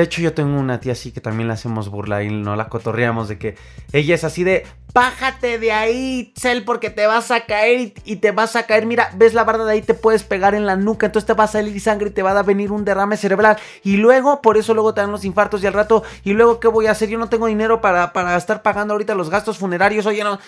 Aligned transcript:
De 0.00 0.04
hecho, 0.04 0.22
yo 0.22 0.32
tengo 0.32 0.56
una 0.60 0.78
tía 0.78 0.92
así 0.92 1.10
que 1.10 1.20
también 1.20 1.48
le 1.48 1.54
hacemos 1.54 1.88
burla 1.88 2.22
y 2.22 2.30
no 2.30 2.54
la 2.54 2.68
cotorreamos 2.68 3.26
de 3.26 3.36
que 3.36 3.56
ella 3.92 4.14
es 4.14 4.22
así 4.22 4.44
de, 4.44 4.64
bájate 4.94 5.58
de 5.58 5.72
ahí, 5.72 6.32
Cel, 6.36 6.64
porque 6.64 6.88
te 6.88 7.04
vas 7.08 7.32
a 7.32 7.46
caer 7.46 7.94
y, 8.04 8.16
te 8.18 8.30
vas 8.30 8.54
a 8.54 8.64
caer. 8.64 8.86
Mira, 8.86 9.10
ves 9.16 9.34
la 9.34 9.42
barda 9.42 9.64
de 9.64 9.72
ahí, 9.72 9.82
te 9.82 9.94
puedes 9.94 10.22
pegar 10.22 10.54
en 10.54 10.66
la 10.66 10.76
nuca, 10.76 11.06
entonces 11.06 11.26
te 11.26 11.32
va 11.32 11.42
a 11.42 11.48
salir 11.48 11.80
sangre 11.80 12.10
y 12.10 12.12
te 12.12 12.22
va 12.22 12.30
a 12.30 12.42
venir 12.44 12.70
un 12.70 12.84
derrame 12.84 13.16
cerebral. 13.16 13.56
Y 13.82 13.96
luego, 13.96 14.40
por 14.40 14.56
eso 14.56 14.72
luego 14.72 14.94
te 14.94 15.00
dan 15.00 15.10
los 15.10 15.24
infartos 15.24 15.64
y 15.64 15.66
al 15.66 15.72
rato, 15.72 16.04
y 16.22 16.32
luego, 16.32 16.60
¿qué 16.60 16.68
voy 16.68 16.86
a 16.86 16.92
hacer? 16.92 17.08
Yo 17.08 17.18
no 17.18 17.28
tengo 17.28 17.46
dinero 17.48 17.80
para, 17.80 18.12
para 18.12 18.36
estar 18.36 18.62
pagando 18.62 18.94
ahorita 18.94 19.16
los 19.16 19.30
gastos 19.30 19.58
funerarios. 19.58 20.06
Oye, 20.06 20.22
no. 20.22 20.38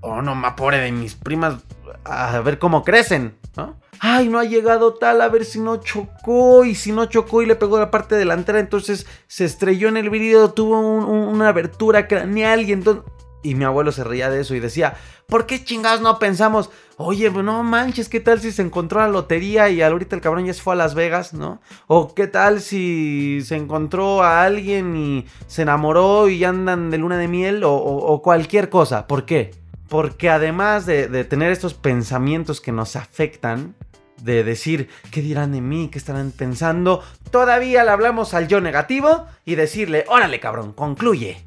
Oh, 0.00 0.20
no, 0.20 0.34
ma, 0.34 0.56
pobre 0.56 0.78
de 0.78 0.90
mis 0.90 1.14
primas, 1.14 1.58
a 2.02 2.40
ver 2.40 2.58
cómo 2.58 2.82
crecen, 2.82 3.36
¿no? 3.56 3.76
Ay, 4.00 4.28
no 4.28 4.38
ha 4.38 4.44
llegado 4.44 4.94
tal, 4.94 5.20
a 5.20 5.28
ver 5.28 5.44
si 5.44 5.60
no 5.60 5.76
chocó, 5.76 6.64
y 6.64 6.74
si 6.74 6.90
no 6.90 7.04
chocó 7.04 7.42
y 7.42 7.46
le 7.46 7.54
pegó 7.54 7.78
la 7.78 7.90
parte 7.90 8.14
delantera, 8.14 8.58
entonces 8.58 9.06
se 9.28 9.44
estrelló 9.44 9.88
en 9.88 9.98
el 9.98 10.08
vidrio, 10.08 10.50
tuvo 10.50 10.80
una 10.80 11.48
abertura 11.48 12.08
craneal 12.08 12.62
y 12.62 12.72
entonces... 12.72 13.04
Y 13.42 13.54
mi 13.54 13.64
abuelo 13.64 13.90
se 13.90 14.04
reía 14.04 14.28
de 14.28 14.42
eso 14.42 14.54
y 14.54 14.60
decía, 14.60 14.96
¿por 15.26 15.46
qué 15.46 15.64
chingados 15.64 16.02
no 16.02 16.18
pensamos? 16.18 16.68
Oye, 16.98 17.30
pues 17.30 17.42
no 17.42 17.62
manches, 17.62 18.10
¿qué 18.10 18.20
tal 18.20 18.38
si 18.38 18.52
se 18.52 18.60
encontró 18.60 19.00
la 19.00 19.08
lotería 19.08 19.70
y 19.70 19.80
ahorita 19.80 20.14
el 20.14 20.20
cabrón 20.20 20.44
ya 20.44 20.52
se 20.52 20.60
fue 20.60 20.74
a 20.74 20.76
Las 20.76 20.94
Vegas, 20.94 21.32
¿no? 21.32 21.62
O 21.86 22.14
qué 22.14 22.26
tal 22.26 22.60
si 22.60 23.40
se 23.42 23.56
encontró 23.56 24.22
a 24.22 24.44
alguien 24.44 24.94
y 24.94 25.24
se 25.46 25.62
enamoró 25.62 26.28
y 26.28 26.44
andan 26.44 26.90
de 26.90 26.98
luna 26.98 27.16
de 27.16 27.28
miel 27.28 27.62
o, 27.64 28.20
cualquier 28.22 28.68
cosa. 28.68 29.06
¿Por 29.06 29.24
qué? 29.24 29.52
Porque 29.88 30.28
además 30.28 30.84
de, 30.84 31.08
de 31.08 31.24
tener 31.24 31.50
estos 31.50 31.72
pensamientos 31.72 32.60
que 32.60 32.72
nos 32.72 32.94
afectan, 32.94 33.74
de 34.22 34.44
decir 34.44 34.88
qué 35.10 35.22
dirán 35.22 35.52
de 35.52 35.60
mí, 35.60 35.88
qué 35.90 35.98
estarán 35.98 36.30
pensando, 36.30 37.02
todavía 37.30 37.84
le 37.84 37.90
hablamos 37.90 38.34
al 38.34 38.48
yo 38.48 38.60
negativo 38.60 39.26
y 39.44 39.54
decirle, 39.54 40.04
órale 40.08 40.40
cabrón, 40.40 40.72
concluye. 40.72 41.44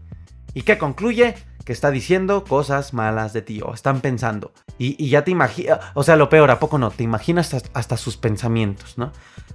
¿Y 0.53 0.63
qué 0.63 0.77
concluye? 0.77 1.35
Que 1.65 1.73
está 1.73 1.91
diciendo 1.91 2.43
cosas 2.43 2.93
malas 2.93 3.33
de 3.33 3.41
ti 3.41 3.61
o 3.61 3.73
están 3.73 4.01
pensando. 4.01 4.53
Y, 4.77 5.09
ya 5.09 5.23
te 5.23 5.31
imaginas, 5.31 5.79
o 5.93 6.03
sea, 6.03 6.15
lo 6.15 6.29
peor, 6.29 6.51
¿a 6.51 6.59
poco 6.59 6.77
no? 6.77 6.91
Te 6.91 7.03
imaginas 7.03 7.53
hasta, 7.73 7.97
sus 7.97 8.17
pensamientos, 8.17 8.97
¿no? 8.97 9.11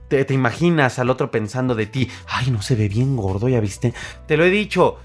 Te, 0.08 0.24
te 0.24 0.34
imaginas 0.34 0.98
al 0.98 1.10
otro 1.10 1.30
pensando 1.30 1.74
de 1.74 1.86
ti, 1.86 2.10
ay, 2.28 2.50
no 2.50 2.62
se 2.62 2.76
ve 2.76 2.88
bien 2.88 3.16
gordo, 3.16 3.48
ya 3.48 3.60
viste. 3.60 3.92
Te 4.26 4.36
lo 4.36 4.44
he 4.44 4.50
dicho, 4.50 4.98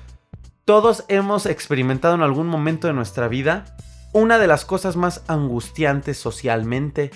todos 0.65 1.03
hemos 1.09 1.45
experimentado 1.45 2.15
en 2.15 2.21
algún 2.21 2.47
momento 2.47 2.87
de 2.87 2.93
nuestra 2.93 3.27
vida 3.27 3.65
una 4.13 4.37
de 4.37 4.47
las 4.47 4.63
cosas 4.63 4.95
más 4.95 5.23
angustiantes 5.27 6.17
socialmente 6.17 7.11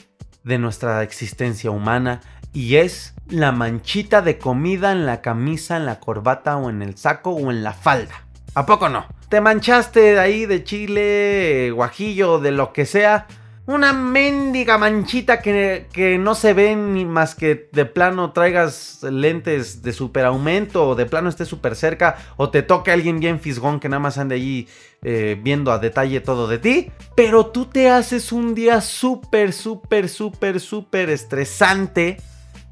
de 0.47 0.57
nuestra 0.57 1.03
existencia 1.03 1.69
humana 1.69 2.21
y 2.53 2.77
es 2.77 3.13
la 3.29 3.51
manchita 3.51 4.21
de 4.21 4.39
comida 4.39 4.91
en 4.91 5.05
la 5.05 5.21
camisa, 5.21 5.77
en 5.77 5.85
la 5.85 5.99
corbata 5.99 6.57
o 6.57 6.69
en 6.69 6.81
el 6.81 6.97
saco 6.97 7.31
o 7.31 7.51
en 7.51 7.63
la 7.63 7.73
falda. 7.73 8.25
¿A 8.55 8.65
poco 8.65 8.89
no? 8.89 9.05
Te 9.29 9.41
manchaste 9.41 9.99
de 9.99 10.19
ahí 10.19 10.45
de 10.45 10.63
chile, 10.63 11.71
guajillo, 11.71 12.39
de 12.39 12.51
lo 12.51 12.71
que 12.71 12.85
sea 12.85 13.27
una 13.67 13.91
mendiga 13.91 14.77
manchita 14.77 15.41
que, 15.41 15.87
que, 15.91 16.17
no 16.17 16.35
se 16.35 16.53
ve 16.53 16.75
ni 16.75 17.05
más 17.05 17.35
que 17.35 17.69
de 17.73 17.85
plano 17.85 18.31
traigas 18.31 19.03
lentes 19.03 19.81
de 19.81 19.91
super 19.91 20.25
aumento 20.25 20.87
o 20.87 20.95
de 20.95 21.05
plano 21.05 21.27
esté 21.27 21.43
súper 21.45 21.75
cerca 21.75 22.17
o 22.37 22.49
te 22.49 22.63
toque 22.63 22.91
alguien 22.91 23.19
bien 23.19 23.41
fisgón 23.41 23.79
que 23.81 23.89
nada 23.89 23.99
más 23.99 24.17
ande 24.17 24.35
allí 24.35 24.67
eh, 25.03 25.37
viendo 25.41 25.71
a 25.71 25.79
detalle 25.79 26.21
todo 26.21 26.47
de 26.47 26.59
ti. 26.59 26.91
Pero 27.15 27.47
tú 27.47 27.65
te 27.65 27.89
haces 27.89 28.31
un 28.31 28.55
día 28.55 28.79
súper, 28.79 29.51
súper, 29.51 30.07
súper, 30.07 30.61
súper 30.61 31.09
estresante 31.09 32.17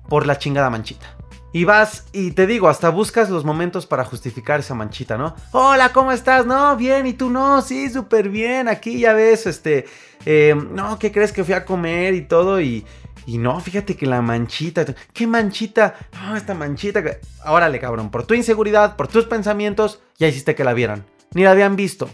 por 0.07 0.25
la 0.25 0.37
chingada 0.37 0.69
manchita. 0.69 1.14
Y 1.55 1.63
vas 1.63 2.03
y 2.11 2.31
te 2.31 2.47
digo, 2.47 2.67
hasta 2.67 2.89
buscas 2.89 3.29
los 3.29 3.45
momentos 3.45 3.85
para 3.85 4.03
justificar 4.03 4.59
esa 4.59 4.75
manchita, 4.75 5.17
¿no? 5.17 5.37
Hola, 5.53 5.93
¿cómo 5.93 6.11
estás? 6.11 6.45
No, 6.45 6.75
bien, 6.75 7.07
¿y 7.07 7.13
tú 7.13 7.29
no? 7.29 7.61
Sí, 7.61 7.89
súper 7.89 8.27
bien, 8.27 8.67
aquí 8.67 8.99
ya 8.99 9.13
ves, 9.13 9.45
este, 9.45 9.85
eh, 10.25 10.53
no, 10.53 10.99
¿qué 10.99 11.13
crees 11.13 11.31
que 11.31 11.45
fui 11.45 11.53
a 11.53 11.63
comer 11.63 12.13
y 12.13 12.23
todo? 12.23 12.59
Y, 12.59 12.85
y 13.25 13.37
no, 13.37 13.57
fíjate 13.61 13.95
que 13.95 14.05
la 14.05 14.21
manchita, 14.21 14.83
¿qué 15.13 15.27
manchita? 15.27 15.95
No, 16.11 16.35
esta 16.35 16.53
manchita, 16.53 17.01
órale 17.45 17.79
cabrón, 17.79 18.11
por 18.11 18.25
tu 18.25 18.33
inseguridad, 18.33 18.97
por 18.97 19.07
tus 19.07 19.23
pensamientos, 19.23 20.01
ya 20.17 20.27
hiciste 20.27 20.55
que 20.55 20.65
la 20.65 20.73
vieran. 20.73 21.05
Ni 21.33 21.43
la 21.43 21.51
habían 21.51 21.77
visto. 21.77 22.09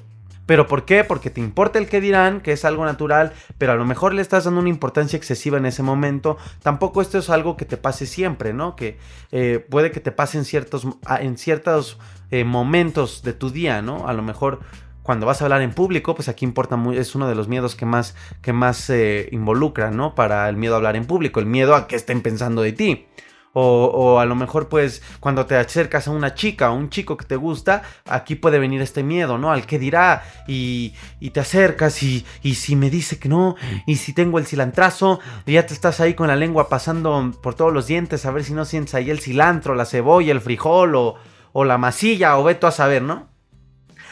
¿Pero 0.52 0.68
por 0.68 0.84
qué? 0.84 1.06
Porque 1.06 1.30
te 1.30 1.40
importa 1.40 1.80
el 1.80 1.88
que 1.88 2.02
dirán, 2.02 2.42
que 2.42 2.52
es 2.52 2.66
algo 2.66 2.84
natural, 2.84 3.32
pero 3.58 3.72
a 3.72 3.76
lo 3.78 3.86
mejor 3.86 4.14
le 4.14 4.22
estás 4.22 4.44
dando 4.44 4.60
una 4.60 4.68
importancia 4.68 5.16
excesiva 5.16 5.58
en 5.58 5.66
ese 5.66 5.82
momento. 5.82 6.36
Tampoco 6.62 7.02
esto 7.02 7.18
es 7.18 7.30
algo 7.30 7.56
que 7.56 7.64
te 7.64 7.78
pase 7.78 8.06
siempre, 8.06 8.52
¿no? 8.52 8.76
Que 8.76 8.98
eh, 9.32 9.66
puede 9.70 9.92
que 9.92 10.02
te 10.02 10.12
pase 10.12 10.38
en 10.38 10.44
ciertos, 10.44 10.86
en 11.22 11.38
ciertos 11.38 12.00
eh, 12.32 12.44
momentos 12.44 13.24
de 13.24 13.32
tu 13.32 13.50
día, 13.50 13.82
¿no? 13.82 14.10
A 14.10 14.12
lo 14.12 14.24
mejor 14.24 14.60
cuando 15.04 15.26
vas 15.26 15.42
a 15.42 15.46
hablar 15.46 15.62
en 15.62 15.72
público, 15.72 16.16
pues 16.16 16.28
aquí 16.28 16.44
importa 16.44 16.76
muy, 16.76 16.98
es 16.98 17.16
uno 17.16 17.30
de 17.30 17.36
los 17.36 17.48
miedos 17.48 17.76
que 17.76 17.86
más, 17.86 18.14
que 18.42 18.52
más 18.52 18.76
se 18.76 19.30
involucra, 19.32 19.90
¿no? 19.90 20.16
Para 20.16 20.50
el 20.50 20.58
miedo 20.58 20.74
a 20.74 20.78
hablar 20.80 20.98
en 20.98 21.06
público, 21.06 21.40
el 21.40 21.46
miedo 21.46 21.76
a 21.76 21.88
que 21.88 21.96
estén 21.96 22.20
pensando 22.20 22.62
de 22.62 22.74
ti. 22.74 23.08
O, 23.54 24.20
a 24.20 24.26
lo 24.26 24.36
mejor 24.36 24.70
pues 24.70 25.02
cuando 25.20 25.46
te 25.46 25.58
acercas 25.58 26.08
a 26.08 26.12
una 26.12 26.34
chica 26.36 26.72
o 26.72 26.76
un 26.76 26.90
chico 26.90 27.18
que 27.18 27.26
te 27.26 27.36
gusta, 27.36 27.84
aquí 28.06 28.36
puede 28.36 28.60
venir 28.60 28.82
este 28.82 29.04
miedo, 29.04 29.38
¿no? 29.38 29.52
Al 29.52 29.66
que 29.66 29.78
dirá 29.78 30.24
y, 30.48 30.94
y 31.20 31.32
te 31.32 31.42
acercas 31.42 32.02
y, 32.02 32.26
y, 32.44 32.56
si 32.56 32.78
me 32.78 32.90
dice 32.90 33.20
que 33.20 33.28
no, 33.28 33.58
y 33.86 33.98
si 33.98 34.14
tengo 34.14 34.40
el 34.40 34.46
cilantrazo, 34.46 35.20
y 35.46 35.54
ya 35.54 35.66
te 35.66 35.74
estás 35.74 36.00
ahí 36.00 36.14
con 36.14 36.30
la 36.30 36.38
lengua 36.38 36.70
pasando 36.70 37.34
por 37.44 37.56
todos 37.56 37.74
los 37.74 37.88
dientes 37.88 38.26
a 38.26 38.32
ver 38.32 38.46
si 38.46 38.54
no 38.54 38.64
sientes 38.64 38.96
ahí 38.96 39.10
el 39.10 39.20
cilantro, 39.20 39.76
la 39.76 39.86
cebolla, 39.86 40.32
el 40.32 40.40
frijol 40.40 40.96
o, 40.96 41.16
o 41.54 41.66
la 41.66 41.78
masilla 41.78 42.38
o 42.38 42.44
ve 42.44 42.56
tú 42.56 42.68
a 42.68 42.72
saber, 42.72 43.02
¿no? 43.02 43.28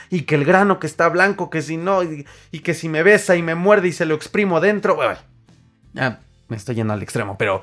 Y 0.09 0.23
que 0.23 0.35
el 0.35 0.43
grano 0.43 0.79
que 0.79 0.87
está 0.87 1.07
blanco, 1.07 1.49
que 1.49 1.61
si 1.61 1.77
no, 1.77 2.01
y, 2.03 2.25
que 2.59 2.73
si 2.73 2.89
me 2.89 3.03
besa 3.03 3.35
y 3.35 3.43
me 3.43 3.55
muerde 3.55 3.89
y 3.89 3.91
se 3.91 4.05
lo 4.05 4.15
exprimo 4.15 4.59
dentro, 4.59 4.97
me 6.47 6.57
estoy 6.57 6.75
yendo 6.75 6.93
al 6.93 7.03
extremo, 7.03 7.37
pero 7.37 7.61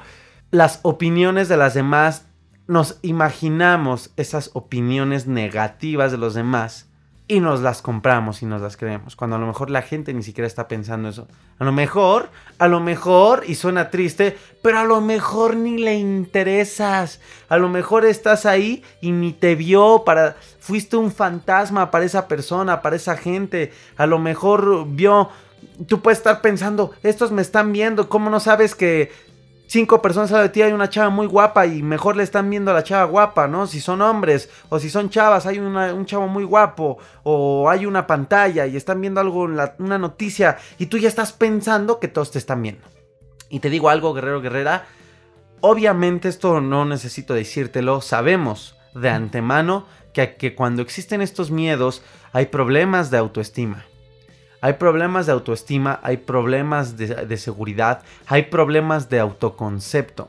las 0.50 0.80
opiniones 0.82 1.48
de 1.48 1.56
las 1.56 1.74
demás, 1.74 2.26
nos 2.66 2.98
imaginamos 3.02 4.10
esas 4.16 4.50
opiniones 4.54 5.26
negativas 5.26 6.10
de 6.10 6.18
los 6.18 6.34
demás 6.34 6.86
y 7.28 7.40
nos 7.40 7.60
las 7.60 7.82
compramos 7.82 8.42
y 8.42 8.46
nos 8.46 8.62
las 8.62 8.76
creemos. 8.76 9.16
Cuando 9.16 9.36
a 9.36 9.38
lo 9.38 9.46
mejor 9.46 9.68
la 9.68 9.82
gente 9.82 10.14
ni 10.14 10.22
siquiera 10.22 10.46
está 10.46 10.68
pensando 10.68 11.08
eso. 11.08 11.26
A 11.58 11.64
lo 11.64 11.72
mejor, 11.72 12.30
a 12.58 12.68
lo 12.68 12.78
mejor, 12.78 13.42
y 13.48 13.56
suena 13.56 13.90
triste, 13.90 14.38
pero 14.62 14.78
a 14.78 14.84
lo 14.84 15.00
mejor 15.00 15.56
ni 15.56 15.78
le 15.78 15.96
interesas. 15.96 17.20
A 17.48 17.56
lo 17.56 17.68
mejor 17.68 18.04
estás 18.04 18.46
ahí 18.46 18.84
y 19.00 19.10
ni 19.10 19.32
te 19.32 19.56
vio 19.56 20.02
para... 20.04 20.36
Fuiste 20.60 20.96
un 20.96 21.12
fantasma 21.12 21.90
para 21.90 22.04
esa 22.04 22.28
persona, 22.28 22.80
para 22.80 22.96
esa 22.96 23.16
gente. 23.16 23.72
A 23.96 24.06
lo 24.06 24.18
mejor 24.18 24.86
vio... 24.88 25.28
Tú 25.88 26.00
puedes 26.00 26.18
estar 26.18 26.40
pensando, 26.42 26.92
estos 27.02 27.32
me 27.32 27.42
están 27.42 27.72
viendo, 27.72 28.08
¿cómo 28.08 28.30
no 28.30 28.40
sabes 28.40 28.74
que 28.74 29.12
cinco 29.66 30.00
personas 30.00 30.32
a 30.32 30.40
de 30.40 30.48
ti 30.48 30.62
hay 30.62 30.72
una 30.72 30.88
chava 30.88 31.10
muy 31.10 31.26
guapa 31.26 31.66
y 31.66 31.82
mejor 31.82 32.16
le 32.16 32.22
están 32.22 32.48
viendo 32.48 32.70
a 32.70 32.74
la 32.74 32.82
chava 32.82 33.04
guapa, 33.04 33.48
¿no? 33.48 33.66
Si 33.66 33.80
son 33.80 34.00
hombres 34.02 34.48
o 34.68 34.78
si 34.78 34.90
son 34.90 35.10
chavas, 35.10 35.46
hay 35.46 35.58
un 35.58 36.06
chavo 36.06 36.28
muy 36.28 36.44
guapo 36.44 36.98
o 37.22 37.68
hay 37.68 37.86
una 37.86 38.06
pantalla 38.06 38.66
y 38.66 38.76
están 38.76 39.00
viendo 39.00 39.20
algo, 39.20 39.42
una 39.78 39.98
noticia 39.98 40.58
y 40.78 40.86
tú 40.86 40.98
ya 40.98 41.08
estás 41.08 41.32
pensando 41.32 42.00
que 42.00 42.08
todos 42.08 42.30
te 42.30 42.38
están 42.38 42.62
viendo. 42.62 42.86
Y 43.48 43.60
te 43.60 43.70
digo 43.70 43.90
algo, 43.90 44.12
guerrero, 44.12 44.40
guerrera, 44.40 44.86
obviamente 45.60 46.28
esto 46.28 46.60
no 46.60 46.84
necesito 46.84 47.34
decírtelo, 47.34 48.00
sabemos 48.00 48.76
de 48.94 49.10
antemano 49.10 49.86
que, 50.12 50.36
que 50.36 50.54
cuando 50.54 50.82
existen 50.82 51.20
estos 51.20 51.50
miedos 51.50 52.02
hay 52.32 52.46
problemas 52.46 53.10
de 53.10 53.18
autoestima. 53.18 53.84
Hay 54.60 54.74
problemas 54.74 55.26
de 55.26 55.32
autoestima, 55.32 56.00
hay 56.02 56.18
problemas 56.18 56.96
de, 56.96 57.36
seguridad, 57.36 58.02
hay 58.26 58.44
problemas 58.44 59.08
de 59.08 59.20
autoconcepto. 59.20 60.28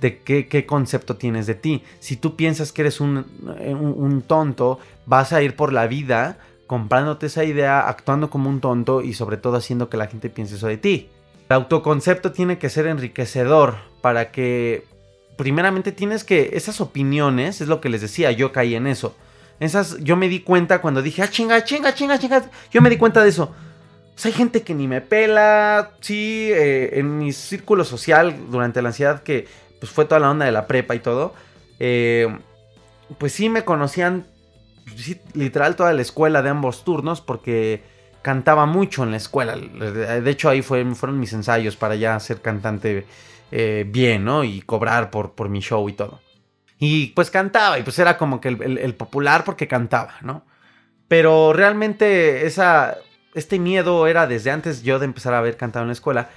De 0.00 0.18
qué, 0.18 0.66
concepto 0.66 1.16
tienes 1.16 1.46
de 1.46 1.54
ti. 1.54 1.82
Si 2.00 2.16
tú 2.16 2.36
piensas 2.36 2.70
que 2.70 2.82
eres 2.82 3.00
un, 3.00 3.24
un 3.70 4.22
tonto, 4.22 4.78
vas 5.06 5.32
a 5.32 5.42
ir 5.42 5.56
por 5.56 5.72
la 5.72 5.86
vida 5.86 6.38
comprándote 6.66 7.26
esa 7.26 7.44
idea, 7.44 7.88
actuando 7.88 8.28
como 8.28 8.50
un 8.50 8.60
tonto 8.60 9.00
y 9.00 9.14
sobre 9.14 9.36
todo 9.36 9.56
haciendo 9.56 9.88
que 9.88 9.96
la 9.96 10.06
gente 10.06 10.28
piense 10.30 10.56
eso 10.56 10.66
de 10.66 10.76
ti. 10.76 11.08
El 11.48 11.56
autoconcepto 11.56 12.32
tiene 12.32 12.58
que 12.58 12.68
ser 12.68 12.86
enriquecedor 12.86 13.76
para 14.00 14.32
que, 14.32 14.84
primeramente, 15.36 15.92
tienes 15.92 16.24
que, 16.24 16.50
esas 16.54 16.80
opiniones, 16.80 17.60
es 17.60 17.68
lo 17.68 17.80
que 17.80 17.88
les 17.88 18.00
decía, 18.00 18.32
yo 18.32 18.52
caí 18.52 18.74
en 18.74 18.86
eso. 18.86 19.14
Esas, 19.58 19.98
yo 20.00 20.16
me 20.16 20.28
di 20.28 20.40
cuenta 20.40 20.80
cuando 20.80 21.02
dije, 21.02 21.22
ah, 21.22 21.30
chinga, 21.30 21.64
chinga, 21.64 21.94
chinga, 21.94 22.18
chinga. 22.18 22.50
Yo 22.70 22.82
me 22.82 22.90
di 22.90 22.98
cuenta 22.98 23.22
de 23.22 23.30
eso. 23.30 23.54
Pues 24.14 24.26
hay 24.26 24.32
gente 24.32 24.62
que 24.62 24.74
ni 24.74 24.88
me 24.88 25.00
pela. 25.00 25.92
Sí, 26.00 26.50
eh, 26.52 26.98
en 26.98 27.18
mi 27.18 27.32
círculo 27.32 27.84
social 27.84 28.34
durante 28.50 28.82
la 28.82 28.88
ansiedad 28.88 29.22
que 29.22 29.46
pues 29.78 29.92
fue 29.92 30.04
toda 30.04 30.20
la 30.20 30.30
onda 30.30 30.46
de 30.46 30.52
la 30.52 30.66
prepa 30.66 30.94
y 30.94 31.00
todo. 31.00 31.34
Eh, 31.78 32.34
pues 33.18 33.32
sí 33.32 33.48
me 33.48 33.64
conocían 33.64 34.26
literal 35.34 35.76
toda 35.76 35.92
la 35.92 36.02
escuela 36.02 36.42
de 36.42 36.50
ambos 36.50 36.84
turnos 36.84 37.20
porque 37.20 37.82
cantaba 38.22 38.66
mucho 38.66 39.04
en 39.04 39.10
la 39.10 39.16
escuela. 39.16 39.56
De 39.56 40.30
hecho 40.30 40.48
ahí 40.48 40.62
fueron 40.62 41.20
mis 41.20 41.32
ensayos 41.32 41.76
para 41.76 41.94
ya 41.94 42.18
ser 42.20 42.40
cantante 42.40 43.06
eh, 43.52 43.84
bien, 43.86 44.24
¿no? 44.24 44.44
Y 44.44 44.62
cobrar 44.62 45.10
por, 45.10 45.32
por 45.32 45.48
mi 45.48 45.60
show 45.60 45.88
y 45.88 45.92
todo. 45.92 46.20
Y 46.78 47.08
pues 47.08 47.30
cantaba, 47.30 47.78
y 47.78 47.82
pues 47.82 47.98
era 47.98 48.18
como 48.18 48.40
que 48.40 48.48
el, 48.48 48.94
popular 48.94 49.44
porque 49.44 49.66
cantaba, 49.66 50.14
¿no? 50.22 50.44
Pero 51.08 51.52
realmente 51.52 52.46
esa, 52.46 52.96
este 53.34 53.58
miedo 53.58 54.06
era 54.06 54.26
desde 54.26 54.50
antes 54.50 54.82
yo 54.82 54.98
de 54.98 55.06
empezar 55.06 55.32
a 55.34 55.38
haber 55.38 55.56
cantado 55.56 55.84
en 55.84 55.88
la 55.88 55.94
escuela. 55.94 56.30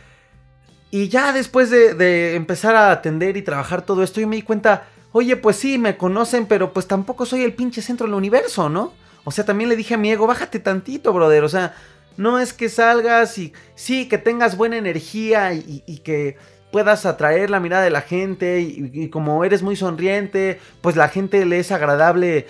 Y 0.91 1.09
ya 1.09 1.33
después 1.33 1.69
de, 1.69 1.94
de, 1.94 2.36
empezar 2.36 2.75
a 2.75 2.91
atender 2.91 3.38
y 3.38 3.41
trabajar 3.41 3.81
todo 3.81 4.01
esto, 4.01 4.21
yo 4.21 4.27
me 4.27 4.38
di 4.38 4.41
cuenta, 4.41 4.88
oye, 5.12 5.36
pues 5.36 5.57
sí, 5.57 5.77
me 5.77 5.97
conocen, 5.97 6.45
pero 6.45 6.74
pues 6.74 6.88
tampoco 6.88 7.25
soy 7.25 7.44
el 7.44 7.53
pinche 7.53 7.81
centro 7.81 8.07
del 8.07 8.15
universo, 8.15 8.69
¿no? 8.69 8.94
O 9.24 9.31
sea, 9.31 9.45
también 9.45 9.69
le 9.69 9.75
dije 9.75 9.94
a 9.94 9.97
mi 9.97 10.12
ego, 10.12 10.25
bájate 10.25 10.59
tantito, 10.59 11.13
brother. 11.13 11.44
O 11.44 11.50
sea, 11.50 11.75
no 12.18 12.39
es 12.39 12.51
que 12.51 12.68
salgas 12.68 13.38
y 13.38 13.53
sí, 13.75 14.07
que 14.07 14.18
tengas 14.18 14.57
buena 14.57 14.77
energía 14.77 15.53
y, 15.53 16.01
que 16.03 16.38
puedas 16.71 17.06
atraer 17.06 17.50
la 17.50 17.60
mirada 17.60 17.83
de 17.83 17.89
la 17.89 18.01
gente 18.01 18.62
y, 18.62 19.10
como 19.10 19.44
eres 19.44 19.63
muy 19.63 19.75
sonriente, 19.75 20.60
pues 20.81 20.95
la 20.95 21.10
gente 21.10 21.45
le 21.45 21.60
es 21.60 21.71
agradable 21.71 22.48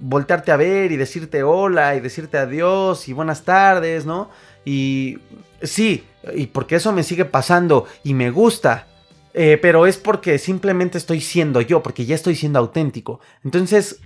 voltearte 0.00 0.52
a 0.52 0.56
ver 0.56 0.92
y 0.92 0.96
decirte 0.96 1.42
hola 1.42 1.94
y 1.94 2.00
decirte 2.00 2.38
adiós 2.38 3.08
y 3.08 3.12
buenas 3.12 3.44
tardes, 3.44 4.06
¿no? 4.06 4.30
Y 4.64 5.18
sí, 5.62 6.04
y 6.34 6.46
porque 6.46 6.76
eso 6.76 6.92
me 6.92 7.02
sigue 7.02 7.24
pasando 7.24 7.86
y 8.04 8.14
me 8.14 8.30
gusta. 8.30 8.86
Eh, 9.34 9.58
pero 9.60 9.86
es 9.86 9.98
porque 9.98 10.38
simplemente 10.38 10.98
estoy 10.98 11.20
siendo 11.20 11.60
yo, 11.60 11.82
porque 11.82 12.06
ya 12.06 12.14
estoy 12.14 12.34
siendo 12.34 12.58
auténtico. 12.58 13.20
Entonces, 13.44 14.00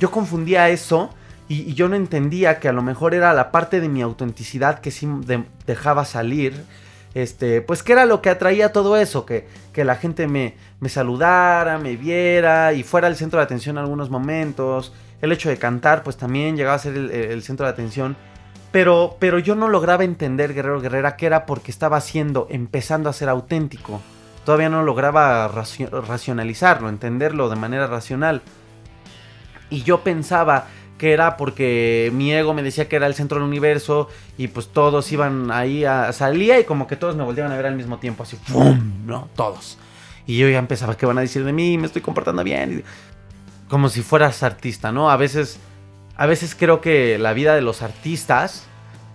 yo 0.00 0.10
confundía 0.10 0.68
eso 0.68 1.10
y, 1.48 1.74
yo 1.74 1.88
no 1.88 1.96
entendía 1.96 2.60
que 2.60 2.68
a 2.68 2.72
lo 2.72 2.82
mejor 2.82 3.14
era 3.14 3.32
la 3.32 3.52
parte 3.52 3.80
de 3.80 3.88
mi 3.88 4.02
autenticidad 4.02 4.80
que 4.80 4.90
sí 4.90 5.08
dejaba 5.66 6.04
salir. 6.04 6.54
Este, 7.14 7.60
pues 7.60 7.82
que 7.82 7.92
era 7.92 8.06
lo 8.06 8.22
que 8.22 8.30
atraía 8.30 8.72
todo 8.72 8.96
eso, 8.96 9.26
que, 9.26 9.48
que 9.72 9.84
la 9.84 9.96
gente 9.96 10.28
me, 10.28 10.54
me, 10.78 10.88
saludara, 10.88 11.78
me 11.78 11.96
viera 11.96 12.72
y 12.72 12.84
fuera 12.84 13.08
el 13.08 13.16
centro 13.16 13.38
de 13.38 13.44
atención 13.44 13.76
en 13.76 13.84
algunos 13.84 14.10
momentos. 14.10 14.92
El 15.20 15.32
hecho 15.32 15.48
de 15.48 15.58
cantar, 15.58 16.02
pues 16.02 16.16
también 16.16 16.56
llegaba 16.56 16.76
a 16.76 16.78
ser 16.78 16.96
el, 16.96 17.42
centro 17.42 17.66
de 17.66 17.72
atención. 17.72 18.16
Pero, 18.70 19.16
pero 19.18 19.40
yo 19.40 19.56
no 19.56 19.68
lograba 19.68 20.04
entender, 20.04 20.54
Guerrero 20.54 20.80
Guerrera, 20.80 21.16
que 21.16 21.26
era 21.26 21.44
porque 21.44 21.72
estaba 21.72 21.96
haciendo, 21.96 22.46
empezando 22.50 23.10
a 23.10 23.12
ser 23.12 23.28
auténtico. 23.28 24.00
Todavía 24.44 24.68
no 24.68 24.82
lograba 24.84 25.48
racionalizarlo, 25.48 26.88
entenderlo 26.88 27.48
de 27.48 27.56
manera 27.56 27.88
racional. 27.88 28.42
Y 29.68 29.82
yo 29.82 30.00
pensaba 30.02 30.68
que 31.00 31.14
era 31.14 31.38
porque 31.38 32.10
mi 32.12 32.30
ego 32.30 32.52
me 32.52 32.62
decía 32.62 32.86
que 32.86 32.96
era 32.96 33.06
el 33.06 33.14
centro 33.14 33.38
del 33.38 33.48
universo 33.48 34.10
y 34.36 34.48
pues 34.48 34.68
todos 34.68 35.10
iban 35.12 35.50
ahí 35.50 35.86
a 35.86 36.12
salía 36.12 36.60
y 36.60 36.64
como 36.64 36.86
que 36.86 36.94
todos 36.94 37.16
me 37.16 37.24
volvían 37.24 37.50
a 37.50 37.56
ver 37.56 37.64
al 37.64 37.74
mismo 37.74 37.96
tiempo, 37.96 38.24
así, 38.24 38.36
¡pum! 38.52 39.06
¿no? 39.06 39.30
Todos. 39.34 39.78
Y 40.26 40.36
yo 40.36 40.46
ya 40.50 40.58
empezaba, 40.58 40.98
¿qué 40.98 41.06
van 41.06 41.16
a 41.16 41.22
decir 41.22 41.42
de 41.42 41.54
mí? 41.54 41.78
Me 41.78 41.86
estoy 41.86 42.02
comportando 42.02 42.44
bien. 42.44 42.84
Como 43.70 43.88
si 43.88 44.02
fueras 44.02 44.42
artista, 44.42 44.92
¿no? 44.92 45.10
A 45.10 45.16
veces, 45.16 45.58
a 46.16 46.26
veces 46.26 46.54
creo 46.54 46.82
que 46.82 47.16
la 47.16 47.32
vida 47.32 47.54
de 47.54 47.62
los 47.62 47.80
artistas, 47.80 48.66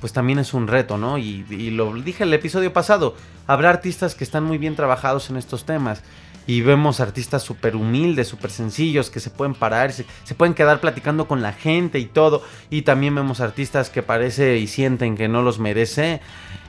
pues 0.01 0.11
también 0.11 0.39
es 0.39 0.55
un 0.55 0.65
reto, 0.65 0.97
¿no? 0.97 1.19
Y, 1.19 1.45
y 1.51 1.69
lo 1.69 1.93
dije 1.93 2.23
en 2.23 2.29
el 2.29 2.33
episodio 2.33 2.73
pasado, 2.73 3.15
habrá 3.45 3.69
artistas 3.69 4.15
que 4.15 4.23
están 4.23 4.43
muy 4.43 4.57
bien 4.57 4.75
trabajados 4.75 5.29
en 5.29 5.37
estos 5.37 5.65
temas 5.65 6.01
y 6.47 6.61
vemos 6.61 6.99
artistas 6.99 7.43
súper 7.43 7.75
humildes, 7.75 8.27
súper 8.27 8.51
sencillos, 8.51 9.09
que 9.09 9.19
se 9.19 9.29
pueden 9.29 9.55
parar, 9.55 9.91
se, 9.91 10.05
pueden 10.35 10.53
quedar 10.53 10.79
platicando 10.79 11.27
con 11.27 11.41
la 11.41 11.53
gente 11.53 11.99
y 11.99 12.05
todo. 12.05 12.43
Y 12.69 12.83
también 12.83 13.15
vemos 13.15 13.39
artistas 13.39 13.89
que 13.89 14.03
parece 14.03 14.57
y 14.57 14.67
sienten 14.67 15.15
que 15.15 15.27
no 15.27 15.41
los 15.41 15.59
merece 15.59 16.21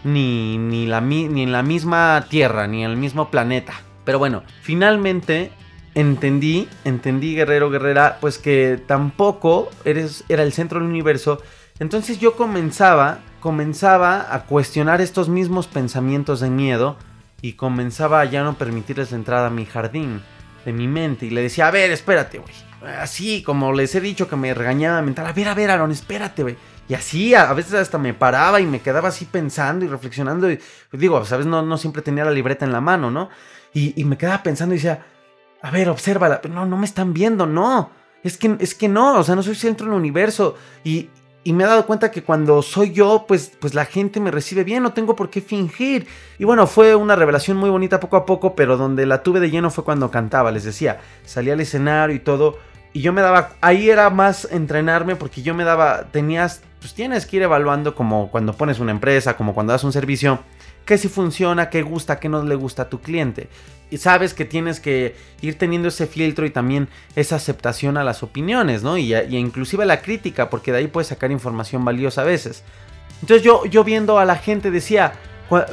ni, 0.05 0.56
ni, 0.58 0.87
la, 0.87 1.00
ni 1.00 1.43
en 1.43 1.52
la 1.52 1.62
misma 1.62 2.26
tierra, 2.31 2.67
ni 2.67 2.84
en 2.84 2.90
el 2.90 2.96
mismo 2.96 3.31
planeta. 3.31 3.75
Pero 4.05 4.19
bueno, 4.19 4.44
finalmente 4.62 5.50
entendí, 5.94 6.69
entendí 6.84 7.34
Guerrero 7.34 7.70
Guerrera, 7.70 8.19
pues 8.20 8.38
que 8.38 8.81
tampoco 8.87 9.69
eres, 9.84 10.25
era 10.28 10.43
el 10.43 10.52
centro 10.52 10.78
del 10.78 10.88
universo. 10.88 11.43
Entonces 11.81 12.19
yo 12.19 12.37
comenzaba, 12.37 13.19
comenzaba 13.40 14.34
a 14.34 14.44
cuestionar 14.44 15.02
estos 15.02 15.28
mismos 15.28 15.67
pensamientos 15.67 16.40
de 16.40 16.49
miedo 16.49 16.96
y 17.46 17.52
comenzaba 17.52 18.22
a 18.22 18.25
ya 18.25 18.43
no 18.43 18.58
permitirles 18.58 19.12
la 19.12 19.19
entrada 19.19 19.46
a 19.46 19.50
mi 19.50 19.66
jardín 19.66 20.20
de 20.64 20.72
mi 20.72 20.88
mente 20.88 21.26
y 21.26 21.31
le 21.31 21.43
decía, 21.43 21.69
a 21.69 21.70
ver, 21.70 21.93
espérate, 21.93 22.38
güey. 22.38 22.52
Así 22.98 23.44
como 23.44 23.72
les 23.72 23.94
he 23.94 24.00
dicho 24.00 24.28
que 24.28 24.34
me 24.34 24.52
regañaba 24.52 25.00
mental, 25.00 25.26
a 25.26 25.32
ver, 25.32 25.46
a 25.46 25.54
ver, 25.54 25.70
Aaron, 25.70 25.93
espérate, 25.93 26.43
güey. 26.43 26.56
Y 26.88 26.94
así, 26.94 27.37
a, 27.37 27.52
veces 27.52 27.75
hasta 27.75 27.98
me 27.98 28.14
paraba 28.14 28.60
y 28.60 28.66
me 28.66 28.81
quedaba 28.81 29.10
así 29.10 29.26
pensando 29.26 29.84
y 29.84 29.88
reflexionando. 29.88 30.50
Y 30.50 30.58
pues, 30.90 31.00
digo, 31.00 31.25
sabes, 31.25 31.46
no, 31.46 31.62
no 31.62 31.78
siempre 31.78 32.02
tenía 32.02 32.25
la 32.25 32.32
libreta 32.32 32.64
en 32.64 32.72
la 32.72 32.81
mano, 32.81 33.12
¿no? 33.12 33.28
Y, 33.72 34.02
me 34.04 34.19
quedaba 34.19 34.42
pensando 34.42 34.75
y 34.75 34.78
decía, 34.78 35.06
a 35.62 35.70
ver, 35.70 35.88
obsérvala. 35.88 36.40
No, 36.50 36.66
no 36.66 36.76
me 36.76 36.87
están 36.87 37.12
viendo, 37.12 37.46
no. 37.46 37.90
Es 38.25 38.38
que, 38.38 38.56
es 38.58 38.75
que 38.75 38.88
no, 38.88 39.20
o 39.20 39.22
sea, 39.22 39.37
no 39.37 39.42
soy 39.44 39.54
centro 39.54 39.87
del 39.87 39.94
universo. 39.94 40.56
Y, 40.82 41.10
y 41.46 41.52
me 41.52 41.62
he 41.62 41.66
dado 41.69 41.87
cuenta 41.87 42.10
que 42.10 42.25
cuando 42.25 42.60
soy 42.60 42.90
yo, 42.90 43.25
pues, 43.28 43.52
pues 43.60 43.72
la 43.72 43.84
gente 43.84 44.19
me 44.19 44.32
recibe 44.32 44.64
bien, 44.64 44.82
no 44.82 44.94
tengo 44.94 45.14
por 45.14 45.31
qué 45.31 45.40
fingir. 45.40 46.08
Y 46.40 46.44
bueno, 46.44 46.66
fue 46.66 46.96
una 46.96 47.14
revelación 47.14 47.56
muy 47.56 47.70
bonita 47.70 48.00
poco 48.00 48.16
a 48.16 48.26
poco, 48.26 48.56
pero 48.56 48.76
donde 48.76 49.06
la 49.06 49.22
tuve 49.22 49.38
de 49.38 49.48
lleno 49.48 49.70
fue 49.70 49.84
cuando 49.84 50.10
cantaba, 50.10 50.50
les 50.50 50.64
decía, 50.64 50.98
salía 51.25 51.52
al 51.52 51.60
escenario 51.60 52.16
y 52.16 52.19
todo. 52.19 52.58
Y 52.93 53.00
yo 53.00 53.12
me 53.12 53.20
daba, 53.20 53.50
ahí 53.60 53.90
era 53.90 54.10
más 54.10 54.48
entrenarme 54.50 55.14
porque 55.14 55.43
yo 55.43 55.54
me 55.54 55.62
daba, 55.62 56.06
tenías, 56.10 56.62
pues 56.81 56.94
tienes 56.94 57.26
que 57.26 57.37
ir 57.37 57.44
evaluando 57.44 57.94
como 57.94 58.28
cuando 58.32 58.54
pones 58.54 58.81
una 58.81 58.90
empresa, 58.90 59.37
como 59.37 59.54
cuando 59.54 59.72
das 59.72 59.84
un 59.84 59.92
servicio 59.92 60.40
qué 60.87 60.97
si 60.97 61.09
funciona, 61.09 61.69
qué 61.69 61.83
gusta, 61.83 62.19
qué 62.19 62.31
no 62.31 62.43
le 62.43 62.55
gusta 62.55 62.83
a 62.83 62.88
tu 62.88 63.00
cliente. 63.00 63.49
Y 63.91 63.99
sabes 63.99 64.35
que 64.35 64.44
tienes 64.44 64.81
que 64.81 65.15
ir 65.43 65.59
teniendo 65.59 65.88
ese 65.88 66.06
filtro 66.06 66.47
y 66.47 66.50
también 66.50 66.88
esa 67.15 67.37
aceptación 67.37 67.97
a 67.97 68.05
las 68.05 68.23
opiniones, 68.23 68.83
¿no? 68.83 68.97
Y, 68.97 69.15
inclusive 69.15 69.83
a 69.83 69.87
la 69.87 70.00
crítica, 70.00 70.49
porque 70.49 70.73
de 70.73 70.79
ahí 70.79 70.87
puedes 70.87 71.09
sacar 71.09 71.31
información 71.31 71.85
valiosa 71.85 72.23
a 72.23 72.25
veces. 72.25 72.65
Entonces 73.21 73.44
yo, 73.44 73.65
yo 73.67 73.85
viendo 73.85 74.19
a 74.19 74.25
la 74.25 74.37
gente 74.37 74.71
decía, 74.71 75.12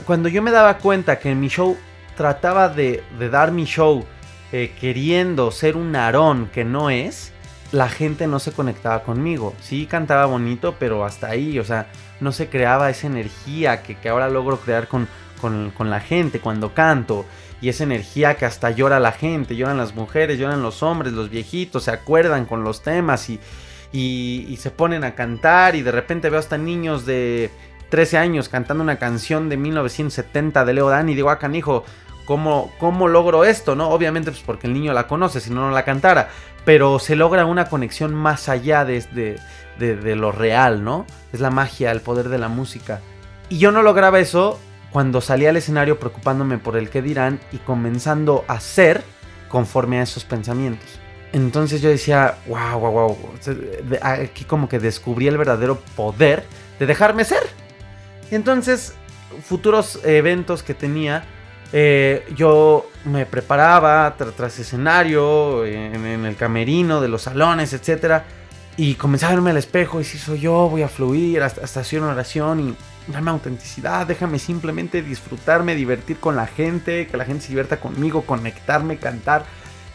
cuando 0.06 0.30
yo 0.30 0.42
me 0.42 0.52
daba 0.52 0.78
cuenta 0.78 1.20
que 1.20 1.32
en 1.32 1.40
mi 1.40 1.48
show 1.48 1.78
trataba 2.16 2.70
de, 2.70 3.04
dar 3.32 3.52
mi 3.52 3.66
show 3.66 4.06
eh, 4.52 4.74
queriendo 4.80 5.52
ser 5.52 5.76
un 5.76 5.96
Aarón 5.96 6.50
que 6.54 6.64
no 6.64 6.90
es, 6.90 7.32
la 7.72 7.90
gente 7.90 8.28
no 8.28 8.40
se 8.40 8.52
conectaba 8.52 9.04
conmigo. 9.04 9.56
Sí 9.62 9.88
cantaba 9.88 10.26
bonito, 10.26 10.76
pero 10.80 11.04
hasta 11.04 11.28
ahí, 11.28 11.58
o 11.58 11.64
sea, 11.64 11.88
no 12.20 12.32
se 12.32 12.50
creaba 12.50 12.90
esa 12.90 13.08
energía 13.08 13.84
que, 13.84 14.10
ahora 14.10 14.30
logro 14.30 14.60
crear 14.60 14.88
con, 14.88 15.08
con, 15.42 15.90
la 15.90 16.00
gente 16.00 16.40
cuando 16.40 16.74
canto. 16.74 17.26
Y 17.62 17.70
esa 17.70 17.84
energía 17.84 18.36
que 18.36 18.46
hasta 18.46 18.72
llora 18.72 19.00
la 19.00 19.14
gente, 19.14 19.56
lloran 19.56 19.78
las 19.78 19.96
mujeres, 19.96 20.38
lloran 20.38 20.62
los 20.62 20.84
hombres, 20.84 21.14
los 21.14 21.30
viejitos, 21.30 21.84
se 21.84 21.92
acuerdan 21.92 22.46
con 22.46 22.64
los 22.64 22.84
temas 22.84 23.30
y, 23.30 23.40
y, 23.94 24.58
se 24.58 24.70
ponen 24.72 25.04
a 25.04 25.16
cantar. 25.16 25.76
Y 25.76 25.82
de 25.82 25.92
repente 25.92 26.30
veo 26.30 26.40
hasta 26.40 26.58
niños 26.58 27.06
de 27.06 27.50
13 27.90 28.18
años 28.18 28.50
cantando 28.50 28.84
una 28.84 28.98
canción 28.98 29.50
de 29.50 29.58
1970 29.58 30.66
de 30.66 30.74
Leo 30.74 30.90
Dan 30.90 31.10
y 31.10 31.16
digo, 31.16 31.30
ah, 31.30 31.40
canijo, 31.40 31.86
¿cómo, 32.26 32.72
¿cómo 32.80 33.08
logro 33.08 33.44
esto? 33.46 33.76
¿No? 33.76 33.90
Obviamente, 33.90 34.32
pues 34.32 34.44
porque 34.44 34.68
el 34.68 34.74
niño 34.74 34.94
la 34.94 35.08
conoce, 35.08 35.40
si 35.40 35.50
no, 35.50 35.62
no 35.62 35.72
la 35.72 35.86
cantara 35.86 36.30
pero 36.66 37.00
se 37.00 37.16
logra 37.16 37.46
una 37.46 37.66
conexión 37.66 38.14
más 38.14 38.50
allá 38.50 38.86
de, 38.86 39.40
de, 39.78 40.16
lo 40.16 40.32
real, 40.32 40.84
¿no? 40.84 41.06
Es 41.32 41.40
la 41.40 41.50
magia, 41.50 41.92
el 41.92 42.02
poder 42.02 42.30
de 42.30 42.38
la 42.38 42.48
música. 42.48 43.02
Y 43.50 43.58
yo 43.58 43.72
no 43.72 43.82
lograba 43.82 44.20
eso 44.20 44.60
cuando 44.92 45.22
salía 45.22 45.50
al 45.50 45.58
escenario 45.58 46.00
preocupándome 46.00 46.58
por 46.58 46.78
el 46.78 46.90
que 46.90 47.02
dirán 47.02 47.40
y 47.52 47.58
comenzando 47.58 48.46
a 48.48 48.60
ser 48.60 49.04
conforme 49.50 50.00
a 50.00 50.04
esos 50.04 50.24
pensamientos. 50.24 51.00
Entonces 51.34 51.82
yo 51.82 51.90
decía, 51.90 52.38
wow, 52.48 52.80
wow, 52.80 52.92
wow, 52.92 53.18
aquí 54.02 54.46
como 54.46 54.70
que 54.70 54.80
descubrí 54.80 55.28
el 55.28 55.38
verdadero 55.38 55.80
poder 55.96 56.46
de 56.80 56.86
dejarme 56.86 57.26
ser. 57.26 57.44
Y 58.32 58.36
entonces, 58.36 58.94
futuros 59.44 60.00
eventos 60.06 60.62
que 60.62 60.76
tenía, 60.76 61.26
eh, 61.76 62.24
yo 62.36 62.88
me 63.06 63.26
preparaba 63.26 64.16
tras 64.16 64.60
escenario, 64.60 65.66
en, 65.66 66.26
el 66.26 66.36
camerino 66.36 67.02
de 67.02 67.08
los 67.08 67.24
salones, 67.24 67.74
etc. 67.74 68.22
Y 68.78 68.94
comenzaba 68.94 69.34
a 69.34 69.36
verme 69.36 69.50
al 69.50 69.58
espejo 69.58 70.00
y 70.00 70.04
si 70.04 70.20
soy 70.20 70.42
yo, 70.42 70.70
voy 70.70 70.84
a 70.84 70.88
fluir 70.88 71.42
hasta, 71.42 71.64
hasta 71.64 71.80
hacer 71.80 72.00
una 72.00 72.12
oración 72.12 72.60
y 72.60 73.12
darme 73.12 73.32
autenticidad, 73.32 74.06
déjame 74.06 74.38
simplemente 74.38 75.02
disfrutarme, 75.02 75.76
divertir 75.76 76.20
con 76.20 76.36
la 76.36 76.46
gente, 76.46 77.08
que 77.08 77.18
la 77.18 77.26
gente 77.26 77.42
se 77.42 77.50
divierta 77.50 77.80
conmigo, 77.80 78.22
conectarme, 78.22 78.98
cantar. 78.98 79.46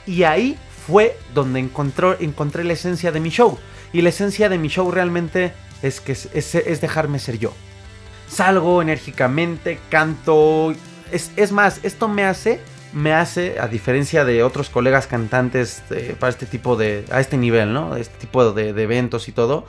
Y 0.05 0.25
ahí 0.25 0.59
fue 0.85 1.17
donde 1.33 1.61
encontré 1.61 2.65
la 2.65 2.73
esencia 2.73 3.13
de 3.13 3.21
mi 3.21 3.31
show. 3.31 3.57
Y 3.93 4.03
la 4.03 4.09
esencia 4.09 4.49
de 4.49 4.59
mi 4.59 4.69
show 4.69 4.91
realmente 4.91 5.53
es 5.83 6.01
que 6.01 6.13
es 6.13 6.81
dejarme 6.81 7.21
ser 7.21 7.39
yo. 7.39 7.55
Salgo 8.27 8.83
enérgicamente, 8.83 9.79
canto, 9.91 10.75
es, 11.12 11.53
más, 11.53 11.81
esto 11.85 12.09
me 12.09 12.25
hace, 12.25 12.61
me 12.93 13.12
hace, 13.12 13.59
a 13.61 13.69
diferencia 13.69 14.25
de 14.25 14.43
otros 14.43 14.71
colegas 14.71 15.07
cantantes 15.07 15.83
para 16.19 16.31
este 16.31 16.47
tipo 16.47 16.77
de, 16.77 17.05
a 17.11 17.21
este 17.21 17.37
nivel, 17.37 17.73
¿no? 17.73 17.97
Este 17.97 18.19
tipo 18.19 18.53
de, 18.53 18.71
eventos 18.71 19.29
y 19.29 19.33
todo, 19.33 19.67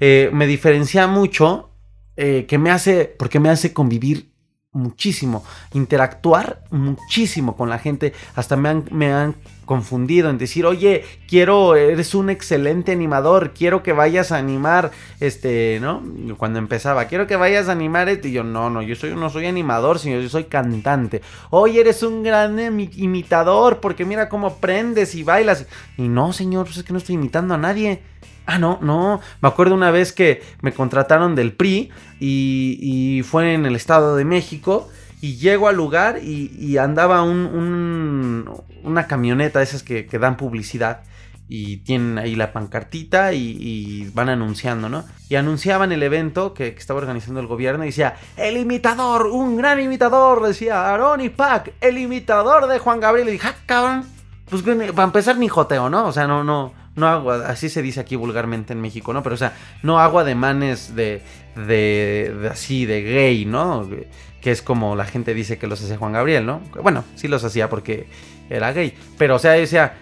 eh, 0.00 0.30
me 0.32 0.46
diferencia 0.46 1.06
mucho, 1.06 1.70
eh, 2.16 2.46
que 2.48 2.58
me 2.58 2.70
hace, 2.70 3.04
porque 3.18 3.40
me 3.40 3.48
hace 3.48 3.72
convivir 3.72 4.32
muchísimo, 4.78 5.44
interactuar 5.74 6.62
muchísimo 6.70 7.56
con 7.56 7.68
la 7.68 7.78
gente, 7.78 8.12
hasta 8.34 8.56
me 8.56 8.68
han, 8.68 8.84
me 8.90 9.12
han 9.12 9.34
confundido 9.68 10.30
en 10.30 10.38
decir, 10.38 10.64
oye, 10.64 11.04
quiero, 11.28 11.76
eres 11.76 12.14
un 12.14 12.30
excelente 12.30 12.90
animador, 12.90 13.52
quiero 13.52 13.82
que 13.82 13.92
vayas 13.92 14.32
a 14.32 14.38
animar, 14.38 14.92
este, 15.20 15.78
¿no? 15.82 16.02
Cuando 16.38 16.58
empezaba, 16.58 17.04
quiero 17.04 17.26
que 17.26 17.36
vayas 17.36 17.68
a 17.68 17.72
animar 17.72 18.08
este, 18.08 18.28
y 18.28 18.32
yo, 18.32 18.44
no, 18.44 18.70
no, 18.70 18.80
yo 18.80 18.96
soy, 18.96 19.14
no 19.14 19.28
soy 19.28 19.44
animador, 19.44 19.98
sino 19.98 20.18
yo 20.20 20.28
soy 20.30 20.44
cantante. 20.44 21.20
Oye, 21.50 21.80
eres 21.80 22.02
un 22.02 22.22
gran 22.22 22.58
imitador, 22.80 23.80
porque 23.80 24.06
mira 24.06 24.30
cómo 24.30 24.56
prendes 24.56 25.14
y 25.14 25.22
bailas. 25.22 25.66
Y 25.98 26.08
no, 26.08 26.32
señor, 26.32 26.64
pues 26.64 26.78
es 26.78 26.84
que 26.84 26.94
no 26.94 26.98
estoy 26.98 27.16
imitando 27.16 27.52
a 27.52 27.58
nadie. 27.58 28.00
Ah, 28.50 28.58
no, 28.58 28.78
no. 28.80 29.20
Me 29.42 29.48
acuerdo 29.48 29.74
una 29.74 29.90
vez 29.90 30.14
que 30.14 30.42
me 30.62 30.72
contrataron 30.72 31.34
del 31.34 31.52
PRI 31.52 31.90
y, 32.18 32.78
y 32.80 33.22
fue 33.22 33.52
en 33.52 33.66
el 33.66 33.76
Estado 33.76 34.16
de 34.16 34.24
México 34.24 34.88
y 35.20 35.36
llego 35.36 35.68
al 35.68 35.76
lugar 35.76 36.20
y, 36.22 36.78
andaba 36.78 37.22
un, 37.22 38.48
una 38.84 39.06
camioneta, 39.06 39.60
esas 39.60 39.82
que, 39.82 40.06
dan 40.18 40.38
publicidad. 40.38 41.02
Y 41.50 41.78
tienen 41.78 42.18
ahí 42.18 42.36
la 42.36 42.52
pancartita 42.52 43.34
y, 43.34 44.10
van 44.14 44.30
anunciando, 44.30 44.88
¿no? 44.88 45.04
Y 45.28 45.34
anunciaban 45.34 45.92
el 45.92 46.02
evento 46.02 46.54
que, 46.54 46.68
estaba 46.68 47.00
organizando 47.00 47.40
el 47.40 47.46
gobierno 47.46 47.84
y 47.84 47.88
decía, 47.88 48.16
el 48.38 48.56
imitador, 48.56 49.26
un 49.26 49.58
gran 49.58 49.78
imitador, 49.78 50.46
decía 50.46 50.88
Aaron 50.88 51.20
y 51.20 51.28
Pac, 51.28 51.72
el 51.82 51.98
imitador 51.98 52.66
de 52.66 52.78
Juan 52.78 53.00
Gabriel. 53.00 53.28
Y 53.28 53.32
dije, 53.32 53.48
ah, 53.48 53.56
cabrón, 53.66 54.06
pues 54.48 54.62
para 54.62 55.04
empezar 55.04 55.36
ni 55.36 55.48
joteo, 55.48 55.90
¿no? 55.90 56.06
O 56.06 56.12
sea, 56.12 56.26
no, 56.26 56.44
no, 56.44 56.72
no 56.98 57.06
hago, 57.06 57.32
así 57.32 57.68
se 57.68 57.80
dice 57.82 58.00
aquí 58.00 58.16
vulgarmente 58.16 58.72
en 58.72 58.80
México, 58.80 59.12
¿no? 59.12 59.22
Pero 59.22 59.34
o 59.34 59.38
sea, 59.38 59.54
no 59.82 59.98
hago 60.00 60.18
ademanes 60.18 60.94
de, 60.94 61.22
de, 61.54 62.34
de 62.40 62.48
así, 62.48 62.84
de 62.84 63.02
gay, 63.02 63.44
¿no? 63.44 63.88
que 64.40 64.52
es 64.52 64.62
como 64.62 64.94
la 64.94 65.04
gente 65.04 65.34
dice 65.34 65.58
que 65.58 65.66
los 65.66 65.82
hacía 65.82 65.98
Juan 65.98 66.12
Gabriel, 66.12 66.46
¿no? 66.46 66.60
Bueno, 66.82 67.04
sí 67.16 67.28
los 67.28 67.42
hacía 67.42 67.68
porque 67.68 68.06
era 68.48 68.72
gay, 68.72 68.94
pero 69.16 69.36
o 69.36 69.38
sea, 69.38 69.52
decía, 69.52 69.96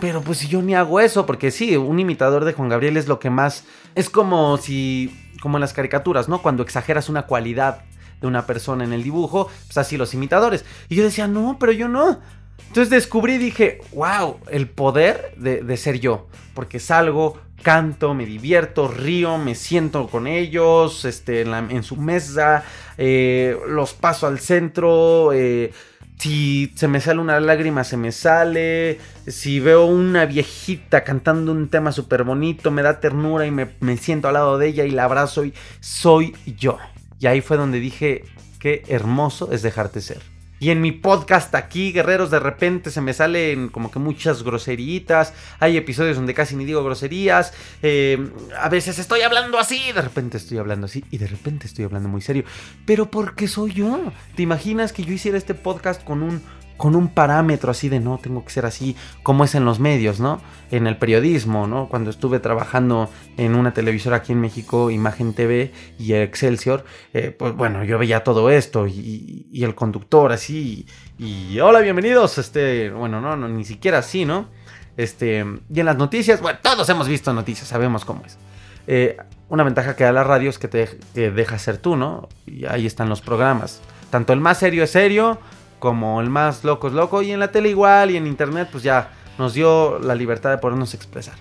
pero 0.00 0.22
pues 0.22 0.48
yo 0.48 0.62
ni 0.62 0.74
hago 0.74 1.00
eso, 1.00 1.26
porque 1.26 1.50
sí, 1.50 1.76
un 1.76 1.98
imitador 1.98 2.44
de 2.44 2.52
Juan 2.52 2.68
Gabriel 2.68 2.96
es 2.96 3.08
lo 3.08 3.18
que 3.18 3.30
más, 3.30 3.64
es 3.94 4.08
como 4.08 4.56
si, 4.58 5.14
como 5.42 5.56
en 5.56 5.60
las 5.60 5.72
caricaturas, 5.72 6.28
¿no? 6.28 6.40
Cuando 6.40 6.62
exageras 6.62 7.08
una 7.08 7.26
cualidad 7.26 7.82
de 8.20 8.26
una 8.26 8.46
persona 8.46 8.84
en 8.84 8.92
el 8.92 9.02
dibujo, 9.02 9.48
pues 9.66 9.78
así 9.78 9.96
los 9.96 10.14
imitadores. 10.14 10.64
Y 10.88 10.96
yo 10.96 11.04
decía, 11.04 11.26
no, 11.26 11.56
pero 11.58 11.72
yo 11.72 11.88
no. 11.88 12.20
Entonces 12.68 12.90
descubrí 12.90 13.34
y 13.34 13.38
dije, 13.38 13.78
wow, 13.92 14.38
el 14.50 14.68
poder 14.68 15.34
de, 15.36 15.76
ser 15.76 15.98
yo, 16.00 16.28
porque 16.54 16.78
salgo, 16.78 17.38
canto, 17.62 18.14
me 18.14 18.26
divierto, 18.26 18.88
río, 18.88 19.38
me 19.38 19.54
siento 19.54 20.08
con 20.08 20.26
ellos, 20.26 21.04
este, 21.04 21.42
en, 21.42 21.82
su 21.82 21.96
mesa, 21.96 22.64
eh, 22.96 23.56
los 23.68 23.92
paso 23.92 24.26
al 24.26 24.38
centro, 24.38 25.32
eh, 25.32 25.72
si 26.20 26.70
se 26.76 26.86
me 26.86 27.00
sale 27.00 27.18
una 27.18 27.40
lágrima, 27.40 27.82
se 27.82 27.96
me 27.96 28.12
sale. 28.12 29.00
Si 29.26 29.58
veo 29.58 29.86
una 29.86 30.26
viejita 30.26 31.02
cantando 31.02 31.50
un 31.50 31.68
tema 31.70 31.92
súper 31.92 32.24
bonito, 32.24 32.70
me 32.70 32.82
da 32.82 33.00
ternura 33.00 33.46
y 33.46 33.50
me, 33.50 33.70
me, 33.80 33.96
siento 33.96 34.28
al 34.28 34.34
lado 34.34 34.58
de 34.58 34.68
ella 34.68 34.84
y 34.84 34.90
la 34.90 35.04
abrazo 35.04 35.46
y 35.46 35.54
soy 35.80 36.36
yo. 36.58 36.76
Y 37.18 37.26
ahí 37.26 37.40
fue 37.40 37.56
donde 37.56 37.80
dije, 37.80 38.24
qué 38.58 38.82
hermoso 38.88 39.50
es 39.50 39.62
dejarte 39.62 40.02
ser. 40.02 40.20
Y 40.60 40.70
en 40.70 40.82
mi 40.82 40.92
podcast 40.92 41.54
aquí, 41.54 41.90
guerreros, 41.90 42.30
de 42.30 42.38
repente 42.38 42.90
se 42.90 43.00
me 43.00 43.14
salen 43.14 43.70
como 43.70 43.90
que 43.90 43.98
muchas 43.98 44.42
groseritas. 44.42 45.32
Hay 45.58 45.78
episodios 45.78 46.16
donde 46.16 46.34
casi 46.34 46.54
ni 46.54 46.66
digo 46.66 46.84
groserías. 46.84 47.54
Eh, 47.82 48.30
a 48.58 48.68
veces 48.68 48.98
estoy 48.98 49.22
hablando 49.22 49.58
así, 49.58 49.80
de 49.92 50.02
repente 50.02 50.36
estoy 50.36 50.58
hablando 50.58 50.84
así 50.84 51.02
y 51.10 51.16
de 51.16 51.26
repente 51.28 51.66
estoy 51.66 51.86
hablando 51.86 52.10
muy 52.10 52.20
serio. 52.20 52.44
Pero 52.84 53.10
porque 53.10 53.48
soy 53.48 53.72
yo. 53.72 54.12
¿Te 54.36 54.42
imaginas 54.42 54.92
que 54.92 55.02
yo 55.02 55.14
hiciera 55.14 55.38
este 55.38 55.54
podcast 55.54 56.04
con 56.04 56.22
un 56.22 56.42
con 56.80 56.96
un 56.96 57.08
parámetro 57.08 57.70
así 57.70 57.90
de 57.90 58.00
no, 58.00 58.16
tengo 58.16 58.42
que 58.42 58.48
ser 58.48 58.64
así 58.64 58.96
como 59.22 59.44
es 59.44 59.54
en 59.54 59.66
los 59.66 59.80
medios, 59.80 60.18
¿no? 60.18 60.40
En 60.70 60.86
el 60.86 60.96
periodismo, 60.96 61.66
¿no? 61.66 61.90
Cuando 61.90 62.08
estuve 62.08 62.40
trabajando 62.40 63.10
en 63.36 63.54
una 63.54 63.74
televisora 63.74 64.16
aquí 64.16 64.32
en 64.32 64.40
México, 64.40 64.90
Imagen 64.90 65.34
TV 65.34 65.72
y 65.98 66.14
Excelsior, 66.14 66.86
eh, 67.12 67.36
pues 67.38 67.54
bueno, 67.54 67.84
yo 67.84 67.98
veía 67.98 68.24
todo 68.24 68.48
esto 68.48 68.86
y, 68.86 69.46
el 69.52 69.74
conductor 69.74 70.32
así, 70.32 70.86
y, 71.18 71.60
hola, 71.60 71.80
bienvenidos, 71.80 72.38
este, 72.38 72.88
bueno, 72.88 73.20
no, 73.20 73.36
no, 73.36 73.46
ni 73.46 73.66
siquiera 73.66 73.98
así, 73.98 74.24
¿no? 74.24 74.48
Este, 74.96 75.44
y 75.68 75.80
en 75.80 75.84
las 75.84 75.98
noticias, 75.98 76.40
bueno, 76.40 76.60
todos 76.62 76.88
hemos 76.88 77.08
visto 77.08 77.34
noticias, 77.34 77.68
sabemos 77.68 78.06
cómo 78.06 78.22
es. 78.24 78.38
Eh, 78.86 79.18
una 79.50 79.64
ventaja 79.64 79.96
que 79.96 80.04
da 80.04 80.12
la 80.12 80.24
radio 80.24 80.48
es 80.48 80.58
que 80.58 80.68
te, 80.68 80.86
te 81.12 81.30
deja 81.30 81.58
ser 81.58 81.76
tú, 81.76 81.96
¿no? 81.96 82.30
Y 82.46 82.64
ahí 82.64 82.86
están 82.86 83.10
los 83.10 83.20
programas. 83.20 83.82
Tanto 84.08 84.32
el 84.32 84.40
más 84.40 84.56
serio 84.56 84.82
es 84.82 84.92
serio, 84.92 85.38
como 85.80 86.20
el 86.20 86.30
más 86.30 86.62
loco 86.62 86.86
es 86.86 86.92
loco. 86.92 87.22
Y 87.22 87.32
en 87.32 87.40
la 87.40 87.50
tele 87.50 87.70
igual 87.70 88.12
y 88.12 88.16
en 88.16 88.28
internet 88.28 88.68
pues 88.70 88.84
ya 88.84 89.10
nos 89.38 89.54
dio 89.54 89.98
la 89.98 90.14
libertad 90.14 90.50
de 90.50 90.58
podernos 90.58 90.94
expresar. 90.94 91.34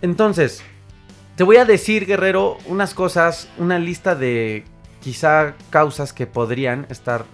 Entonces, 0.00 0.62
te 1.34 1.42
voy 1.42 1.56
a 1.56 1.64
decir, 1.64 2.06
guerrero, 2.06 2.58
unas 2.66 2.94
cosas, 2.94 3.48
una 3.58 3.78
lista 3.78 4.14
de 4.14 4.64
quizá 5.00 5.54
causas 5.70 6.12
que 6.12 6.26
podrían 6.26 6.86
estar 6.90 7.24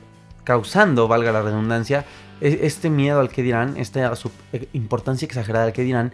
causando, 0.44 1.08
valga 1.08 1.32
la 1.32 1.42
redundancia, 1.42 2.04
e-, 2.40 2.60
este 2.62 2.90
miedo 2.90 3.20
al 3.20 3.28
que 3.28 3.42
dirán, 3.42 3.76
esta 3.76 4.12
eh, 4.52 4.68
importancia 4.72 5.26
exagerada 5.26 5.66
al 5.66 5.72
que 5.72 5.82
dirán. 5.82 6.12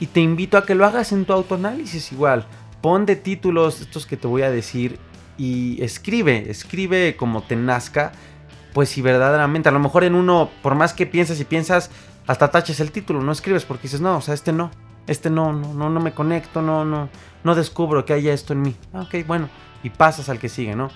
Y 0.00 0.06
te 0.06 0.20
invito 0.20 0.56
a 0.56 0.64
que 0.64 0.74
lo 0.74 0.86
hagas 0.86 1.12
en 1.12 1.24
tu 1.24 1.32
autoanálisis 1.32 2.12
igual. 2.12 2.46
Pon 2.80 3.06
de 3.06 3.16
títulos 3.16 3.80
estos 3.80 4.06
que 4.06 4.16
te 4.16 4.26
voy 4.26 4.42
a 4.42 4.50
decir 4.50 4.98
y 5.36 5.82
escribe, 5.82 6.50
escribe 6.50 7.16
como 7.16 7.42
te 7.42 7.56
nazca 7.56 8.12
pues 8.72 8.88
si 8.88 9.02
verdaderamente, 9.02 9.68
a 9.68 9.72
lo 9.72 9.78
mejor 9.78 10.04
en 10.04 10.14
uno, 10.14 10.50
por 10.62 10.74
más 10.74 10.92
que 10.92 11.06
pienses 11.06 11.40
y 11.40 11.44
piensas, 11.44 11.90
hasta 12.26 12.50
taches 12.50 12.80
el 12.80 12.92
título, 12.92 13.22
no 13.22 13.32
escribes 13.32 13.64
porque 13.64 13.84
dices, 13.84 14.00
no, 14.00 14.16
o 14.16 14.20
sea, 14.20 14.34
este 14.34 14.52
no, 14.52 14.70
este 15.06 15.30
no, 15.30 15.52
no, 15.52 15.74
no, 15.74 15.90
no 15.90 16.00
me 16.00 16.12
conecto, 16.12 16.62
no, 16.62 16.84
no, 16.84 17.08
no 17.44 17.54
descubro 17.54 18.04
que 18.04 18.12
haya 18.12 18.32
esto 18.32 18.52
en 18.52 18.62
mí. 18.62 18.76
Ah, 18.92 19.02
ok, 19.02 19.26
bueno, 19.26 19.48
y 19.82 19.90
pasas 19.90 20.28
al 20.28 20.38
que 20.38 20.48
sigue, 20.48 20.76
¿no? 20.76 20.90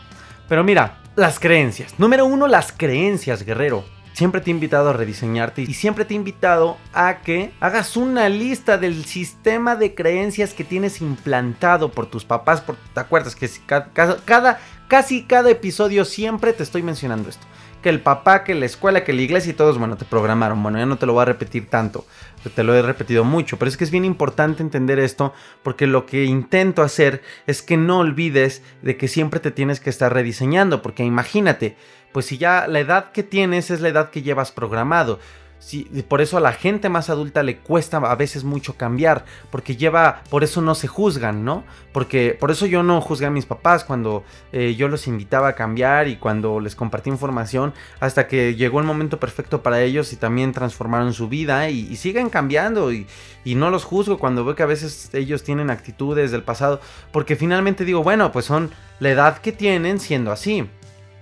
Pero 0.48 0.62
mira, 0.62 0.98
las 1.16 1.40
creencias. 1.40 1.98
Número 1.98 2.24
uno, 2.24 2.46
las 2.46 2.72
creencias, 2.72 3.44
guerrero. 3.44 3.84
Siempre 4.12 4.40
te 4.40 4.50
he 4.50 4.54
invitado 4.54 4.88
a 4.88 4.92
rediseñarte 4.94 5.60
y 5.60 5.74
siempre 5.74 6.06
te 6.06 6.14
he 6.14 6.16
invitado 6.16 6.78
a 6.94 7.18
que 7.18 7.52
hagas 7.60 7.98
una 7.98 8.30
lista 8.30 8.78
del 8.78 9.04
sistema 9.04 9.76
de 9.76 9.94
creencias 9.94 10.54
que 10.54 10.64
tienes 10.64 11.02
implantado 11.02 11.90
por 11.90 12.06
tus 12.06 12.24
papás. 12.24 12.62
Por, 12.62 12.76
¿Te 12.94 13.00
acuerdas 13.00 13.36
que 13.36 13.50
cada, 13.66 14.58
casi 14.88 15.24
cada 15.24 15.50
episodio 15.50 16.06
siempre 16.06 16.54
te 16.54 16.62
estoy 16.62 16.82
mencionando 16.82 17.28
esto? 17.28 17.46
Que 17.86 17.90
el 17.90 18.00
papá, 18.00 18.42
que 18.42 18.56
la 18.56 18.66
escuela, 18.66 19.04
que 19.04 19.12
la 19.12 19.22
iglesia 19.22 19.52
y 19.52 19.54
todos, 19.54 19.78
bueno, 19.78 19.96
te 19.96 20.04
programaron. 20.04 20.60
Bueno, 20.60 20.76
ya 20.76 20.86
no 20.86 20.98
te 20.98 21.06
lo 21.06 21.12
voy 21.12 21.22
a 21.22 21.26
repetir 21.26 21.70
tanto, 21.70 22.04
te 22.52 22.64
lo 22.64 22.74
he 22.74 22.82
repetido 22.82 23.22
mucho, 23.22 23.60
pero 23.60 23.68
es 23.68 23.76
que 23.76 23.84
es 23.84 23.92
bien 23.92 24.04
importante 24.04 24.60
entender 24.60 24.98
esto 24.98 25.32
porque 25.62 25.86
lo 25.86 26.04
que 26.04 26.24
intento 26.24 26.82
hacer 26.82 27.22
es 27.46 27.62
que 27.62 27.76
no 27.76 28.00
olvides 28.00 28.64
de 28.82 28.96
que 28.96 29.06
siempre 29.06 29.38
te 29.38 29.52
tienes 29.52 29.78
que 29.78 29.90
estar 29.90 30.12
rediseñando, 30.12 30.82
porque 30.82 31.04
imagínate, 31.04 31.76
pues 32.10 32.26
si 32.26 32.38
ya 32.38 32.66
la 32.66 32.80
edad 32.80 33.12
que 33.12 33.22
tienes 33.22 33.70
es 33.70 33.80
la 33.80 33.90
edad 33.90 34.10
que 34.10 34.22
llevas 34.22 34.50
programado, 34.50 35.20
por 36.08 36.20
eso 36.20 36.36
a 36.36 36.40
la 36.40 36.52
gente 36.52 36.88
más 36.88 37.10
adulta 37.10 37.42
le 37.42 37.58
cuesta 37.58 37.96
a 37.96 38.14
veces 38.14 38.44
mucho 38.44 38.76
cambiar, 38.76 39.24
porque 39.50 39.76
lleva, 39.76 40.22
por 40.30 40.44
eso 40.44 40.62
no 40.62 40.74
se 40.74 40.86
juzgan, 40.86 41.44
¿no? 41.44 41.64
Porque 41.92 42.36
por 42.38 42.50
eso 42.50 42.66
yo 42.66 42.82
no 42.82 43.00
juzgué 43.00 43.26
a 43.26 43.30
mis 43.30 43.46
papás 43.46 43.82
cuando 43.82 44.22
eh, 44.52 44.76
yo 44.76 44.86
los 44.88 45.08
invitaba 45.08 45.48
a 45.48 45.54
cambiar 45.54 46.08
y 46.08 46.16
cuando 46.16 46.60
les 46.60 46.76
compartí 46.76 47.10
información, 47.10 47.74
hasta 47.98 48.28
que 48.28 48.54
llegó 48.54 48.78
el 48.78 48.86
momento 48.86 49.18
perfecto 49.18 49.62
para 49.62 49.82
ellos 49.82 50.12
y 50.12 50.16
también 50.16 50.52
transformaron 50.52 51.12
su 51.14 51.28
vida 51.28 51.68
y, 51.68 51.96
siguen 51.96 52.28
cambiando 52.28 52.92
y, 52.92 53.06
y, 53.42 53.54
no 53.54 53.70
los 53.70 53.84
juzgo 53.84 54.18
cuando 54.18 54.44
veo 54.44 54.54
que 54.54 54.62
a 54.62 54.66
veces 54.66 55.10
ellos 55.14 55.42
tienen 55.42 55.70
actitudes 55.70 56.30
del 56.30 56.42
pasado, 56.42 56.80
porque 57.10 57.34
finalmente 57.34 57.84
digo, 57.84 58.02
bueno, 58.02 58.30
pues 58.30 58.44
son 58.44 58.70
la 59.00 59.10
edad 59.10 59.38
que 59.38 59.52
tienen 59.52 59.98
siendo 59.98 60.30
así. 60.30 60.68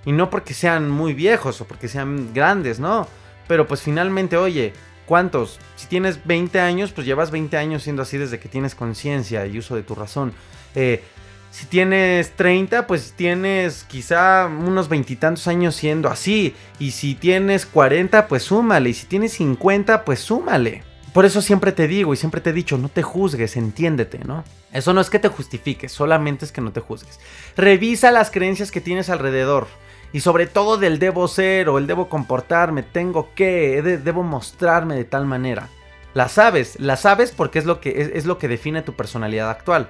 Y 0.05 0.13
no 0.13 0.29
porque 0.29 0.53
sean 0.53 0.91
muy 0.91 1.15
viejos 1.15 1.63
o 1.63 1.65
porque 1.65 1.89
sean 1.89 2.35
grandes, 2.35 2.79
no 2.79 3.07
pero 3.47 3.67
pues 3.67 3.83
finalmente, 3.83 4.37
oye, 4.37 4.73
¿cuántos? 5.07 5.59
Si 5.77 5.87
tienes 5.87 6.25
20 6.25 6.61
años, 6.61 6.93
pues 6.93 7.07
llevas 7.07 7.31
20 7.31 7.57
años 7.57 7.83
siendo 7.83 8.03
así 8.03 8.19
desde 8.19 8.39
que 8.39 8.49
tienes 8.49 8.75
conciencia 8.75 9.47
y 9.47 9.59
uso 9.59 9.77
de 9.77 9.83
tu 9.83 9.95
razón. 9.95 10.33
Eh, 10.75 11.03
si 11.51 11.67
tienes 11.67 12.33
30, 12.33 12.89
pues 12.89 13.13
tienes 13.13 13.85
quizá 13.85 14.47
unos 14.47 14.89
veintitantos 14.89 15.47
años 15.47 15.77
siendo 15.77 16.09
así. 16.09 16.53
Y 16.81 16.91
si 16.91 17.15
tienes 17.15 17.65
40, 17.65 18.27
pues 18.27 18.43
súmale. 18.43 18.91
Y 18.91 18.95
si 18.95 19.07
tienes 19.07 19.35
50, 19.35 20.05
pues 20.05 20.19
súmale. 20.19 20.83
Por 21.13 21.25
eso 21.25 21.41
siempre 21.41 21.71
te 21.71 21.87
digo 21.87 22.13
y 22.13 22.17
siempre 22.17 22.41
te 22.41 22.51
he 22.51 22.53
dicho, 22.53 22.77
no 22.77 22.89
te 22.89 23.03
juzgues, 23.05 23.57
entiéndete, 23.57 24.19
¿no? 24.25 24.43
Eso 24.73 24.93
no 24.93 25.01
es 25.01 25.11
que 25.11 25.21
te 25.21 25.29
justifiques, 25.29 25.93
solamente 25.93 26.45
es 26.45 26.51
que 26.51 26.61
no 26.61 26.73
te 26.73 26.81
juzgues. 26.81 27.21
Revisa 27.57 28.11
las 28.11 28.33
creencias 28.33 28.73
que 28.73 28.81
tienes 28.81 29.09
alrededor 29.09 29.69
y 30.15 30.21
sobre 30.21 30.47
todo 30.47 30.79
del 30.79 31.01
debo 31.01 31.27
ser 31.27 31.69
o 31.69 31.77
el 31.77 31.89
debo 31.89 32.09
comportarme, 32.09 32.85
tengo 32.85 33.35
que, 33.35 33.83
debo 33.83 34.23
mostrarme 34.23 34.95
de 34.95 35.03
tal 35.03 35.27
manera. 35.27 35.69
La 36.15 36.29
sabes, 36.29 36.79
la 36.79 36.97
sabes 36.97 37.33
porque 37.33 37.59
es 37.59 37.65
lo 37.65 37.81
que, 37.81 38.13
es, 38.15 38.25
lo 38.25 38.39
que 38.39 38.47
define 38.47 38.83
tu 38.83 38.95
personalidad 38.95 39.51
actual. 39.51 39.89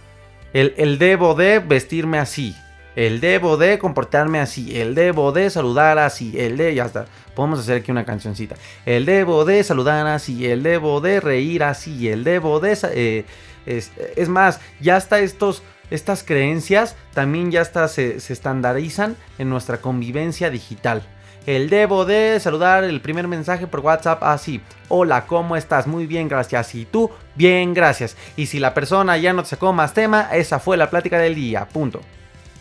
El, 0.55 0.73
el, 0.79 0.99
debo 0.99 1.35
de 1.35 1.59
vestirme 1.59 2.19
así. 2.19 2.57
El 2.97 3.21
debo 3.21 3.59
de 3.59 3.79
comportarme 3.79 4.41
así, 4.41 4.81
el 4.81 4.95
debo 4.95 5.31
de 5.33 5.51
saludar 5.51 5.99
así, 5.99 6.39
el 6.39 6.57
de, 6.57 6.75
ya 6.75 6.87
está. 6.87 7.05
Podemos 7.35 7.59
hacer 7.59 7.83
aquí 7.83 7.91
una 7.91 8.07
cancioncita. 8.07 8.57
El 8.87 9.05
debo 9.05 9.45
de 9.45 9.63
saludar 9.63 10.07
así, 10.07 10.47
el 10.47 10.63
debo 10.63 11.03
de 11.03 11.21
reír 11.21 11.65
así, 11.65 12.09
el 12.09 12.25
debo 12.25 12.61
de... 12.61 12.79
Eh, 12.95 13.25
es, 13.67 14.29
más, 14.29 14.61
ya 14.81 14.97
hasta 14.97 15.21
estos, 15.21 15.63
estas 15.91 16.23
creencias 16.23 16.97
también 17.13 17.51
ya 17.51 17.65
se, 17.65 18.17
estandarizan 18.17 19.17
en 19.39 19.51
nuestra 19.51 19.79
convivencia 19.79 20.51
digital. 20.51 21.03
El 21.47 21.69
debo 21.69 22.07
de 22.07 22.41
saludar 22.41 22.85
el 22.85 23.03
primer 23.03 23.29
mensaje 23.29 23.67
por 23.67 23.81
WhatsApp 23.81 24.23
así. 24.23 24.63
Hola, 24.89 25.27
¿cómo 25.27 25.57
estás? 25.57 25.87
Muy 25.87 26.07
bien, 26.07 26.27
gracias. 26.27 26.75
¿Y 26.75 26.87
tú? 26.87 27.11
Bien, 27.35 27.75
gracias. 27.75 28.17
Y 28.35 28.47
si 28.47 28.59
la 28.59 28.73
persona 28.73 29.19
ya 29.19 29.35
no 29.35 29.43
te 29.43 29.51
sacó 29.51 29.73
más 29.75 29.93
tema, 29.93 30.31
esa 30.33 30.59
fue 30.59 30.79
la 30.79 30.89
plática 30.89 31.19
del 31.19 31.35
día. 31.35 31.69
Punto. 31.69 32.01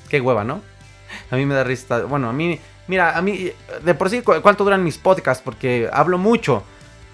Qué 0.09 0.19
hueva, 0.19 0.43
¿no? 0.43 0.61
A 1.31 1.37
mí 1.37 1.45
me 1.45 1.55
da 1.55 1.63
risa. 1.63 2.03
Bueno, 2.03 2.29
a 2.29 2.33
mí, 2.33 2.59
mira, 2.87 3.17
a 3.17 3.21
mí, 3.21 3.51
de 3.83 3.93
por 3.93 4.09
sí, 4.09 4.21
¿cuánto 4.21 4.65
duran 4.65 4.83
mis 4.83 4.97
podcasts? 4.97 5.41
Porque 5.43 5.89
hablo 5.91 6.17
mucho. 6.17 6.63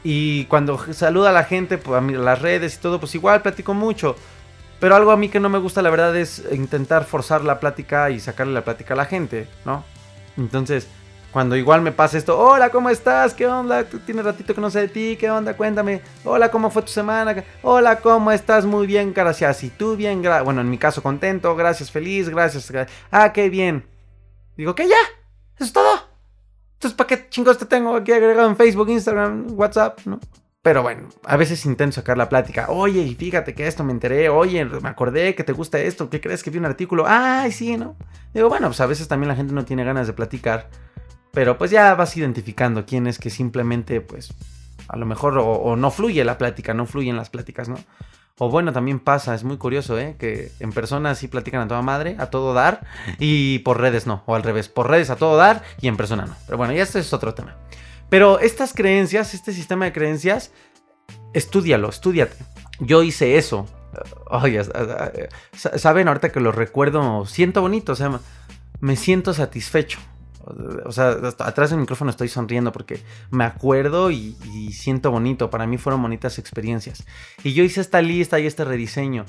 Y 0.03 0.45
cuando 0.45 0.91
saluda 0.93 1.29
a 1.29 1.33
la 1.33 1.43
gente, 1.43 1.77
pues 1.77 2.01
a 2.01 2.01
las 2.01 2.41
redes 2.41 2.75
y 2.75 2.77
todo, 2.79 2.99
pues 2.99 3.13
igual 3.13 3.41
platico 3.41 3.73
mucho. 3.73 4.15
Pero 4.79 4.95
algo 4.95 5.11
a 5.11 5.17
mí 5.17 5.29
que 5.29 5.39
no 5.39 5.49
me 5.49 5.59
gusta, 5.59 5.81
la 5.81 5.89
verdad, 5.89 6.15
es 6.15 6.43
intentar 6.51 7.05
forzar 7.05 7.43
la 7.43 7.59
plática 7.59 8.09
y 8.09 8.19
sacarle 8.19 8.53
la 8.53 8.63
plática 8.63 8.93
a 8.93 8.97
la 8.97 9.05
gente, 9.05 9.47
¿no? 9.65 9.83
Entonces, 10.37 10.87
cuando 11.31 11.55
igual 11.55 11.81
me 11.81 11.91
pasa 11.91 12.17
esto, 12.17 12.39
hola, 12.39 12.69
¿cómo 12.69 12.89
estás? 12.89 13.33
¿Qué 13.33 13.45
onda? 13.45 13.83
¿Tú 13.83 13.99
tienes 13.99 14.25
ratito 14.25 14.55
que 14.55 14.61
no 14.61 14.71
sé 14.71 14.81
de 14.81 14.87
ti? 14.87 15.17
¿Qué 15.19 15.29
onda? 15.29 15.55
Cuéntame. 15.55 16.01
Hola, 16.23 16.49
¿cómo 16.49 16.71
fue 16.71 16.81
tu 16.81 16.87
semana? 16.87 17.43
Hola, 17.61 17.99
¿cómo 17.99 18.31
estás? 18.31 18.65
Muy 18.65 18.87
bien, 18.87 19.13
gracias. 19.13 19.63
¿Y 19.63 19.69
tú 19.69 19.95
bien? 19.95 20.23
bueno, 20.43 20.61
en 20.61 20.69
mi 20.69 20.77
caso 20.77 21.03
contento, 21.03 21.55
gracias, 21.55 21.91
feliz, 21.91 22.29
gracias. 22.29 22.71
Ah, 23.11 23.31
qué 23.33 23.49
bien. 23.49 23.85
Digo, 24.57 24.73
¿qué 24.73 24.87
ya? 24.87 24.95
¿Eso 25.55 25.65
es 25.65 25.73
todo? 25.73 26.09
Entonces, 26.73 26.97
¿para 26.97 27.07
qué 27.07 27.29
chingos 27.29 27.57
te 27.57 27.65
tengo 27.65 27.95
aquí 27.95 28.11
agregado 28.11 28.47
en 28.47 28.55
Facebook, 28.55 28.89
Instagram, 28.89 29.47
WhatsApp? 29.51 29.99
¿No? 30.05 30.19
Pero 30.61 30.83
bueno, 30.83 31.07
a 31.23 31.37
veces 31.37 31.65
intento 31.65 31.95
sacar 31.95 32.17
la 32.17 32.27
plática. 32.27 32.67
Oye, 32.69 33.15
fíjate 33.17 33.53
que 33.53 33.65
esto 33.65 33.83
me 33.85 33.93
enteré. 33.93 34.27
Oye, 34.27 34.65
me 34.65 34.89
acordé 34.89 35.33
que 35.33 35.45
te 35.45 35.53
gusta 35.53 35.79
esto. 35.79 36.09
¿Qué 36.09 36.19
crees 36.19 36.43
que 36.43 36.49
vi 36.49 36.57
un 36.57 36.65
artículo? 36.65 37.05
Ay, 37.07 37.53
sí, 37.53 37.77
¿no? 37.77 37.95
Digo, 38.33 38.49
bueno, 38.49 38.67
pues 38.67 38.81
a 38.81 38.85
veces 38.85 39.07
también 39.07 39.29
la 39.29 39.35
gente 39.35 39.53
no 39.53 39.63
tiene 39.63 39.85
ganas 39.85 40.07
de 40.07 40.13
platicar. 40.13 40.69
Pero 41.31 41.57
pues 41.57 41.71
ya 41.71 41.95
vas 41.95 42.17
identificando 42.17 42.85
quién 42.85 43.07
es 43.07 43.19
que 43.19 43.29
simplemente, 43.29 44.01
pues, 44.01 44.33
a 44.89 44.97
lo 44.97 45.05
mejor 45.05 45.37
o, 45.37 45.75
no 45.77 45.91
fluye 45.91 46.25
la 46.25 46.37
plática, 46.37 46.73
no 46.73 46.85
fluyen 46.85 47.15
las 47.15 47.29
pláticas, 47.29 47.69
¿no? 47.69 47.77
O 48.37 48.49
bueno, 48.49 48.73
también 48.73 48.99
pasa, 48.99 49.35
es 49.35 49.43
muy 49.43 49.57
curioso, 49.57 49.99
¿eh? 49.99 50.15
Que 50.17 50.51
en 50.59 50.71
persona 50.71 51.13
sí 51.13 51.27
platican 51.27 51.61
a 51.61 51.67
toda 51.67 51.81
madre, 51.81 52.15
a 52.19 52.27
todo 52.27 52.53
dar, 52.53 52.85
y 53.19 53.59
por 53.59 53.79
redes 53.79 54.07
no, 54.07 54.23
o 54.25 54.35
al 54.35 54.43
revés, 54.43 54.69
por 54.69 54.89
redes 54.89 55.09
a 55.09 55.17
todo 55.17 55.37
dar 55.37 55.61
y 55.81 55.87
en 55.87 55.97
persona 55.97 56.25
no. 56.25 56.35
Pero 56.45 56.57
bueno, 56.57 56.73
ya 56.73 56.83
este 56.83 56.99
es 56.99 57.13
otro 57.13 57.33
tema. 57.33 57.55
Pero 58.09 58.39
estas 58.39 58.73
creencias, 58.73 59.33
este 59.33 59.53
sistema 59.53 59.85
de 59.85 59.93
creencias, 59.93 60.51
estudialo, 61.33 61.89
estudiate. 61.89 62.37
Yo 62.79 63.03
hice 63.03 63.37
eso. 63.37 63.67
Oye, 64.29 64.61
saben, 65.53 66.07
ahorita 66.07 66.31
que 66.31 66.39
lo 66.39 66.51
recuerdo, 66.51 67.25
siento 67.25 67.61
bonito, 67.61 67.93
o 67.93 67.95
sea, 67.95 68.19
me 68.79 68.95
siento 68.95 69.33
satisfecho. 69.33 69.99
O 70.85 70.91
sea, 70.91 71.09
atrás 71.39 71.69
del 71.69 71.79
micrófono 71.79 72.09
estoy 72.09 72.27
sonriendo 72.27 72.71
porque 72.71 73.01
me 73.29 73.43
acuerdo 73.43 74.09
y, 74.09 74.33
siento 74.71 75.11
bonito. 75.11 75.49
Para 75.49 75.67
mí 75.67 75.77
fueron 75.77 76.01
bonitas 76.01 76.39
experiencias. 76.39 77.05
Y 77.43 77.53
yo 77.53 77.63
hice 77.63 77.81
esta 77.81 78.01
lista 78.01 78.39
y 78.39 78.47
este 78.47 78.63
rediseño 78.63 79.25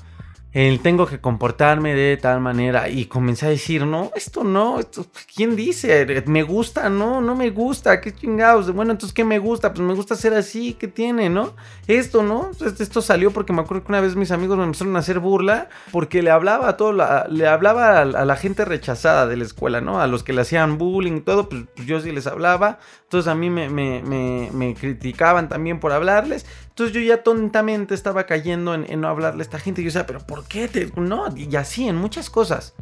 el 0.53 0.81
tengo 0.81 1.07
que 1.07 1.21
comportarme 1.21 1.95
de 1.95 2.17
tal 2.17 2.41
manera 2.41 2.89
y 2.89 3.07
comencé 3.07 3.47
a 3.47 3.51
decir, 3.51 3.87
no, 3.87 4.11
esto 4.17 4.43
no, 4.43 4.81
esto, 4.81 5.07
¿quién 5.33 5.55
dice? 5.55 6.25
Me 6.27 6.43
gusta, 6.43 6.89
no, 6.89 7.21
no 7.21 7.37
me 7.37 7.51
gusta, 7.51 8.01
qué 8.01 8.13
chingados. 8.13 8.73
Bueno, 8.73 8.91
entonces, 8.91 9.15
¿qué 9.15 9.25
me 9.25 9.39
gusta? 9.39 9.73
Pues 9.73 9.87
me 9.87 9.95
gusta 9.95 10.17
ser 10.17 10.35
así, 10.35 10.75
¿qué 10.75 10.89
tiene, 10.89 11.29
no? 11.31 11.55
Esto, 11.87 12.25
¿no? 12.25 12.51
Esto 12.61 13.01
salió 13.01 13.31
porque 13.31 13.53
me 13.53 13.61
acuerdo 13.61 13.85
que 13.85 13.93
una 13.93 14.01
vez 14.01 14.17
mis 14.17 14.33
amigos 14.33 14.59
me 14.59 14.65
empezaron 14.65 14.97
a 14.97 15.01
hacer 15.01 15.21
burla 15.21 15.69
porque 15.93 16.21
le 16.21 16.31
hablaba 16.31 16.69
a 16.69 16.77
todo, 16.77 16.93
le 17.29 17.47
hablaba 17.47 18.01
a, 18.01 18.05
la 18.05 18.37
gente 18.37 18.65
rechazada 18.65 19.29
de 19.29 19.37
la 19.37 19.45
escuela, 19.45 19.81
¿no? 19.81 20.01
A 20.01 20.09
los 20.09 20.25
que 20.25 20.33
le 20.33 20.41
hacían 20.41 20.79
bullying 20.79 21.19
y 21.19 21.21
todo, 21.21 21.49
pues, 21.49 21.63
pues, 21.77 21.87
yo 21.87 22.01
sí 22.01 22.11
les 22.11 22.27
hablaba. 22.27 22.81
Entonces 23.05 23.31
a 23.31 23.35
mí 23.35 23.51
me, 23.51 23.69
me, 23.69 24.51
me 24.53 24.75
criticaban 24.75 25.49
también 25.49 25.79
por 25.79 25.93
hablarles. 25.93 26.45
Entonces 26.81 26.95
yo 26.95 27.03
ya 27.03 27.23
tontamente 27.23 27.95
estaba 27.95 28.25
cayendo 28.25 28.73
en, 28.73 29.01
no 29.03 29.09
hablarle 29.09 29.43
a 29.43 29.45
esta 29.45 29.59
gente. 29.59 29.83
Yo 29.83 29.89
decía, 29.89 30.07
pero 30.07 30.21
¿por 30.21 30.40
qué? 30.49 30.69
Te... 30.69 30.93
No, 30.97 31.35
y 31.37 31.55
así, 31.57 31.89
en 31.89 31.97
muchas 31.97 32.31
cosas. 32.31 32.75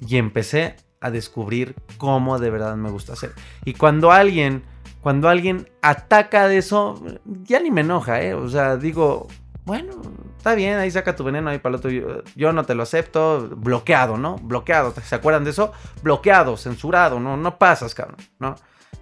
Y 0.00 0.16
empecé 0.16 0.76
a 1.00 1.10
descubrir 1.10 1.74
cómo 1.98 2.38
de 2.38 2.50
verdad 2.50 2.76
me 2.76 2.90
gusta 2.90 3.12
hacer. 3.12 3.32
Y 3.64 3.74
cuando 3.74 4.12
alguien, 4.12 4.64
cuando 5.00 5.28
alguien 5.28 5.68
ataca 5.82 6.48
de 6.48 6.58
eso, 6.58 7.02
ya 7.24 7.60
ni 7.60 7.70
me 7.70 7.82
enoja, 7.82 8.22
¿eh? 8.22 8.34
O 8.34 8.48
sea, 8.48 8.76
digo, 8.76 9.28
bueno, 9.64 9.92
está 10.36 10.54
bien, 10.54 10.78
ahí 10.78 10.90
saca 10.90 11.16
tu 11.16 11.24
veneno 11.24 11.50
ahí 11.50 11.58
para 11.58 11.76
otro. 11.76 11.90
Yo, 11.90 12.52
no 12.52 12.64
te 12.64 12.74
lo 12.74 12.84
acepto. 12.84 13.48
Bloqueado, 13.56 14.16
¿no? 14.16 14.36
Bloqueado. 14.36 14.94
¿Se 15.02 15.14
acuerdan 15.14 15.44
de 15.44 15.50
eso? 15.50 15.72
Bloqueado, 16.02 16.56
censurado, 16.56 17.18
no, 17.18 17.36
no 17.36 17.58
pasas, 17.58 17.94
cabrón, 17.94 18.18
¿no? 18.38 18.54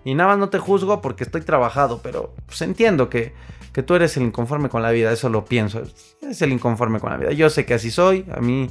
Y 0.05 0.14
nada 0.14 0.31
más 0.31 0.38
no 0.38 0.48
te 0.48 0.59
juzgo 0.59 1.00
porque 1.00 1.24
estoy 1.24 1.42
trabajado, 1.42 2.00
pero 2.03 2.35
pues 2.46 2.61
entiendo 2.62 3.09
que 3.09 3.35
que 3.75 3.83
tú 3.83 3.97
eres 3.97 4.17
el 4.17 4.23
inconforme 4.23 4.69
con 4.69 4.83
la 4.83 4.93
vida, 4.93 5.13
eso 5.13 5.29
lo 5.29 5.45
pienso. 5.45 5.83
Es 6.23 6.41
el 6.41 6.53
inconforme 6.53 7.01
con 7.01 7.11
la 7.11 7.19
vida. 7.19 7.33
Yo 7.33 7.51
sé 7.51 7.67
que 7.67 7.75
así 7.75 7.91
soy, 7.91 8.25
a 8.35 8.41
mí... 8.41 8.71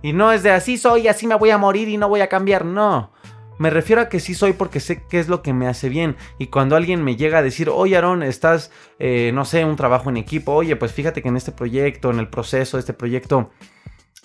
Y 0.00 0.12
no 0.12 0.30
es 0.30 0.44
de 0.44 0.52
así 0.52 0.78
soy, 0.78 1.08
así 1.08 1.26
me 1.26 1.34
voy 1.34 1.50
a 1.50 1.58
morir 1.58 1.88
y 1.88 1.96
no 1.96 2.08
voy 2.08 2.20
a 2.20 2.28
cambiar, 2.28 2.64
no. 2.64 3.12
Me 3.58 3.68
refiero 3.68 4.00
a 4.00 4.08
que 4.08 4.20
sí 4.20 4.34
soy 4.34 4.52
porque 4.52 4.78
sé 4.78 5.02
qué 5.10 5.18
es 5.18 5.28
lo 5.28 5.42
que 5.42 5.52
me 5.52 5.66
hace 5.66 5.88
bien. 5.88 6.16
Y 6.38 6.46
cuando 6.46 6.76
alguien 6.76 7.02
me 7.02 7.16
llega 7.16 7.38
a 7.38 7.42
decir, 7.42 7.68
oye 7.68 7.96
Aaron, 7.96 8.22
estás, 8.22 8.70
eh, 9.00 9.32
no 9.34 9.44
sé, 9.44 9.64
un 9.64 9.74
trabajo 9.74 10.08
en 10.08 10.16
equipo, 10.16 10.52
oye, 10.52 10.76
pues 10.76 10.92
fíjate 10.92 11.20
que 11.20 11.28
en 11.28 11.36
este 11.36 11.50
proyecto, 11.50 12.10
en 12.10 12.20
el 12.20 12.28
proceso 12.28 12.76
de 12.76 12.82
este 12.82 12.92
proyecto, 12.92 13.50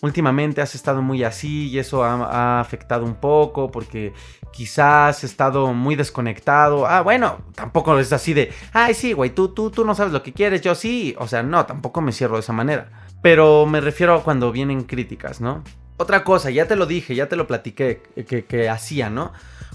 últimamente 0.04 0.62
has 0.62 0.76
estado 0.76 1.02
muy 1.02 1.24
así 1.24 1.70
y 1.70 1.80
eso 1.80 2.04
ha, 2.04 2.60
afectado 2.60 3.06
un 3.06 3.16
poco 3.16 3.72
porque 3.72 4.13
quizás 4.52 5.18
has 5.18 5.24
estado 5.24 5.74
muy 5.74 5.96
desconectado. 5.96 6.86
Ah, 6.86 7.02
bueno, 7.02 7.38
tampoco 7.56 7.98
es 7.98 8.12
así 8.12 8.34
de, 8.34 8.52
ay, 8.74 8.96
sí, 8.96 9.13
güey, 9.13 9.30
tú, 9.30 9.48
tú, 9.48 9.72
tú 9.72 9.86
no 9.86 9.96
sabes 9.96 10.12
lo 10.12 10.22
que 10.22 10.34
quieres, 10.34 10.62
yo 10.62 10.76
sí. 10.76 11.16
O 11.20 11.28
sea, 11.30 11.42
no, 11.42 11.66
tampoco 11.66 12.02
me 12.02 12.12
cierro 12.12 12.36
de 12.36 12.42
esa 12.42 12.52
manera. 12.52 13.08
Pero 13.22 13.66
me 13.66 13.80
refiero 13.80 14.13
a 14.16 14.24
cuando 14.24 14.52
vienen 14.52 14.84
críticas, 14.84 15.39
¿no? 15.39 15.63
Otra 15.96 16.26
cosa, 16.26 16.50
ya 16.50 16.68
te 16.68 16.76
lo 16.76 16.86
dije, 16.86 17.16
ya 17.16 17.30
te 17.30 17.38
lo 17.38 17.48
platiqué 17.48 18.04
que, 18.28 18.44
que 18.44 18.70
hacía, 18.70 19.10
¿no? 19.10 19.32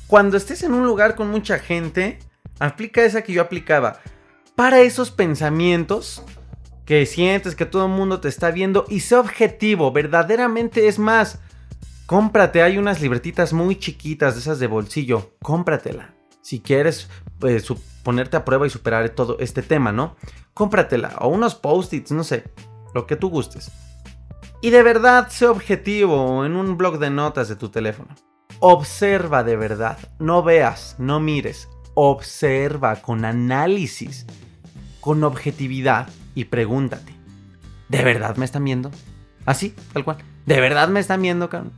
Cuando 0.07 0.37
estés 0.37 0.63
en 0.63 0.75
un 0.75 0.87
lugar 0.87 1.15
con 1.15 1.31
mucha 1.31 1.59
gente, 1.59 2.19
aplica 2.59 3.03
esa 3.03 3.23
que 3.23 3.33
yo 3.33 3.41
aplicaba. 3.41 4.01
Para 4.55 4.81
esos 4.81 5.11
pensamientos, 5.11 6.23
que 6.89 7.05
sientes 7.05 7.55
que 7.55 7.67
todo 7.67 7.85
el 7.85 7.93
mundo 7.93 8.19
te 8.19 8.29
está 8.29 8.51
viendo 8.51 8.87
y 8.89 9.01
sé 9.01 9.15
objetivo, 9.15 9.93
verdaderamente 9.93 10.89
es 10.89 10.99
más. 10.99 11.39
Cómprate, 12.07 12.63
hay 12.63 12.79
unas 12.79 13.03
libretitas 13.03 13.53
muy 13.53 13.79
chiquitas 13.79 14.33
de 14.33 14.41
esas 14.41 14.59
de 14.59 14.69
bolsillo, 14.69 15.35
cómpratela. 15.43 16.15
Si 16.41 16.61
quieres 16.61 17.11
pues, 17.39 17.67
ponerte 18.03 18.39
a 18.39 18.45
prueba 18.47 18.67
y 18.67 18.71
superar 18.71 19.07
todo 19.11 19.37
este 19.39 19.61
tema, 19.61 19.93
¿no? 19.93 20.17
Cómpratela. 20.55 21.19
O 21.21 21.29
unos 21.29 21.55
post-its, 21.55 22.11
no 22.11 22.25
sé, 22.25 22.45
lo 22.95 23.07
que 23.07 23.17
tú 23.17 23.29
gustes. 23.29 23.71
Y 24.63 24.71
de 24.71 24.83
verdad, 24.83 25.29
sé 25.29 25.47
objetivo 25.47 26.47
en 26.47 26.57
un 26.57 26.79
blog 26.79 26.99
de 26.99 27.11
notas 27.11 27.51
de 27.51 27.57
tu 27.57 27.69
teléfono. 27.69 28.15
Observa 28.61 29.45
de 29.45 29.57
verdad, 29.57 29.99
no 30.19 30.43
veas, 30.43 30.97
no 30.99 31.21
mires, 31.21 31.69
observa 31.93 32.97
con 33.03 33.27
análisis, 33.27 34.25
con 35.01 35.23
objetividad 35.23 36.09
y 36.39 36.45
pregúntate, 36.45 37.13
¿de 37.89 38.05
verdad 38.05 38.37
me 38.37 38.45
están 38.45 38.63
viendo? 38.63 38.93
Así, 39.45 39.75
tal 39.93 40.05
cual. 40.05 40.19
¿De 40.47 40.61
verdad 40.61 40.87
me 40.87 41.01
están 41.01 41.21
viendo, 41.21 41.51
cabrón? 41.51 41.73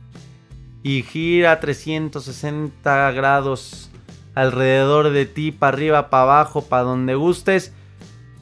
Y 0.83 1.01
gira 1.01 1.59
360 1.59 3.11
grados 3.13 3.89
alrededor 4.35 5.09
de 5.09 5.25
ti, 5.25 5.51
para 5.51 5.75
arriba, 5.75 6.11
para 6.11 6.23
abajo, 6.23 6.65
para 6.65 6.83
donde 6.83 7.15
gustes. 7.15 7.73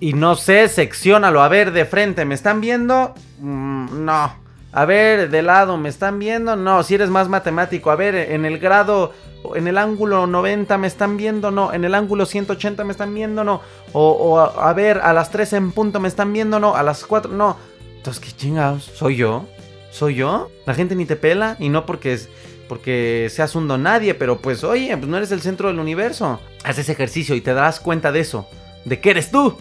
Y 0.02 0.12
no 0.12 0.36
sé, 0.36 0.68
seccionalo. 0.68 1.42
A 1.42 1.48
ver, 1.48 1.72
de 1.72 1.86
frente, 1.86 2.26
¿me 2.26 2.36
están 2.36 2.60
viendo? 2.60 3.16
Mm, 3.40 4.04
no. 4.04 4.34
A 4.74 4.86
ver, 4.86 5.30
de 5.30 5.42
lado, 5.42 5.78
¿me 5.78 5.88
están 5.88 6.20
viendo? 6.20 6.58
No, 6.58 6.84
si 6.84 6.96
eres 6.96 7.10
más 7.10 7.30
matemático. 7.30 7.92
A 7.92 7.96
ver, 7.96 8.14
en 8.14 8.44
el 8.44 8.60
grado 8.60 9.14
en 9.56 9.68
el 9.68 9.78
ángulo 9.78 10.28
90 10.28 10.78
me 10.78 10.88
están 10.88 11.18
viendo, 11.18 11.52
no, 11.52 11.74
en 11.74 11.86
el 11.86 11.96
ángulo 11.96 12.26
180 12.26 12.84
me 12.84 12.92
están 12.92 13.14
viendo, 13.14 13.44
no, 13.44 13.62
o, 13.94 14.40
a, 14.40 14.74
ver, 14.74 15.00
a 15.00 15.14
las 15.14 15.32
3 15.32 15.54
en 15.54 15.72
punto 15.72 16.00
me 16.00 16.08
están 16.08 16.32
viendo, 16.34 16.60
no, 16.60 16.76
a 16.76 16.84
las 16.84 17.06
4, 17.06 17.32
no. 17.32 17.58
Entonces, 17.98 18.24
¿qué 18.24 18.32
chingados? 18.32 18.84
¿Soy 18.84 19.18
yo? 19.18 19.46
¿Soy 19.92 20.16
yo? 20.16 20.50
La 20.66 20.74
gente 20.74 20.96
ni 20.96 21.06
te 21.06 21.16
pela 21.16 21.56
y 21.60 21.70
no 21.70 21.86
porque 21.86 22.14
es 22.14 22.30
porque 22.70 23.28
seas 23.32 23.56
un 23.56 23.68
nadie, 23.82 24.14
pero 24.14 24.40
pues 24.40 24.64
oye, 24.64 24.96
pues 24.96 25.10
no 25.10 25.18
eres 25.18 25.32
el 25.32 25.42
centro 25.42 25.70
del 25.70 25.80
universo. 25.80 26.40
Haz 26.64 26.78
ese 26.78 26.92
ejercicio 26.92 27.36
y 27.36 27.42
te 27.42 27.54
darás 27.54 27.80
cuenta 27.80 28.12
de 28.12 28.20
eso, 28.20 28.48
de 28.86 29.02
que 29.02 29.10
eres 29.10 29.32
tú 29.32 29.58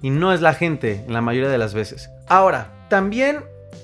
y 0.00 0.10
no 0.10 0.32
es 0.32 0.40
la 0.40 0.54
gente 0.54 1.04
la 1.08 1.20
mayoría 1.20 1.50
de 1.50 1.58
las 1.58 1.74
veces. 1.74 2.10
Ahora, 2.28 2.86
también 2.88 3.40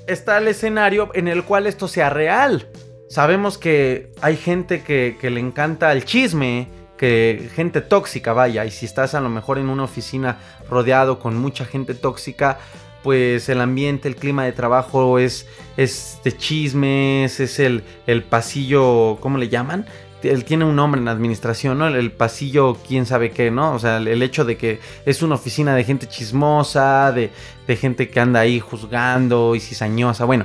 está 0.07 0.38
el 0.38 0.48
escenario 0.48 1.11
en 1.14 1.29
el 1.29 1.44
cual 1.44 1.66
esto 1.66 1.88
sea 1.88 2.11
real. 2.11 2.68
sabemos 3.09 3.59
que 3.59 4.12
hay 4.22 4.37
gente 4.37 4.83
que, 4.83 5.16
que 5.20 5.31
le 5.31 5.40
encanta 5.40 5.90
el 5.92 6.05
chisme, 6.05 6.68
que 7.01 7.49
gente 7.55 7.81
tóxica, 7.81 8.35
vaya, 8.35 8.67
y 8.67 8.71
si 8.71 8.85
estás 8.85 9.15
a 9.15 9.23
lo 9.23 9.31
mejor 9.31 9.57
en 9.57 9.71
una 9.71 9.85
oficina 9.85 10.37
rodeado 10.69 11.19
con 11.19 11.35
mucha 11.35 11.65
gente 11.65 11.95
tóxica, 11.95 12.59
pues 13.03 13.49
el 13.49 13.63
ambiente, 13.63 14.07
el 14.07 14.17
clima 14.17 14.45
de 14.45 14.53
trabajo 14.53 15.19
es, 15.19 15.47
es 15.79 16.21
de 16.25 16.37
chismes, 16.37 17.41
es 17.41 17.59
el, 17.59 17.85
el 18.07 18.23
pasillo, 18.23 19.17
¿cómo 19.21 19.39
le 19.39 19.49
llaman? 19.49 19.87
Él 20.23 20.45
tiene 20.45 20.67
un 20.67 20.77
nombre 20.77 21.01
en 21.01 21.09
administración, 21.09 21.79
¿no? 21.79 21.89
El, 21.89 22.13
pasillo, 22.13 22.77
quién 22.87 23.07
sabe 23.07 23.31
qué, 23.31 23.51
¿no? 23.51 23.73
O 23.73 23.79
sea, 23.79 23.97
el, 23.97 24.23
hecho 24.23 24.45
de 24.45 24.59
que 24.59 24.79
es 25.07 25.23
una 25.23 25.37
oficina 25.37 25.75
de 25.75 25.85
gente 25.85 26.07
chismosa, 26.07 27.13
de, 27.13 27.31
de 27.67 27.77
gente 27.77 28.11
que 28.11 28.21
anda 28.21 28.41
ahí 28.41 28.61
juzgando 28.61 29.55
y 29.55 29.61
cizañosa, 29.61 30.27
bueno. 30.27 30.45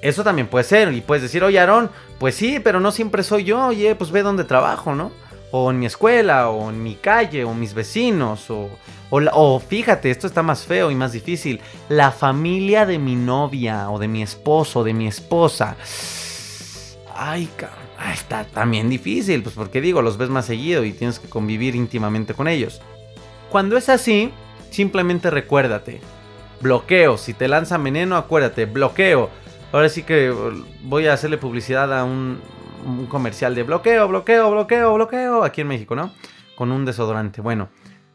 Eso 0.00 0.24
también 0.24 0.48
puede 0.48 0.64
ser, 0.64 0.94
y 0.94 1.02
puedes 1.02 1.22
decir, 1.22 1.44
oye, 1.44 1.60
Aarón, 1.60 1.90
pues 2.18 2.34
sí, 2.34 2.58
pero 2.64 2.80
no 2.80 2.90
siempre 2.90 3.22
soy 3.22 3.44
yo, 3.44 3.66
oye, 3.66 3.94
pues 3.94 4.10
ve 4.10 4.22
dónde 4.22 4.44
trabajo, 4.44 4.94
¿no? 4.94 5.12
O 5.52 5.70
en 5.70 5.78
mi 5.78 5.86
escuela, 5.86 6.50
o 6.50 6.70
en 6.70 6.82
mi 6.82 6.94
calle, 6.94 7.44
o 7.44 7.54
mis 7.54 7.74
vecinos, 7.74 8.50
o, 8.50 8.70
o, 9.10 9.60
fíjate, 9.60 10.10
esto 10.10 10.26
está 10.26 10.42
más 10.42 10.64
feo 10.64 10.90
y 10.90 10.94
más 10.94 11.12
difícil. 11.12 11.60
La 11.88 12.12
familia 12.12 12.86
de 12.86 12.98
mi 12.98 13.16
novia 13.16 13.90
o 13.90 13.98
de 13.98 14.08
mi 14.08 14.22
esposo, 14.22 14.84
de 14.84 14.94
mi 14.94 15.08
esposa. 15.08 15.76
Ay, 17.14 17.48
está 18.12 18.44
también 18.44 18.88
difícil, 18.88 19.42
pues 19.42 19.54
porque 19.54 19.80
digo, 19.80 20.02
los 20.02 20.16
ves 20.16 20.30
más 20.30 20.46
seguido 20.46 20.84
y 20.84 20.92
tienes 20.92 21.18
que 21.18 21.28
convivir 21.28 21.74
íntimamente 21.74 22.34
con 22.34 22.48
ellos. 22.48 22.80
Cuando 23.50 23.76
es 23.76 23.88
así, 23.88 24.32
simplemente 24.70 25.30
recuérdate. 25.30 26.00
Bloqueo, 26.60 27.18
si 27.18 27.34
te 27.34 27.48
lanza 27.48 27.78
veneno, 27.78 28.16
acuérdate, 28.16 28.66
bloqueo. 28.66 29.30
Ahora 29.72 29.88
sí 29.88 30.02
que 30.02 30.32
voy 30.82 31.06
a 31.06 31.12
hacerle 31.12 31.38
publicidad 31.38 31.96
a 31.98 32.04
un, 32.04 32.40
un 32.84 33.06
comercial 33.06 33.54
de 33.54 33.62
bloqueo, 33.62 34.08
bloqueo, 34.08 34.50
bloqueo, 34.50 34.94
bloqueo, 34.94 35.44
aquí 35.44 35.60
en 35.60 35.68
México, 35.68 35.94
¿no? 35.94 36.12
Con 36.56 36.72
un 36.72 36.84
desodorante. 36.84 37.40
Bueno, 37.40 37.68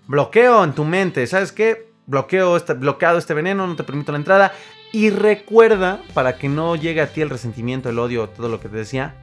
bloqueo 0.07 0.63
en 0.63 0.73
tu 0.73 0.85
mente, 0.85 1.25
¿sabes 1.27 1.51
qué? 1.51 1.91
Bloqueo 2.05 2.57
este, 2.57 2.73
bloqueado 2.73 3.17
este 3.17 3.33
veneno, 3.33 3.65
no 3.65 3.75
te 3.75 3.83
permito 3.83 4.11
la 4.11 4.17
entrada. 4.17 4.53
Y 4.91 5.09
recuerda, 5.09 6.01
para 6.13 6.37
que 6.37 6.47
no 6.47 6.75
llegue 6.75 7.01
a 7.01 7.11
ti 7.11 7.21
el 7.21 7.29
resentimiento, 7.29 7.89
el 7.89 7.99
odio, 7.99 8.29
todo 8.29 8.47
lo 8.47 8.59
que 8.59 8.69
te 8.69 8.77
decía, 8.77 9.15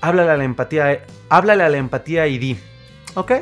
háblale 0.00 0.30
a 0.30 0.36
la 0.36 0.44
empatía, 0.44 1.04
háblale 1.28 1.62
a 1.62 1.68
la 1.68 1.76
empatía 1.76 2.26
y 2.26 2.38
di, 2.38 2.58
¿ok? 3.14 3.32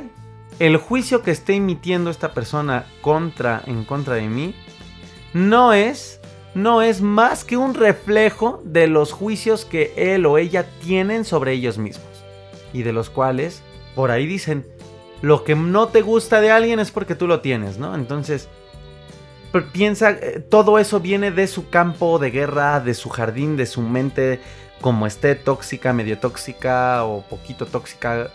El 0.58 0.76
juicio 0.76 1.22
que 1.22 1.30
esté 1.30 1.54
emitiendo 1.54 2.10
esta 2.10 2.34
persona 2.34 2.84
contra, 3.00 3.62
en 3.66 3.84
contra 3.84 4.14
de 4.14 4.28
mí, 4.28 4.54
no 5.32 5.72
es, 5.72 6.17
no 6.54 6.82
es 6.82 7.00
más 7.00 7.44
que 7.44 7.56
un 7.56 7.74
reflejo 7.74 8.62
de 8.64 8.86
los 8.86 9.12
juicios 9.12 9.64
que 9.64 9.92
él 9.96 10.26
o 10.26 10.38
ella 10.38 10.66
tienen 10.82 11.24
sobre 11.24 11.52
ellos 11.52 11.78
mismos. 11.78 12.06
Y 12.72 12.82
de 12.82 12.92
los 12.92 13.10
cuales, 13.10 13.62
por 13.94 14.10
ahí 14.10 14.26
dicen, 14.26 14.66
lo 15.22 15.44
que 15.44 15.54
no 15.54 15.88
te 15.88 16.02
gusta 16.02 16.40
de 16.40 16.50
alguien 16.50 16.80
es 16.80 16.90
porque 16.90 17.14
tú 17.14 17.26
lo 17.26 17.40
tienes, 17.40 17.78
¿no? 17.78 17.94
Entonces, 17.94 18.48
piensa, 19.72 20.10
eh, 20.10 20.40
todo 20.48 20.78
eso 20.78 21.00
viene 21.00 21.30
de 21.30 21.46
su 21.46 21.68
campo 21.68 22.18
de 22.18 22.30
guerra, 22.30 22.80
de 22.80 22.94
su 22.94 23.08
jardín, 23.08 23.56
de 23.56 23.66
su 23.66 23.82
mente, 23.82 24.40
como 24.80 25.06
esté 25.06 25.34
tóxica, 25.34 25.92
medio 25.92 26.18
tóxica 26.18 27.04
o 27.04 27.22
poquito 27.22 27.66
tóxica, 27.66 28.30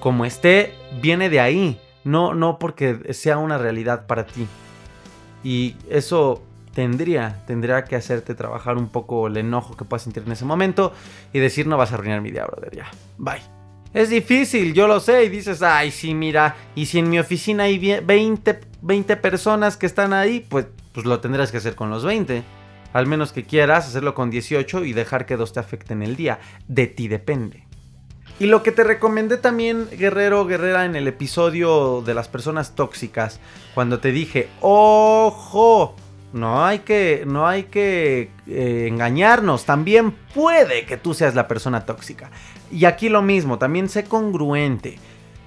como 0.00 0.24
esté, 0.24 0.74
viene 1.00 1.30
de 1.30 1.40
ahí, 1.40 1.80
no, 2.02 2.34
no 2.34 2.58
porque 2.58 3.14
sea 3.14 3.38
una 3.38 3.58
realidad 3.58 4.06
para 4.06 4.26
ti. 4.26 4.46
Y 5.42 5.76
eso 5.88 6.42
tendría, 6.74 7.42
tendría 7.46 7.84
que 7.84 7.96
hacerte 7.96 8.34
trabajar 8.34 8.76
un 8.76 8.88
poco 8.88 9.26
el 9.26 9.36
enojo 9.36 9.76
que 9.76 9.84
puedas 9.84 10.02
sentir 10.02 10.24
en 10.26 10.32
ese 10.32 10.44
momento 10.44 10.92
y 11.32 11.38
decir 11.38 11.66
no 11.66 11.76
vas 11.76 11.92
a 11.92 11.94
arruinar 11.94 12.20
mi 12.20 12.30
día, 12.30 12.44
brother, 12.44 12.74
ya, 12.74 12.90
bye. 13.16 13.40
Es 13.94 14.10
difícil, 14.10 14.74
yo 14.74 14.88
lo 14.88 14.98
sé. 14.98 15.24
Y 15.24 15.28
dices, 15.28 15.62
ay, 15.62 15.92
sí, 15.92 16.14
mira. 16.14 16.56
Y 16.74 16.86
si 16.86 16.98
en 16.98 17.08
mi 17.08 17.20
oficina 17.20 17.64
hay 17.64 17.78
20, 17.78 18.60
20 18.82 19.16
personas 19.16 19.76
que 19.76 19.86
están 19.86 20.12
ahí, 20.12 20.44
pues, 20.48 20.66
pues 20.92 21.06
lo 21.06 21.20
tendrás 21.20 21.52
que 21.52 21.58
hacer 21.58 21.76
con 21.76 21.90
los 21.90 22.04
20. 22.04 22.42
Al 22.92 23.06
menos 23.06 23.32
que 23.32 23.44
quieras 23.44 23.86
hacerlo 23.86 24.14
con 24.14 24.30
18 24.30 24.84
y 24.84 24.92
dejar 24.92 25.26
que 25.26 25.36
dos 25.36 25.52
te 25.52 25.60
afecten 25.60 26.02
el 26.02 26.16
día. 26.16 26.40
De 26.66 26.88
ti 26.88 27.06
depende. 27.06 27.64
Y 28.40 28.46
lo 28.46 28.64
que 28.64 28.72
te 28.72 28.82
recomendé 28.82 29.36
también, 29.36 29.88
guerrero, 29.90 30.44
guerrera, 30.44 30.86
en 30.86 30.96
el 30.96 31.06
episodio 31.06 32.02
de 32.04 32.14
las 32.14 32.26
personas 32.26 32.74
tóxicas, 32.74 33.38
cuando 33.74 34.00
te 34.00 34.10
dije, 34.10 34.48
ojo, 34.60 35.94
no 36.34 36.64
hay 36.64 36.80
que, 36.80 37.22
no 37.28 37.46
hay 37.46 37.64
que 37.64 38.32
eh, 38.48 38.86
engañarnos, 38.88 39.64
también 39.64 40.10
puede 40.34 40.84
que 40.84 40.96
tú 40.96 41.14
seas 41.14 41.36
la 41.36 41.46
persona 41.46 41.86
tóxica. 41.86 42.32
Y 42.72 42.86
aquí 42.86 43.08
lo 43.08 43.22
mismo, 43.22 43.58
también 43.58 43.88
sé 43.88 44.02
congruente. 44.02 44.98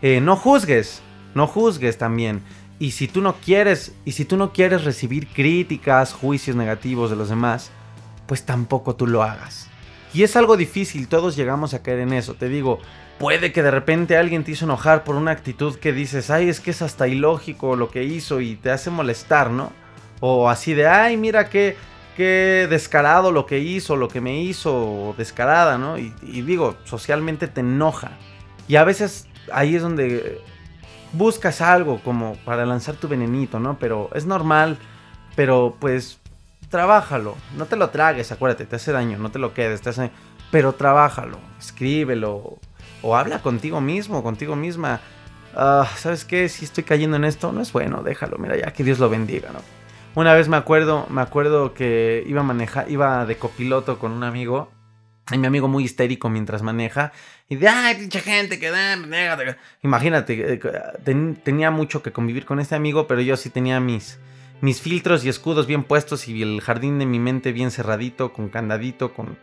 Eh, 0.02 0.22
no 0.22 0.38
juzgues, 0.38 1.02
no 1.36 1.46
juzgues 1.46 1.98
también. 1.98 2.42
Y 2.80 2.92
si 2.92 3.10
tú 3.10 3.20
no 3.20 3.36
quieres, 3.36 3.96
y 4.06 4.14
si 4.14 4.24
tú 4.24 4.38
no 4.38 4.54
quieres 4.54 4.86
recibir 4.86 5.28
críticas, 5.28 6.14
juicios 6.14 6.56
negativos 6.56 7.10
de 7.10 7.18
los 7.18 7.28
demás, 7.28 7.70
pues 8.26 8.46
tampoco 8.46 8.96
tú 8.96 9.08
lo 9.08 9.24
hagas. 9.24 9.68
Y 10.14 10.24
es 10.24 10.38
algo 10.38 10.56
difícil, 10.56 11.10
todos 11.10 11.36
llegamos 11.36 11.74
a 11.74 11.84
caer 11.84 12.00
en 12.00 12.14
eso. 12.14 12.36
Te 12.36 12.48
digo, 12.48 12.80
puede 13.20 13.52
que 13.52 13.62
de 13.62 13.72
repente 13.72 14.16
alguien 14.16 14.46
te 14.46 14.52
hizo 14.52 14.64
enojar 14.64 15.04
por 15.04 15.18
una 15.18 15.32
actitud 15.32 15.76
que 15.76 15.92
dices, 15.92 16.30
ay, 16.30 16.48
es 16.48 16.62
que 16.62 16.72
es 16.72 16.82
hasta 16.82 17.10
ilógico 17.10 17.76
lo 17.76 17.90
que 17.90 18.06
hizo 18.06 18.40
y 18.40 18.56
te 18.56 18.72
hace 18.72 18.90
molestar, 18.90 19.52
¿no? 19.52 19.74
O 20.20 20.50
así 20.50 20.74
de, 20.74 20.88
ay, 20.88 21.18
mira 21.18 21.50
qué, 21.50 21.78
qué 22.16 22.68
descarado 22.70 23.32
lo 23.32 23.46
que 23.46 23.60
hizo, 23.60 23.96
lo 23.96 24.08
que 24.08 24.22
me 24.22 24.42
hizo, 24.42 25.14
descarada, 25.18 25.78
¿no? 25.78 25.98
Y, 25.98 26.12
digo, 26.42 26.76
socialmente 26.84 27.48
te 27.48 27.62
enoja. 27.62 28.12
Y 28.68 28.76
a 28.76 28.84
veces 28.84 29.28
ahí 29.52 29.76
es 29.76 29.82
donde 29.82 30.42
buscas 31.14 31.62
algo 31.62 32.02
como 32.04 32.36
para 32.46 32.66
lanzar 32.66 32.96
tu 32.96 33.08
venenito, 33.08 33.60
¿no? 33.60 33.78
Pero 33.80 34.10
es 34.14 34.26
normal, 34.26 34.78
pero 35.36 35.78
pues 35.80 36.20
trabájalo, 36.70 37.36
no 37.56 37.66
te 37.66 37.76
lo 37.76 37.92
tragues, 37.92 38.32
acuérdate, 38.32 38.66
te 38.66 38.76
hace 38.76 38.92
daño, 38.92 39.18
no 39.18 39.32
te 39.32 39.40
lo 39.40 39.54
quedes, 39.54 39.82
te 39.82 39.90
hace... 39.90 40.12
Pero 40.50 40.74
trabájalo, 40.74 41.40
escríbelo, 41.60 42.58
o 43.02 43.16
habla 43.16 43.42
contigo 43.42 43.82
mismo, 43.82 44.24
contigo 44.24 44.56
misma. 44.56 45.02
Ah, 45.56 45.88
¿Sabes 45.98 46.24
qué? 46.24 46.48
Si 46.50 46.66
estoy 46.66 46.84
cayendo 46.84 47.18
en 47.18 47.26
esto, 47.26 47.52
no 47.52 47.62
es 47.62 47.74
bueno, 47.74 48.02
déjalo, 48.02 48.38
mira 48.38 48.56
ya, 48.58 48.72
que 48.72 48.84
Dios 48.84 49.00
lo 49.00 49.10
bendiga, 49.10 49.50
¿no? 49.52 49.60
Una 50.18 50.34
vez 50.34 50.48
me 50.48 50.58
acuerdo, 50.58 51.06
me 51.12 51.22
acuerdo 51.22 51.76
que 51.76 52.24
iba 52.26 52.42
a 52.42 52.44
manejar, 52.44 52.90
iba 52.90 53.24
de 53.28 53.38
copiloto 53.38 54.00
con 54.00 54.12
un 54.12 54.24
amigo. 54.24 54.72
Y 55.32 55.38
mi 55.38 55.46
amigo 55.46 55.68
muy 55.68 55.84
histérico 55.84 56.28
mientras 56.28 56.64
maneja. 56.64 57.12
Y 57.48 57.56
de, 57.58 57.68
ay, 57.68 57.98
pinche 57.98 58.22
gente 58.22 58.58
que 58.58 58.72
da, 58.72 58.98
Imagínate, 59.84 60.54
eh, 60.54 61.36
tenía 61.44 61.70
mucho 61.70 62.02
que 62.02 62.12
convivir 62.12 62.46
con 62.46 62.60
este 62.60 62.74
amigo, 62.74 63.06
pero 63.06 63.22
yo 63.22 63.38
sí 63.38 63.52
tenía 63.52 63.80
mis, 63.80 64.18
mis 64.60 64.82
filtros 64.82 65.24
y 65.24 65.30
escudos 65.30 65.68
bien 65.68 65.84
puestos 65.84 66.28
y 66.28 66.42
el 66.42 66.62
jardín 66.62 66.98
de 66.98 67.06
mi 67.06 67.20
mente 67.20 67.52
bien 67.52 67.70
cerradito, 67.70 68.34
con 68.34 68.50
candadito, 68.50 69.14
con... 69.14 69.38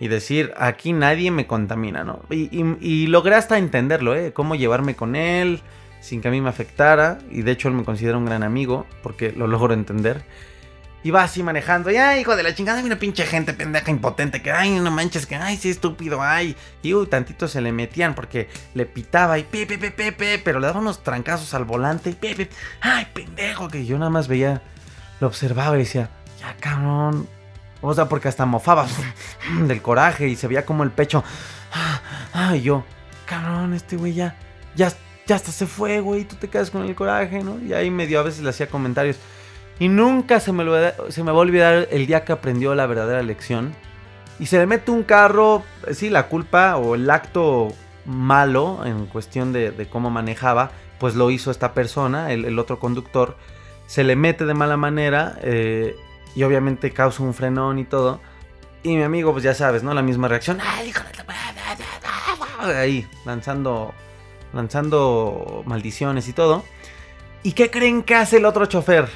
Y 0.00 0.08
decir, 0.08 0.52
aquí 0.56 0.92
nadie 0.92 1.30
me 1.30 1.46
contamina, 1.46 2.02
¿no? 2.02 2.22
Y, 2.28 2.50
y 2.80 3.06
logré 3.06 3.36
hasta 3.36 3.56
entenderlo, 3.56 4.16
¿eh? 4.16 4.32
Cómo 4.32 4.56
llevarme 4.56 4.96
con 4.96 5.14
él, 5.14 5.62
sin 6.00 6.20
que 6.20 6.28
a 6.28 6.30
mí 6.30 6.40
me 6.40 6.48
afectara. 6.48 7.18
Y 7.30 7.42
de 7.42 7.52
hecho 7.52 7.68
él 7.68 7.74
me 7.74 7.84
considera 7.84 8.16
un 8.16 8.24
gran 8.24 8.42
amigo, 8.42 8.86
porque 9.02 9.32
lo 9.32 9.46
logro 9.46 9.74
entender. 9.74 10.24
Iba 11.04 11.22
así 11.22 11.44
manejando, 11.44 11.92
y 11.92 11.96
ay, 11.96 12.20
hijo 12.20 12.34
de 12.34 12.42
la 12.42 12.54
chingada, 12.54 12.82
una 12.82 12.98
pinche 12.98 13.24
gente 13.24 13.52
pendeja 13.52 13.90
impotente, 13.90 14.42
que 14.42 14.50
ay, 14.50 14.80
no 14.80 14.90
manches, 14.90 15.26
que 15.26 15.36
ay, 15.36 15.56
sí, 15.56 15.70
estúpido, 15.70 16.20
ay. 16.20 16.56
Y 16.82 16.92
uy, 16.92 17.06
tantito 17.06 17.46
se 17.46 17.60
le 17.60 17.70
metían 17.70 18.16
porque 18.16 18.48
le 18.74 18.84
pitaba 18.84 19.38
y 19.38 19.44
pe, 19.44 19.64
pe, 19.64 19.78
pe, 19.78 19.92
pe, 19.92 20.40
pero 20.44 20.58
le 20.58 20.66
daba 20.66 20.80
unos 20.80 21.04
trancazos 21.04 21.54
al 21.54 21.64
volante 21.64 22.10
y 22.10 22.14
pe, 22.14 22.50
ay, 22.80 23.06
pendejo, 23.14 23.68
que 23.68 23.86
yo 23.86 23.96
nada 23.96 24.10
más 24.10 24.26
veía, 24.26 24.60
lo 25.20 25.28
observaba 25.28 25.76
y 25.76 25.80
decía, 25.80 26.10
ya 26.40 26.56
cabrón. 26.58 27.28
O 27.80 27.94
sea, 27.94 28.08
porque 28.08 28.26
hasta 28.26 28.44
mofaba 28.44 28.86
del 29.66 29.80
coraje 29.80 30.26
y 30.26 30.34
se 30.34 30.48
veía 30.48 30.66
como 30.66 30.82
el 30.82 30.90
pecho. 30.90 31.22
Ay, 32.32 32.62
yo, 32.62 32.84
cabrón, 33.24 33.72
este 33.72 33.96
güey 33.96 34.14
ya, 34.14 34.36
ya 34.74 34.90
ya 35.28 35.36
hasta 35.36 35.52
se 35.52 35.66
fue, 35.66 36.00
güey, 36.00 36.24
tú 36.24 36.36
te 36.36 36.48
quedas 36.48 36.70
con 36.70 36.84
el 36.84 36.94
coraje, 36.94 37.44
¿no? 37.44 37.60
Y 37.62 37.74
ahí 37.74 37.90
medio 37.90 38.18
a 38.18 38.22
veces 38.22 38.42
le 38.42 38.48
hacía 38.48 38.66
comentarios. 38.68 39.18
Y 39.78 39.88
nunca 39.88 40.40
se 40.40 40.52
me, 40.52 40.64
se 41.10 41.22
me 41.22 41.30
va 41.30 41.36
a 41.36 41.40
olvidar 41.40 41.86
el 41.90 42.06
día 42.06 42.24
que 42.24 42.32
aprendió 42.32 42.74
la 42.74 42.86
verdadera 42.86 43.22
lección. 43.22 43.74
Y 44.40 44.46
se 44.46 44.56
le 44.58 44.66
mete 44.66 44.90
un 44.90 45.02
carro, 45.02 45.64
sí, 45.92 46.08
la 46.08 46.28
culpa 46.28 46.76
o 46.76 46.94
el 46.94 47.08
acto 47.10 47.68
malo 48.06 48.80
en 48.86 49.04
cuestión 49.06 49.52
de, 49.52 49.86
cómo 49.90 50.08
manejaba, 50.08 50.70
pues 50.98 51.14
lo 51.14 51.30
hizo 51.30 51.50
esta 51.50 51.74
persona, 51.74 52.32
el, 52.32 52.58
otro 52.58 52.78
conductor. 52.78 53.36
Se 53.86 54.04
le 54.04 54.16
mete 54.16 54.46
de 54.46 54.54
mala 54.54 54.78
manera 54.78 55.38
eh, 55.42 55.94
y 56.34 56.42
obviamente 56.42 56.90
causa 56.92 57.22
un 57.22 57.34
frenón 57.34 57.78
y 57.78 57.84
todo. 57.84 58.20
Y 58.82 58.96
mi 58.96 59.02
amigo, 59.02 59.32
pues 59.32 59.44
ya 59.44 59.54
sabes, 59.54 59.82
¿no? 59.82 59.92
La 59.92 60.02
misma 60.02 60.28
reacción. 60.28 60.58
¡Ay, 60.62 60.88
hijo 60.88 61.02
de 62.64 62.74
Ahí, 62.74 63.06
lanzando 63.24 63.92
lanzando 64.52 65.62
maldiciones 65.66 66.28
y 66.28 66.32
todo. 66.32 66.64
¿Y 67.42 67.52
qué 67.52 67.70
creen 67.70 68.02
que 68.02 68.14
hace 68.14 68.38
el 68.38 68.44
otro 68.44 68.66
chofer? 68.66 69.08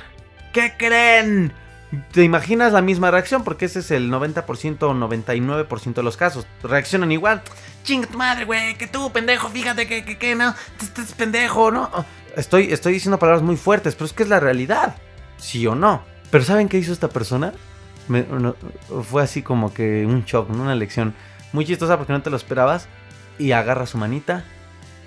¿Qué 0.53 0.75
creen? 0.77 1.53
te 2.13 2.25
imaginas 2.25 2.73
la 2.73 2.81
misma 2.81 3.11
reacción, 3.11 3.45
porque 3.45 3.67
ese 3.67 3.81
es 3.81 3.91
el 3.91 4.11
90% 4.11 4.83
o 4.83 4.95
99% 4.95 5.95
de 5.95 6.03
los 6.03 6.17
casos. 6.17 6.47
Reaccionan 6.63 7.13
igual. 7.13 7.43
Chinga 7.85 8.07
tu 8.07 8.17
madre, 8.17 8.45
güey, 8.45 8.77
que 8.77 8.87
tú, 8.87 9.13
pendejo, 9.13 9.49
fíjate 9.49 9.87
que, 9.87 10.05
que, 10.05 10.17
que 10.17 10.35
no, 10.35 10.55
estás 10.81 11.13
pendejo, 11.13 11.71
¿no? 11.71 11.91
Estoy, 12.37 12.73
estoy 12.73 12.95
diciendo 12.95 13.19
palabras 13.19 13.43
muy 13.43 13.57
fuertes, 13.57 13.95
pero 13.95 14.07
es 14.07 14.13
que 14.13 14.23
es 14.23 14.29
la 14.29 14.41
realidad. 14.41 14.97
Sí 15.37 15.67
o 15.67 15.75
no. 15.75 16.03
Pero 16.31 16.45
¿saben 16.45 16.69
qué 16.69 16.79
hizo 16.79 16.93
esta 16.93 17.09
persona? 17.09 17.53
fue 19.09 19.23
así 19.23 19.43
como 19.43 19.73
que 19.73 20.05
un 20.05 20.25
shock, 20.25 20.51
una 20.51 20.75
lección 20.75 21.15
muy 21.53 21.65
chistosa 21.65 21.97
porque 21.97 22.13
no 22.13 22.23
te 22.23 22.31
lo 22.31 22.37
esperabas. 22.37 22.89
Y 23.39 23.53
agarra 23.53 23.87
su 23.87 23.99
manita 23.99 24.45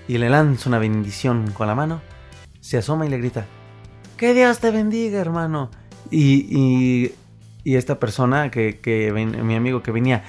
y 0.08 0.18
le 0.18 0.30
lanza 0.30 0.70
una 0.70 0.80
bendición 0.80 1.52
con 1.52 1.68
la 1.68 1.76
mano. 1.76 2.02
Se 2.62 2.78
asoma 2.78 3.06
y 3.06 3.10
le 3.10 3.18
grita, 3.18 3.46
que 4.18 4.34
Dios 4.34 4.60
te 4.60 4.72
bendiga, 4.72 5.20
hermano. 5.20 5.70
Y, 6.10 7.13
y, 7.63 7.76
esta 7.76 8.00
persona, 8.00 8.52
que, 8.52 8.80
que 8.80 9.12
mi 9.12 9.56
amigo 9.56 9.82
que 9.82 9.91
venía, 9.91 10.24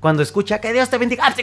cuando 0.00 0.22
escucha 0.22 0.60
que 0.60 0.72
Dios 0.72 0.90
te 0.90 0.98
bendiga, 0.98 1.34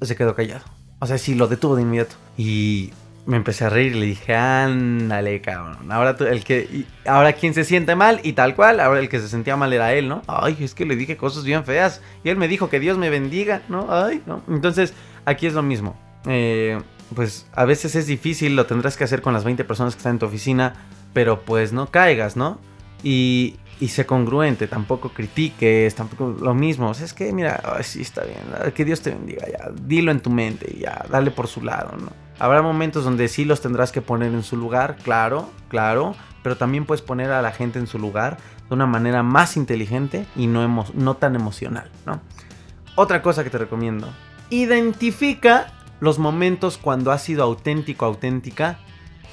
se 0.00 0.16
quedó 0.16 0.34
callado. 0.34 0.64
O 0.98 1.06
sea, 1.06 1.18
sí, 1.18 1.34
lo 1.34 1.46
detuvo 1.46 1.76
de 1.76 1.82
inmediato. 1.82 2.16
Y 2.36 2.92
me 3.26 3.36
empecé 3.36 3.64
a 3.64 3.70
reír 3.70 3.94
y 3.94 4.00
le 4.00 4.06
dije, 4.06 4.34
ándale, 4.34 5.40
cabrón. 5.40 5.92
Ahora 5.92 6.16
el 6.20 6.42
que, 6.42 6.84
ahora 7.06 7.32
quien 7.34 7.54
se 7.54 7.64
siente 7.64 7.94
mal 7.94 8.20
y 8.22 8.32
tal 8.32 8.54
cual, 8.54 8.80
ahora 8.80 9.00
el 9.00 9.08
que 9.08 9.20
se 9.20 9.28
sentía 9.28 9.56
mal 9.56 9.72
era 9.72 9.92
él, 9.92 10.08
¿no? 10.08 10.22
Ay, 10.26 10.56
es 10.60 10.74
que 10.74 10.86
le 10.86 10.96
dije 10.96 11.16
cosas 11.16 11.44
bien 11.44 11.64
feas 11.64 12.00
y 12.24 12.30
él 12.30 12.36
me 12.36 12.48
dijo 12.48 12.68
que 12.68 12.80
Dios 12.80 12.98
me 12.98 13.10
bendiga, 13.10 13.62
¿no? 13.68 13.86
Ay, 13.90 14.22
¿no? 14.26 14.42
Entonces, 14.48 14.94
aquí 15.24 15.46
es 15.46 15.54
lo 15.54 15.62
mismo. 15.62 15.96
Eh, 16.26 16.80
pues 17.14 17.46
a 17.52 17.64
veces 17.64 17.94
es 17.94 18.06
difícil, 18.06 18.56
lo 18.56 18.66
tendrás 18.66 18.96
que 18.96 19.04
hacer 19.04 19.22
con 19.22 19.32
las 19.32 19.44
20 19.44 19.64
personas 19.64 19.94
que 19.94 19.98
están 19.98 20.12
en 20.12 20.18
tu 20.18 20.26
oficina, 20.26 20.74
pero 21.12 21.42
pues 21.42 21.72
no 21.72 21.86
caigas, 21.90 22.36
¿no? 22.36 22.58
Y, 23.02 23.56
y 23.80 23.88
sé 23.88 24.06
congruente, 24.06 24.66
tampoco 24.68 25.08
critiques, 25.08 25.94
tampoco 25.94 26.36
lo 26.40 26.54
mismo. 26.54 26.90
O 26.90 26.94
sea, 26.94 27.06
es 27.06 27.14
que, 27.14 27.32
mira, 27.32 27.60
sí 27.82 28.02
está 28.02 28.22
bien, 28.24 28.72
que 28.74 28.84
Dios 28.84 29.00
te 29.00 29.10
bendiga, 29.10 29.46
ya, 29.48 29.70
dilo 29.82 30.12
en 30.12 30.20
tu 30.20 30.30
mente, 30.30 30.76
ya, 30.78 31.04
dale 31.10 31.30
por 31.30 31.48
su 31.48 31.62
lado, 31.62 31.96
¿no? 31.96 32.12
Habrá 32.38 32.62
momentos 32.62 33.04
donde 33.04 33.28
sí 33.28 33.44
los 33.44 33.60
tendrás 33.60 33.90
que 33.92 34.00
poner 34.00 34.32
en 34.32 34.42
su 34.42 34.56
lugar, 34.56 34.96
claro, 35.02 35.50
claro, 35.68 36.14
pero 36.42 36.56
también 36.56 36.86
puedes 36.86 37.02
poner 37.02 37.30
a 37.32 37.42
la 37.42 37.52
gente 37.52 37.78
en 37.78 37.86
su 37.86 37.98
lugar 37.98 38.38
de 38.68 38.74
una 38.74 38.86
manera 38.86 39.22
más 39.22 39.56
inteligente 39.56 40.26
y 40.36 40.46
no, 40.46 40.86
no 40.94 41.16
tan 41.16 41.34
emocional, 41.34 41.90
¿no? 42.06 42.20
Otra 42.96 43.22
cosa 43.22 43.44
que 43.44 43.50
te 43.50 43.58
recomiendo, 43.58 44.08
identifica 44.50 45.72
los 46.00 46.18
momentos 46.18 46.78
cuando 46.78 47.12
has 47.12 47.22
sido 47.22 47.44
auténtico, 47.44 48.04
auténtica 48.04 48.78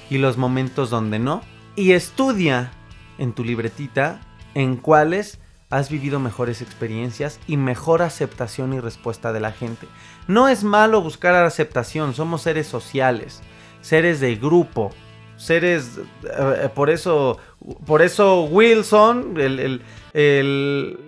y 0.10 0.18
los 0.18 0.38
momentos 0.38 0.90
donde 0.90 1.20
no. 1.20 1.42
Y 1.76 1.92
estudia 1.92 2.72
en 3.18 3.34
tu 3.34 3.44
libretita 3.44 4.22
en 4.54 4.78
cuáles 4.78 5.40
has 5.70 5.90
vivido 5.90 6.20
mejores 6.20 6.62
experiencias 6.62 7.40
y 7.48 7.58
mejor 7.58 8.02
aceptación 8.02 8.74
y 8.74 8.80
respuesta 8.80 9.34
de 9.34 9.40
la 9.40 9.52
gente. 9.52 9.88
No 10.28 10.48
es 10.48 10.64
malo 10.64 11.02
buscar 11.02 11.36
aceptación, 11.36 12.14
somos 12.14 12.44
seres 12.44 12.68
sociales, 12.68 13.42
seres 13.82 14.20
de 14.20 14.36
grupo, 14.36 14.92
seres... 15.36 16.00
Eh, 16.24 16.70
por 16.74 16.90
eso, 16.90 17.38
por 17.86 18.02
eso 18.02 18.44
Wilson, 18.44 19.36
el, 19.40 19.82
el, 20.14 21.00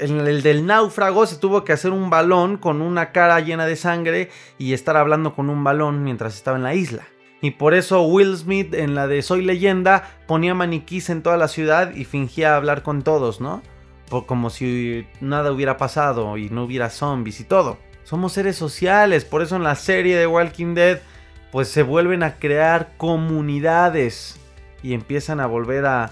del 0.00 0.66
náufrago, 0.66 1.26
se 1.26 1.36
tuvo 1.36 1.64
que 1.64 1.72
hacer 1.72 1.90
un 1.90 2.10
balón 2.10 2.56
con 2.56 2.82
una 2.82 3.12
cara 3.12 3.38
llena 3.40 3.66
de 3.66 3.76
sangre 3.76 4.30
y 4.58 4.72
estar 4.72 4.96
hablando 4.96 5.34
con 5.34 5.50
un 5.50 5.62
balón 5.62 6.02
mientras 6.02 6.34
estaba 6.34 6.56
en 6.56 6.62
la 6.62 6.74
isla. 6.74 7.04
Y 7.42 7.52
por 7.52 7.74
eso 7.74 8.02
Will 8.02 8.36
Smith 8.36 8.74
en 8.74 8.94
la 8.94 9.06
de 9.06 9.22
Soy 9.22 9.42
leyenda 9.42 10.10
ponía 10.26 10.54
maniquís 10.54 11.08
en 11.08 11.22
toda 11.22 11.36
la 11.36 11.48
ciudad 11.48 11.94
y 11.94 12.04
fingía 12.04 12.56
hablar 12.56 12.82
con 12.82 13.02
todos, 13.02 13.40
¿no? 13.40 13.62
como 14.26 14.50
si 14.50 15.06
nada 15.20 15.52
hubiera 15.52 15.76
pasado 15.76 16.36
y 16.36 16.50
no 16.50 16.64
hubiera 16.64 16.90
zombies 16.90 17.40
y 17.40 17.44
todo. 17.44 17.78
Somos 18.02 18.32
seres 18.32 18.56
sociales, 18.56 19.24
por 19.24 19.40
eso 19.40 19.54
en 19.54 19.62
la 19.62 19.76
serie 19.76 20.16
de 20.16 20.26
Walking 20.26 20.74
Dead 20.74 20.98
pues 21.52 21.68
se 21.68 21.82
vuelven 21.82 22.22
a 22.22 22.36
crear 22.36 22.92
comunidades 22.96 24.38
y 24.82 24.94
empiezan 24.94 25.40
a 25.40 25.46
volver 25.46 25.84
a, 25.86 26.10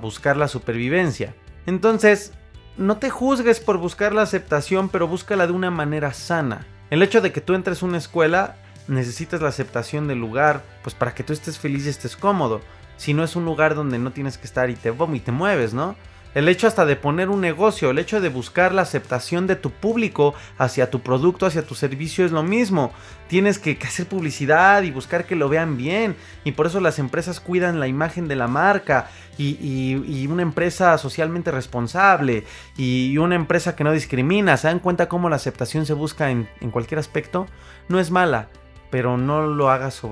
buscar 0.00 0.36
la 0.36 0.48
supervivencia. 0.48 1.34
Entonces, 1.66 2.32
no 2.76 2.96
te 2.96 3.10
juzgues 3.10 3.60
por 3.60 3.78
buscar 3.78 4.14
la 4.14 4.22
aceptación, 4.22 4.88
pero 4.88 5.08
búscala 5.08 5.46
de 5.46 5.52
una 5.52 5.70
manera 5.70 6.12
sana. 6.12 6.66
El 6.90 7.02
hecho 7.02 7.20
de 7.20 7.32
que 7.32 7.40
tú 7.40 7.54
entres 7.54 7.82
a 7.82 7.86
una 7.86 7.98
escuela, 7.98 8.56
necesitas 8.88 9.40
la 9.40 9.48
aceptación 9.48 10.08
del 10.08 10.18
lugar, 10.18 10.62
pues 10.82 10.94
para 10.94 11.14
que 11.14 11.22
tú 11.22 11.32
estés 11.32 11.58
feliz 11.58 11.86
y 11.86 11.90
estés 11.90 12.16
cómodo. 12.16 12.60
Si 12.96 13.14
no 13.14 13.22
es 13.22 13.36
un 13.36 13.44
lugar 13.44 13.74
donde 13.74 13.98
no 13.98 14.12
tienes 14.12 14.38
que 14.38 14.46
estar 14.46 14.70
y 14.70 14.74
te, 14.74 14.92
y 14.92 15.20
te 15.20 15.32
mueves, 15.32 15.72
¿no? 15.72 15.96
El 16.32 16.48
hecho 16.48 16.68
hasta 16.68 16.86
de 16.86 16.94
poner 16.94 17.28
un 17.28 17.40
negocio, 17.40 17.90
el 17.90 17.98
hecho 17.98 18.20
de 18.20 18.28
buscar 18.28 18.72
la 18.72 18.82
aceptación 18.82 19.48
de 19.48 19.56
tu 19.56 19.70
público 19.70 20.34
hacia 20.58 20.88
tu 20.88 21.00
producto, 21.00 21.44
hacia 21.44 21.66
tu 21.66 21.74
servicio 21.74 22.24
es 22.24 22.30
lo 22.30 22.44
mismo. 22.44 22.92
Tienes 23.26 23.58
que, 23.58 23.76
hacer 23.82 24.06
publicidad 24.06 24.82
y 24.84 24.92
buscar 24.92 25.24
que 25.24 25.34
lo 25.34 25.48
vean 25.48 25.76
bien. 25.76 26.14
Y 26.44 26.52
por 26.52 26.66
eso 26.66 26.78
las 26.78 27.00
empresas 27.00 27.40
cuidan 27.40 27.80
la 27.80 27.88
imagen 27.88 28.28
de 28.28 28.36
la 28.36 28.46
marca. 28.46 29.10
Y, 29.38 30.26
una 30.28 30.42
empresa 30.42 30.96
socialmente 30.98 31.50
responsable. 31.50 32.44
Y 32.76 33.18
una 33.18 33.34
empresa 33.34 33.74
que 33.74 33.82
no 33.82 33.90
discrimina. 33.90 34.56
¿Se 34.56 34.68
dan 34.68 34.78
cuenta 34.78 35.08
cómo 35.08 35.30
la 35.30 35.36
aceptación 35.36 35.84
se 35.84 35.94
busca 35.94 36.30
en, 36.30 36.46
cualquier 36.70 37.00
aspecto? 37.00 37.46
No 37.88 37.98
es 37.98 38.10
mala 38.10 38.48
pero 38.90 39.16
no 39.16 39.46
lo 39.46 39.70
hagas 39.70 40.02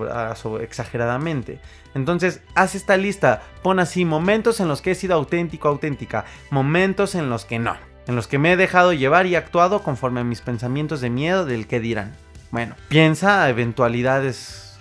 exageradamente. 0.61 1.59
Entonces, 1.99 2.41
haz 2.55 2.75
esta 2.75 2.97
lista, 2.97 3.43
pon 3.63 3.81
así 3.81 4.05
momentos 4.05 4.61
en 4.61 4.69
los 4.69 4.81
que 4.81 4.93
he 4.93 4.95
sido 4.95 5.15
auténtico, 5.15 5.69
auténtica, 5.69 6.25
momentos 6.51 7.15
en 7.15 7.29
los 7.29 7.45
que 7.45 7.59
no, 7.59 7.77
en 8.07 8.17
los 8.17 8.27
que 8.27 8.39
me 8.39 8.53
he 8.53 8.57
dejado 8.57 8.93
llevar 8.93 9.27
y 9.27 9.35
actuado 9.35 9.83
conforme 9.83 10.21
a 10.21 10.25
mis 10.25 10.41
pensamientos 10.41 11.01
de 11.01 11.11
miedo 11.11 11.45
del 11.45 11.67
que 11.67 11.81
dirán. 11.81 12.15
Bueno, 12.51 12.77
piensa 12.89 13.49
eventualidades 13.49 14.79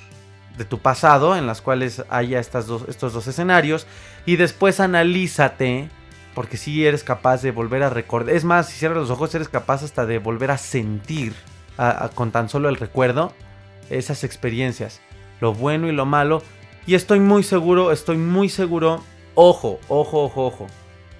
de 0.57 0.65
tu 0.65 0.79
pasado 0.79 1.35
en 1.35 1.45
las 1.45 1.61
cuales 1.61 2.03
haya 2.09 2.39
estas 2.39 2.65
dos, 2.65 2.85
estos 2.87 3.13
dos 3.13 3.27
escenarios 3.27 3.85
y 4.25 4.37
después 4.37 4.79
analízate 4.79 5.89
porque 6.33 6.57
si 6.57 6.85
eres 6.85 7.03
capaz 7.03 7.41
de 7.41 7.51
volver 7.51 7.83
a 7.83 7.89
recordar, 7.89 8.35
es 8.35 8.43
más, 8.43 8.69
si 8.69 8.77
cierras 8.77 8.99
los 8.99 9.09
ojos 9.09 9.33
eres 9.33 9.49
capaz 9.49 9.83
hasta 9.83 10.05
de 10.05 10.19
volver 10.19 10.51
a 10.51 10.57
sentir 10.57 11.33
con 12.15 12.31
tan 12.31 12.47
solo 12.47 12.69
el 12.69 12.75
recuerdo 12.75 13.33
esas 13.89 14.23
experiencias, 14.23 15.01
lo 15.41 15.53
bueno 15.53 15.87
y 15.87 15.91
lo 15.91 16.05
malo 16.05 16.43
y 16.87 16.95
estoy 16.95 17.19
muy 17.19 17.43
seguro, 17.43 17.91
estoy 17.91 18.17
muy 18.17 18.47
seguro. 18.47 19.03
Ojo, 19.35 19.79
ojo, 19.89 20.23
ojo, 20.23 20.45
ojo. 20.45 20.67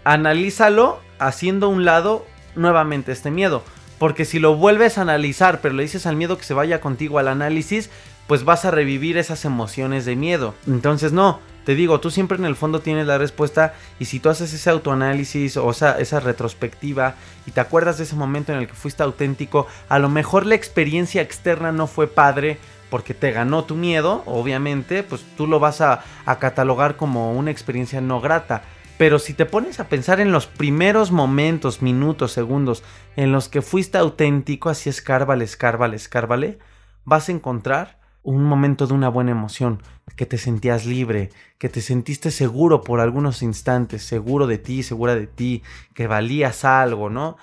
Analízalo 0.06 1.00
haciendo 1.20 1.68
un 1.68 1.84
lado 1.84 2.26
nuevamente 2.56 3.12
este 3.12 3.32
miedo. 3.32 3.64
Porque 4.00 4.24
si 4.24 4.40
lo 4.40 4.56
vuelves 4.56 4.98
a 4.98 5.02
analizar, 5.02 5.60
pero 5.60 5.76
le 5.76 5.84
dices 5.84 6.06
al 6.06 6.16
miedo 6.16 6.38
que 6.38 6.46
se 6.46 6.54
vaya 6.54 6.80
contigo 6.80 7.20
al 7.20 7.28
análisis, 7.28 7.90
pues 8.28 8.46
vas 8.46 8.64
a 8.64 8.72
revivir 8.72 9.18
esas 9.18 9.44
emociones 9.44 10.06
de 10.06 10.16
miedo. 10.16 10.54
Entonces 10.68 11.12
no, 11.12 11.42
te 11.66 11.76
digo, 11.76 12.00
tú 12.00 12.12
siempre 12.12 12.38
en 12.38 12.46
el 12.46 12.56
fondo 12.56 12.80
tienes 12.80 13.06
la 13.06 13.18
respuesta 13.18 13.74
y 14.00 14.06
si 14.06 14.22
tú 14.22 14.30
haces 14.30 14.54
ese 14.54 14.70
autoanálisis 14.70 15.58
o 15.58 15.70
esa, 15.70 16.00
esa 16.00 16.22
retrospectiva 16.22 17.16
y 17.46 17.52
te 17.52 17.60
acuerdas 17.60 17.98
de 17.98 18.06
ese 18.06 18.16
momento 18.16 18.54
en 18.54 18.60
el 18.60 18.68
que 18.68 18.74
fuiste 18.74 19.04
auténtico, 19.04 19.68
a 19.90 20.00
lo 20.00 20.08
mejor 20.08 20.46
la 20.46 20.56
experiencia 20.56 21.22
externa 21.22 21.74
no 21.74 21.88
fue 21.88 22.08
padre, 22.08 22.58
porque 22.90 23.14
te 23.14 23.32
ganó 23.32 23.66
tu 23.66 23.76
miedo, 23.76 24.24
obviamente, 24.26 25.04
pues 25.04 25.26
tú 25.36 25.48
lo 25.48 25.60
vas 25.60 25.82
a, 25.82 26.04
catalogar 26.40 26.96
como 26.96 27.34
una 27.34 27.52
experiencia 27.52 28.02
no 28.02 28.22
grata. 28.22 28.64
Pero 28.98 29.20
si 29.20 29.34
te 29.34 29.46
pones 29.46 29.80
a 29.80 29.90
pensar 29.90 30.20
en 30.20 30.32
los 30.32 30.48
primeros 30.48 31.12
momentos, 31.12 31.82
minutos, 31.82 32.32
segundos 32.32 32.84
en 33.16 33.32
los 33.32 33.48
que 33.48 33.62
fuiste 33.62 33.98
auténtico, 33.98 34.70
así 34.70 34.90
escárvale, 34.90 35.46
escárvale, 35.46 35.96
escárvale, 35.96 36.58
vas 37.06 37.30
a 37.30 37.32
encontrar 37.32 38.00
un 38.24 38.44
momento 38.44 38.88
de 38.88 38.94
una 38.94 39.08
buena 39.08 39.32
emoción, 39.32 39.82
que 40.18 40.26
te 40.26 40.38
sentías 40.38 40.86
libre, 40.86 41.30
que 41.58 41.70
te 41.70 41.80
sentiste 41.80 42.30
seguro 42.30 42.82
por 42.82 43.00
algunos 43.00 43.42
instantes, 43.42 44.04
seguro 44.04 44.48
de 44.48 44.58
ti, 44.58 44.84
segura 44.84 45.16
de 45.16 45.28
ti, 45.28 45.64
que 45.94 46.08
valías 46.08 46.66
algo, 46.66 47.10
¿no? 47.10 47.38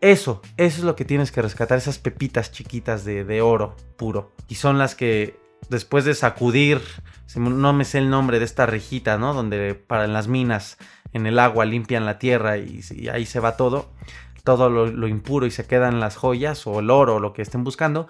Eso, 0.00 0.42
eso 0.56 0.78
es 0.78 0.84
lo 0.84 0.94
que 0.94 1.04
tienes 1.04 1.32
que 1.32 1.42
rescatar, 1.42 1.78
esas 1.78 1.98
pepitas 1.98 2.52
chiquitas 2.52 3.04
de, 3.04 3.40
oro 3.42 3.76
puro. 3.96 4.32
Y 4.48 4.56
son 4.56 4.78
las 4.78 4.94
que 4.94 5.38
después 5.70 6.04
de 6.04 6.14
sacudir, 6.14 6.80
no 7.34 7.72
me 7.72 7.84
sé 7.84 7.98
el 7.98 8.10
nombre 8.10 8.38
de 8.38 8.44
esta 8.44 8.66
rejita, 8.66 9.18
¿no? 9.18 9.32
Donde 9.32 9.74
para 9.74 10.06
las 10.06 10.28
minas, 10.28 10.76
en 11.12 11.26
el 11.26 11.38
agua, 11.38 11.64
limpian 11.64 12.04
la 12.04 12.18
tierra 12.18 12.58
y, 12.58 12.82
ahí 13.12 13.24
se 13.26 13.40
va 13.40 13.56
todo, 13.56 13.90
todo 14.44 14.68
lo, 14.68 14.86
lo, 14.86 15.08
impuro 15.08 15.46
y 15.46 15.50
se 15.50 15.66
quedan 15.66 15.98
las 15.98 16.16
joyas 16.16 16.66
o 16.66 16.80
el 16.80 16.90
oro 16.90 17.16
o 17.16 17.20
lo 17.20 17.32
que 17.32 17.42
estén 17.42 17.64
buscando. 17.64 18.06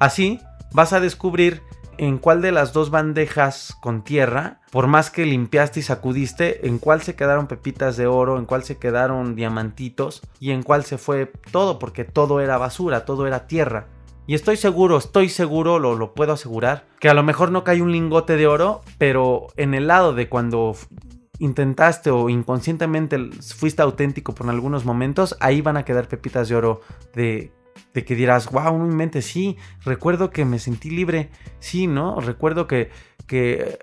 Así 0.00 0.40
vas 0.72 0.92
a 0.92 1.00
descubrir 1.00 1.62
en 1.98 2.18
cuál 2.18 2.42
de 2.42 2.52
las 2.52 2.72
dos 2.72 2.90
bandejas 2.90 3.76
con 3.80 4.02
tierra, 4.02 4.60
por 4.70 4.86
más 4.86 5.10
que 5.10 5.26
limpiaste 5.26 5.80
y 5.80 5.82
sacudiste, 5.82 6.66
en 6.66 6.78
cuál 6.78 7.02
se 7.02 7.14
quedaron 7.14 7.46
pepitas 7.46 7.96
de 7.96 8.06
oro, 8.06 8.38
en 8.38 8.44
cuál 8.44 8.64
se 8.64 8.78
quedaron 8.78 9.34
diamantitos 9.36 10.22
y 10.40 10.50
en 10.50 10.62
cuál 10.62 10.84
se 10.84 10.98
fue 10.98 11.32
todo, 11.50 11.78
porque 11.78 12.04
todo 12.04 12.40
era 12.40 12.58
basura, 12.58 13.04
todo 13.04 13.26
era 13.26 13.46
tierra. 13.46 13.88
Y 14.26 14.34
estoy 14.34 14.56
seguro, 14.56 14.98
estoy 14.98 15.28
seguro, 15.28 15.78
lo, 15.78 15.94
lo 15.94 16.14
puedo 16.14 16.32
asegurar, 16.32 16.84
que 16.98 17.08
a 17.08 17.14
lo 17.14 17.22
mejor 17.22 17.52
no 17.52 17.62
cae 17.62 17.80
un 17.80 17.92
lingote 17.92 18.36
de 18.36 18.46
oro, 18.46 18.82
pero 18.98 19.48
en 19.56 19.74
el 19.74 19.86
lado 19.86 20.14
de 20.14 20.28
cuando 20.28 20.74
intentaste 21.38 22.10
o 22.10 22.28
inconscientemente 22.28 23.30
fuiste 23.40 23.82
auténtico 23.82 24.34
por 24.34 24.48
algunos 24.48 24.84
momentos, 24.84 25.36
ahí 25.40 25.60
van 25.60 25.76
a 25.76 25.84
quedar 25.84 26.08
pepitas 26.08 26.48
de 26.48 26.56
oro 26.56 26.80
de, 27.14 27.52
de 27.94 28.04
que 28.04 28.14
dirás, 28.14 28.50
wow, 28.50 28.76
no 28.76 28.86
mente, 28.86 29.22
sí, 29.22 29.56
recuerdo 29.84 30.30
que 30.30 30.44
me 30.44 30.58
sentí 30.58 30.90
libre, 30.90 31.30
sí, 31.58 31.86
¿no? 31.86 32.20
Recuerdo 32.20 32.66
que, 32.66 32.90
que... 33.26 33.78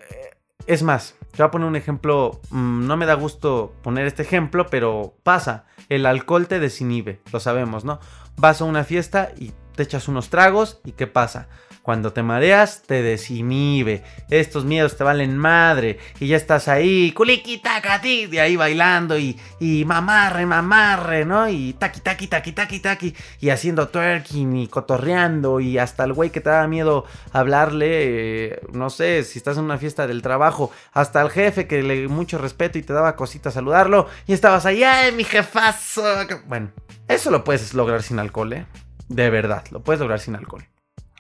Es 0.66 0.82
más, 0.82 1.16
te 1.32 1.38
voy 1.40 1.48
a 1.48 1.52
poner 1.52 1.68
un 1.68 1.76
ejemplo, 1.76 2.40
mm, 2.52 2.88
no 2.88 2.96
me 2.96 3.06
da 3.06 3.16
gusto 3.16 3.74
poner 3.82 4.06
este 4.06 4.22
ejemplo, 4.22 4.68
pero 4.68 5.18
pasa, 5.24 5.66
el 5.90 6.06
alcohol 6.06 6.48
te 6.48 6.60
desinhibe, 6.60 7.20
lo 7.34 7.40
sabemos, 7.40 7.84
¿no? 7.84 8.00
Vas 8.38 8.62
a 8.62 8.66
una 8.66 8.84
fiesta 8.84 9.32
y 9.38 9.52
te 9.76 9.84
echas 9.84 10.08
unos 10.08 10.30
tragos 10.30 10.80
y 10.86 10.94
¿qué 10.94 11.08
pasa? 11.08 11.50
Cuando 11.84 12.14
te 12.14 12.24
mareas, 12.24 12.84
te 12.88 13.02
desinhibe. 13.02 14.04
Estos 14.30 14.64
miedos 14.64 14.96
te 14.96 15.04
valen 15.04 15.38
madre. 15.38 16.00
Y 16.18 16.28
ya 16.28 16.38
estás 16.38 16.70
ahí, 16.70 17.12
culiquita, 17.12 17.82
cati, 17.82 18.28
de 18.28 18.40
ahí 18.40 18.56
bailando 18.56 19.18
y, 19.20 19.38
y 19.60 19.84
mamarre, 19.84 20.46
mamarre, 20.46 21.26
¿no? 21.26 21.50
Y 21.50 21.74
taqui, 21.74 22.00
taqui, 22.00 22.28
taqui, 22.28 22.54
taqui, 22.54 22.80
taqui. 22.80 23.16
Y 23.42 23.50
haciendo 23.50 23.90
twerking 23.90 24.56
y 24.56 24.68
cotorreando. 24.68 25.60
Y 25.60 25.78
hasta 25.78 26.06
el 26.06 26.14
güey 26.14 26.30
que 26.30 26.40
te 26.40 26.50
da 26.50 26.66
miedo 26.70 27.04
hablarle, 27.34 28.46
eh, 28.46 28.62
no 28.72 28.90
sé, 28.90 29.26
si 29.26 29.38
estás 29.38 29.58
en 29.58 29.66
una 29.66 29.78
fiesta 29.78 30.08
del 30.08 30.22
trabajo. 30.22 30.72
Hasta 30.94 31.22
el 31.22 31.32
jefe 31.32 31.68
que 31.68 31.84
le 31.84 32.08
mucho 32.08 32.38
respeto 32.38 32.78
y 32.78 32.84
te 32.84 32.94
daba 32.94 33.18
cosita 33.18 33.52
saludarlo. 33.52 34.08
Y 34.26 34.32
estabas 34.32 34.66
ahí, 34.66 34.86
¡ay, 34.86 35.12
mi 35.12 35.26
jefazo! 35.26 36.02
Bueno, 36.48 36.72
eso 37.10 37.30
lo 37.30 37.44
puedes 37.44 37.74
lograr 37.74 38.04
sin 38.04 38.20
alcohol, 38.20 38.54
¿eh? 38.54 38.66
De 39.10 39.30
verdad, 39.30 39.66
lo 39.70 39.82
puedes 39.82 40.00
lograr 40.00 40.22
sin 40.22 40.38
alcohol 40.38 40.66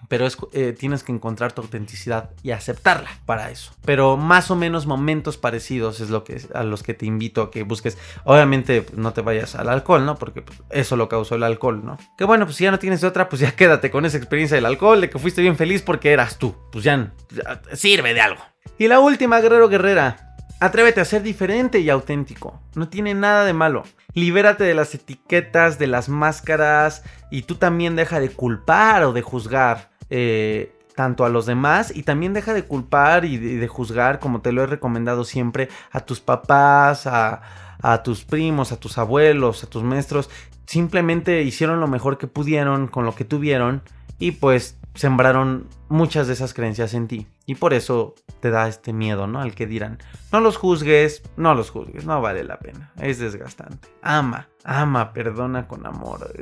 pero 0.08 0.28
eh, 0.54 0.74
tienes 0.78 1.04
que 1.04 1.12
encontrar 1.12 1.54
tu 1.54 1.62
autenticidad 1.62 2.32
y 2.44 2.52
aceptarla 2.52 3.10
para 3.26 3.52
eso. 3.52 3.74
Pero 3.86 4.18
más 4.18 4.52
o 4.52 4.56
menos 4.56 4.86
momentos 4.86 5.38
parecidos 5.38 6.00
es 6.00 6.10
lo 6.10 6.24
que 6.24 6.42
a 6.54 6.64
los 6.64 6.84
que 6.84 6.94
te 6.94 7.06
invito 7.06 7.42
a 7.42 7.52
que 7.52 7.64
busques. 7.64 7.98
Obviamente 8.24 8.82
pues, 8.82 8.98
no 8.98 9.14
te 9.14 9.22
vayas 9.22 9.56
al 9.56 9.70
alcohol, 9.70 10.06
¿no? 10.06 10.16
Porque 10.18 10.42
pues, 10.42 10.62
eso 10.70 10.96
lo 10.96 11.10
causó 11.10 11.36
el 11.36 11.44
alcohol, 11.44 11.84
¿no? 11.84 11.98
Que 12.18 12.26
bueno, 12.26 12.46
pues 12.46 12.58
si 12.58 12.64
ya 12.64 12.72
no 12.72 12.80
tienes 12.80 13.04
otra, 13.04 13.30
pues 13.30 13.42
ya 13.42 13.52
quédate 13.56 13.92
con 13.92 14.06
esa 14.06 14.18
experiencia 14.18 14.56
del 14.56 14.66
alcohol, 14.66 15.02
de 15.02 15.10
que 15.10 15.20
fuiste 15.20 15.42
bien 15.42 15.56
feliz 15.56 15.82
porque 15.82 16.12
eras 16.12 16.38
tú. 16.38 16.56
Pues 16.72 16.84
ya, 16.84 17.14
ya 17.30 17.62
sirve 17.74 18.14
de 18.14 18.22
algo. 18.22 18.42
Y 18.78 18.88
la 18.88 19.00
última, 19.00 19.40
guerrero 19.40 19.70
guerrera. 19.70 20.34
Atrévete 20.60 21.02
a 21.02 21.06
ser 21.06 21.24
diferente 21.24 21.80
y 21.80 21.90
auténtico. 21.90 22.62
No 22.76 22.88
tiene 22.88 23.14
nada 23.14 23.44
de 23.44 23.52
malo. 23.52 23.84
Libérate 24.14 24.64
de 24.64 24.74
las 24.74 24.96
etiquetas, 24.96 25.78
de 25.78 25.88
las 25.88 26.08
máscaras 26.08 27.04
y 27.30 27.42
tú 27.42 27.56
también 27.56 27.98
deja 27.98 28.22
de 28.22 28.30
culpar 28.30 29.04
o 29.04 29.12
de 29.12 29.22
juzgar. 29.22 29.90
Eh, 30.10 30.76
tanto 30.96 31.26
a 31.26 31.30
los 31.30 31.46
demás 31.46 31.92
y 31.96 32.04
también 32.04 32.34
deja 32.34 32.54
de 32.54 32.66
culpar 32.66 33.26
y 33.26 33.38
de, 33.38 33.68
juzgar, 33.68 34.20
como 34.20 34.42
te 34.42 34.52
lo 34.52 34.64
he 34.64 34.68
recomendado 34.68 35.24
siempre, 35.24 35.70
a 35.92 36.02
tus 36.02 36.20
papás, 36.20 37.08
a, 37.08 37.42
a 37.82 38.04
tus 38.04 38.24
primos, 38.24 38.72
a 38.72 38.80
tus 38.80 38.98
abuelos, 38.98 39.64
a 39.64 39.68
tus 39.68 39.84
maestros. 39.84 40.30
Simplemente 40.66 41.42
hicieron 41.42 41.80
lo 41.80 41.88
mejor 41.88 42.18
que 42.18 42.28
pudieron 42.28 42.88
con 42.88 43.06
lo 43.06 43.16
que 43.16 43.26
tuvieron 43.26 43.82
y 44.20 44.32
pues 44.32 44.78
sembraron 44.94 45.68
muchas 45.90 46.28
de 46.28 46.34
esas 46.34 46.54
creencias 46.54 46.94
en 46.94 47.08
ti. 47.08 47.28
Y 47.46 47.56
por 47.56 47.74
eso 47.74 48.16
te 48.40 48.50
da 48.50 48.68
este 48.68 48.94
miedo, 48.94 49.28
¿no? 49.28 49.42
Al 49.42 49.54
que 49.54 49.68
dirán, 49.68 49.98
no 50.32 50.40
los 50.40 50.56
juzgues, 50.56 51.24
no 51.36 51.54
los 51.56 51.70
juzgues, 51.70 52.06
no 52.06 52.22
vale 52.22 52.44
la 52.44 52.58
pena, 52.60 52.94
es 53.02 53.20
desgastante. 53.20 53.90
Ama, 54.02 54.48
ama, 54.64 55.12
perdona 55.12 55.68
con 55.68 55.86
amor. 55.86 56.34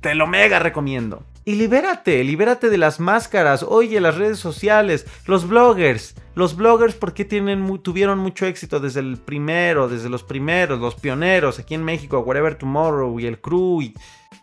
Te 0.00 0.14
lo 0.14 0.26
mega 0.26 0.58
recomiendo. 0.58 1.24
Y 1.44 1.54
libérate, 1.54 2.22
libérate 2.24 2.68
de 2.68 2.78
las 2.78 2.98
máscaras. 2.98 3.62
Oye, 3.62 4.00
las 4.00 4.16
redes 4.16 4.38
sociales, 4.38 5.06
los 5.26 5.48
bloggers. 5.48 6.16
Los 6.34 6.56
bloggers, 6.56 6.94
¿por 6.94 7.14
qué 7.14 7.24
tuvieron 7.24 8.18
mucho 8.18 8.46
éxito 8.46 8.80
desde 8.80 9.00
el 9.00 9.18
primero, 9.18 9.88
desde 9.88 10.08
los 10.08 10.22
primeros, 10.22 10.80
los 10.80 10.94
pioneros, 10.94 11.58
aquí 11.58 11.74
en 11.74 11.84
México, 11.84 12.20
Whatever 12.20 12.56
Tomorrow 12.56 13.18
y 13.20 13.26
el 13.26 13.40
Crew? 13.40 13.82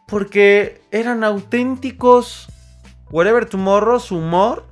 porque 0.08 0.82
eran 0.92 1.24
auténticos 1.24 2.48
Whatever 3.10 3.46
Tomorrow, 3.46 4.00
su 4.00 4.18
humor, 4.18 4.66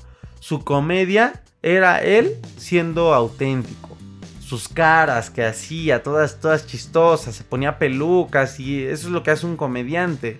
su 0.46 0.64
comedia, 0.64 1.42
era 1.64 2.04
él 2.04 2.36
siendo 2.58 3.16
auténtico. 3.16 3.98
Sus 4.40 4.70
caras 4.70 5.32
que 5.32 5.44
hacía, 5.44 6.04
todas, 6.04 6.40
todas 6.40 6.68
chistosas, 6.68 7.34
se 7.34 7.44
ponía 7.44 7.80
pelucas 7.80 8.60
y 8.60 8.84
eso 8.84 9.08
es 9.08 9.12
lo 9.12 9.24
que 9.24 9.32
hace 9.32 9.48
un 9.48 9.58
comediante. 9.58 10.40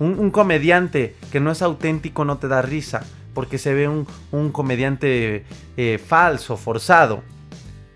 Un, 0.00 0.32
comediante 0.32 1.14
que 1.30 1.38
no 1.38 1.52
es 1.52 1.62
auténtico 1.62 2.24
no 2.24 2.38
te 2.38 2.48
da 2.48 2.60
risa, 2.60 3.04
porque 3.34 3.58
se 3.58 3.72
ve 3.72 3.88
un, 3.88 4.50
comediante 4.50 5.44
eh, 5.76 6.00
falso, 6.04 6.56
forzado. 6.56 7.22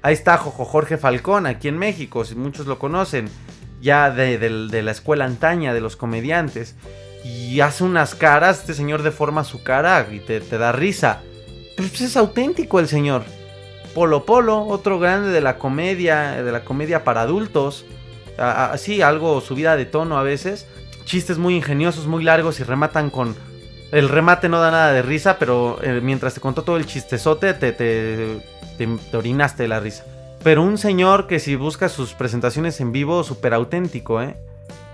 Ahí 0.03 0.15
está 0.15 0.39
Jorge 0.39 0.99
Falcón, 0.99 1.47
aquí 1.47 1.67
en 1.67 1.79
México, 1.79 2.25
si 2.25 2.37
muchos 2.37 2.69
lo 2.69 2.79
conocen, 2.79 3.29
ya 3.83 4.13
de, 4.13 4.39
de 4.39 4.83
la 4.83 4.93
escuela 4.93 5.25
antaña 5.25 5.75
de 5.75 5.81
los 5.81 5.97
comediantes 5.97 6.77
y 7.25 7.61
hace 7.61 7.85
unas 7.85 8.15
caras, 8.15 8.61
este 8.61 8.75
señor 8.75 9.03
deforma 9.03 9.45
su 9.45 9.63
cara 9.63 10.07
y 10.11 10.21
te, 10.21 10.41
da 10.41 10.73
risa. 10.73 11.23
Pues 11.89 12.01
es 12.03 12.17
auténtico 12.17 12.79
el 12.79 12.89
señor. 12.89 13.25
Polo 13.95 14.25
Polo, 14.25 14.67
otro 14.67 14.99
grande 14.99 15.31
de 15.31 15.41
la 15.41 15.59
comedia, 15.59 16.43
de 16.43 16.53
la 16.53 16.63
comedia 16.63 17.05
para 17.05 17.23
adultos. 17.23 17.85
Así, 18.39 19.03
algo 19.03 19.41
subida 19.41 19.77
de 19.77 19.87
tono 19.87 20.19
a 20.19 20.23
veces. 20.23 20.67
Chistes 21.05 21.39
muy 21.39 21.57
ingeniosos, 21.57 22.07
muy 22.07 22.23
largos 22.23 22.61
y 22.61 22.65
rematan 22.65 23.11
con... 23.11 23.35
El 23.93 24.09
remate 24.09 24.49
no 24.49 24.61
da 24.61 24.71
nada 24.71 24.93
de 24.93 25.03
risa, 25.03 25.39
pero 25.39 25.79
eh, 25.83 26.01
mientras 26.01 26.35
te 26.35 26.41
contó 26.41 26.63
todo 26.63 26.77
el 26.77 26.87
chistezote, 26.87 27.55
te, 27.55 27.73
te, 27.73 28.41
te, 28.79 29.17
orinaste 29.17 29.65
de 29.65 29.69
la 29.69 29.81
risa. 29.81 30.05
Pero 30.45 30.63
un 30.63 30.79
señor 30.79 31.27
que 31.27 31.41
si 31.41 31.57
busca 31.57 31.89
sus 31.89 32.13
presentaciones 32.15 32.81
en 32.81 32.93
vivo, 32.93 33.25
súper 33.25 33.53
auténtico, 33.53 34.23
¿eh? 34.23 34.37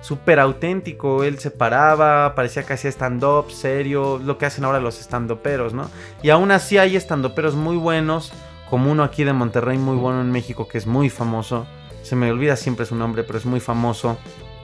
Súper 0.07 0.39
auténtico. 0.39 1.25
Él 1.25 1.41
se 1.41 1.51
paraba, 1.51 2.35
parecía 2.37 2.63
que 2.65 2.75
hacía 2.75 2.91
stand-up, 2.91 3.51
serio, 3.51 4.21
lo 4.25 4.39
que 4.39 4.47
hacen 4.47 4.65
ahora 4.65 4.79
los 4.79 5.01
stand-uperos, 5.01 5.73
¿no? 5.73 5.91
Y 6.23 6.31
aún 6.31 6.53
así 6.53 6.79
hay 6.79 6.95
stand-uperos 6.97 7.55
muy 7.55 7.77
buenos, 7.77 8.33
como 8.71 8.93
uno 8.93 9.03
aquí 9.03 9.25
de 9.25 9.33
Monterrey 9.33 9.79
muy 9.79 9.97
bueno 9.97 10.21
en 10.21 10.31
México 10.31 10.69
que 10.69 10.79
es 10.79 10.87
muy 10.87 11.11
famoso. 11.11 11.67
Se 12.05 12.15
me 12.15 12.31
olvida 12.31 12.55
siempre 12.55 12.87
su 12.87 12.95
nombre, 12.95 13.25
pero 13.25 13.39
es 13.39 13.47
muy 13.47 13.59
famoso. 13.59 14.17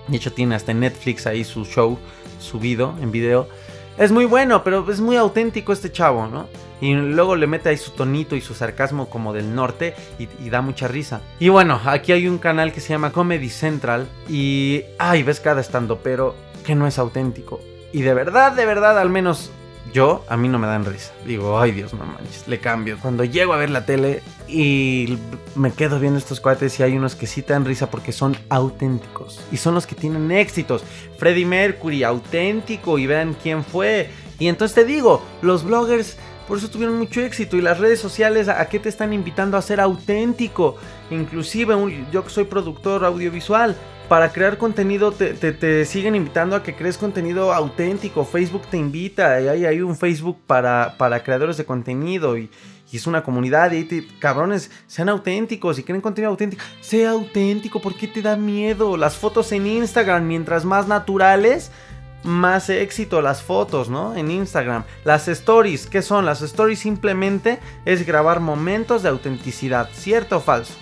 De 0.07 0.16
hecho 0.16 0.33
tiene 0.33 0.55
hasta 0.55 0.70
en 0.70 0.81
Netflix 0.81 1.26
ahí 1.26 1.42
su 1.42 1.64
show 1.64 1.98
subido 2.38 2.94
en 3.00 3.11
video. 3.11 3.48
Es 3.98 4.11
muy 4.11 4.24
bueno, 4.24 4.64
pero 4.64 4.90
es 4.90 5.00
muy 5.00 5.16
auténtico 5.16 5.72
este 5.72 5.92
chavo, 5.92 6.26
¿no? 6.26 6.48
Y 6.81 6.94
luego 6.94 7.37
le 7.37 7.46
mete 7.46 7.68
ahí 7.68 7.76
su 7.76 7.92
tonito 7.92 8.35
y 8.35 8.40
su 8.40 8.55
sarcasmo 8.55 9.09
como 9.09 9.33
del 9.33 9.55
norte 9.55 9.94
y, 10.18 10.50
da 10.50 10.62
mucha 10.62 10.88
risa. 10.88 11.20
Y 11.38 11.48
bueno, 11.48 11.81
aquí 11.85 12.11
hay 12.11 12.26
un 12.26 12.38
canal 12.38 12.72
que 12.72 12.81
se 12.81 12.88
llama 12.88 13.12
Comedy 13.12 13.50
Central 13.50 14.09
y, 14.28 14.83
ay, 14.98 15.22
ves 15.22 15.38
cada 15.38 15.61
estando, 15.61 15.98
pero 15.98 16.35
que 16.64 16.74
no 16.74 16.87
es 16.88 16.98
auténtico. 16.98 17.61
Y 17.92 18.02
de 18.02 18.14
verdad, 18.14 18.52
de 18.52 18.66
verdad, 18.66 18.98
al 18.98 19.11
menos 19.11 19.52
yo, 19.92 20.25
a 20.29 20.37
mí 20.37 20.49
no 20.49 20.59
me 20.59 20.66
dan 20.66 20.85
risa. 20.85 21.12
Digo, 21.27 21.59
ay 21.59 21.73
Dios, 21.73 21.92
no 21.92 22.05
manches, 22.05 22.47
le 22.49 22.59
cambio. 22.59 22.99
Cuando 23.01 23.25
llego 23.25 23.53
a 23.53 23.57
ver 23.57 23.71
la 23.71 23.85
tele 23.85 24.23
y 24.49 25.18
me 25.55 25.73
quedo 25.73 25.99
viendo 25.99 26.18
estos 26.18 26.40
cuates 26.40 26.79
y 26.81 26.83
hay 26.83 26.97
unos 26.97 27.14
que 27.14 27.27
sí 27.27 27.42
te 27.42 27.53
dan 27.53 27.64
risa 27.64 27.90
porque 27.90 28.12
son 28.12 28.37
auténticos. 28.49 29.40
Y 29.51 29.57
son 29.57 29.75
los 29.75 29.87
que 29.87 29.95
tienen 29.95 30.31
éxitos. 30.31 30.85
Freddie 31.18 31.47
Mercury, 31.47 32.05
auténtico, 32.05 32.99
y 32.99 33.07
vean 33.07 33.37
quién 33.42 33.64
fue. 33.64 34.11
Y 34.38 34.49
entonces 34.49 34.75
te 34.75 34.85
digo, 34.85 35.23
los 35.42 35.64
bloggers 35.64 36.16
por 36.49 36.59
eso 36.59 36.68
tuvieron 36.68 36.99
mucho 36.99 37.21
éxito. 37.21 37.57
Y 37.57 37.62
las 37.62 37.79
redes 37.79 38.01
sociales, 38.01 38.49
¿a 38.49 38.68
qué 38.68 38.79
te 38.79 38.88
están 38.88 39.12
invitando 39.12 39.57
a 39.57 39.62
ser 39.62 39.81
auténtico? 39.81 40.77
Inclusive 41.11 41.75
yo 42.11 42.25
que 42.25 42.31
soy 42.31 42.45
productor 42.45 43.05
audiovisual, 43.05 43.77
para 44.08 44.32
crear 44.32 44.58
contenido 44.58 45.12
te, 45.12 45.84
siguen 45.84 46.14
invitando 46.14 46.56
a 46.56 46.62
que 46.62 46.74
crees 46.74 46.98
contenido 46.98 47.52
auténtico. 47.52 48.24
Facebook 48.24 48.62
te 48.70 48.76
invita, 48.76 49.40
y 49.40 49.48
hay, 49.48 49.64
hay 49.64 49.80
un 49.80 49.96
Facebook 49.96 50.38
para, 50.46 50.96
para 50.98 51.22
creadores 51.22 51.56
de 51.56 51.64
contenido 51.64 52.36
y, 52.36 52.50
es 52.92 53.06
una 53.06 53.22
comunidad 53.22 53.72
y 53.72 53.84
te, 53.84 54.06
cabrones, 54.18 54.70
sean 54.86 55.08
auténticos 55.08 55.78
y 55.78 55.82
creen 55.82 56.02
contenido 56.02 56.30
auténtico. 56.30 56.62
Sea 56.82 57.12
auténtico, 57.12 57.80
¿por 57.80 57.94
qué 57.94 58.06
te 58.06 58.20
da 58.20 58.36
miedo? 58.36 58.98
Las 58.98 59.16
fotos 59.16 59.50
en 59.52 59.66
Instagram, 59.66 60.26
mientras 60.26 60.66
más 60.66 60.86
naturales, 60.86 61.70
más 62.22 62.68
éxito 62.68 63.22
las 63.22 63.42
fotos, 63.42 63.88
¿no? 63.88 64.14
En 64.14 64.30
Instagram. 64.30 64.84
Las 65.04 65.28
stories, 65.28 65.86
¿qué 65.86 66.02
son? 66.02 66.26
Las 66.26 66.42
stories 66.42 66.80
simplemente 66.80 67.61
es 67.84 68.07
grabar 68.07 68.40
momentos 68.40 69.03
de 69.03 69.09
autenticidad, 69.09 69.88
¿cierto 69.94 70.36
o 70.36 70.40
falso? 70.40 70.74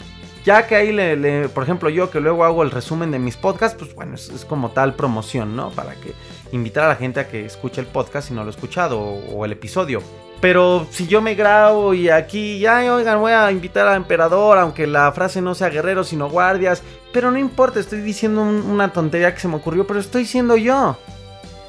Ya 0.45 0.67
que 0.67 0.75
ahí, 0.75 0.93
le, 0.93 1.49
por 1.51 1.65
ejemplo, 1.65 1.91
yo 1.91 2.11
que 2.11 2.21
luego 2.21 2.45
hago 2.45 2.63
el 2.63 2.71
resumen 2.71 3.11
de 3.11 3.19
mis 3.19 3.37
podcasts, 3.37 3.77
pues 3.79 3.95
bueno, 3.95 4.15
es, 4.15 4.47
como 4.49 4.71
tal 4.71 4.95
promoción, 4.95 5.55
¿no? 5.55 5.71
Para 5.71 5.95
que 5.95 6.15
invitar 6.53 6.85
a 6.85 6.89
la 6.89 6.97
gente 6.97 7.21
a 7.21 7.29
que 7.29 7.45
escuche 7.45 7.81
el 7.81 7.87
podcast 7.87 8.29
si 8.29 8.35
no 8.35 8.43
lo 8.43 8.49
ha 8.49 8.51
escuchado 8.51 8.99
o, 9.01 9.45
el 9.45 9.53
episodio. 9.53 10.03
Pero 10.41 10.87
si 10.91 11.07
yo 11.07 11.21
me 11.21 11.35
grabo 11.35 11.93
y 11.93 12.09
aquí, 12.09 12.59
ya, 12.59 12.95
oigan, 12.95 13.21
voy 13.21 13.33
a 13.33 13.51
invitar 13.51 13.87
al 13.87 13.97
emperador, 13.97 14.57
aunque 14.57 14.87
la 14.87 15.13
frase 15.13 15.43
no 15.43 15.55
sea 15.55 15.69
guerrero, 15.69 16.05
sino 16.05 16.31
guardias. 16.31 16.83
Pero 17.13 17.31
no 17.31 17.39
importa, 17.39 17.79
estoy 17.79 18.01
diciendo 18.01 18.41
una 18.41 18.93
tontería 18.95 19.35
que 19.35 19.41
se 19.41 19.49
me 19.49 19.57
ocurrió, 19.57 19.87
pero 19.87 20.01
estoy 20.01 20.25
siendo 20.25 20.57
yo. 20.57 20.97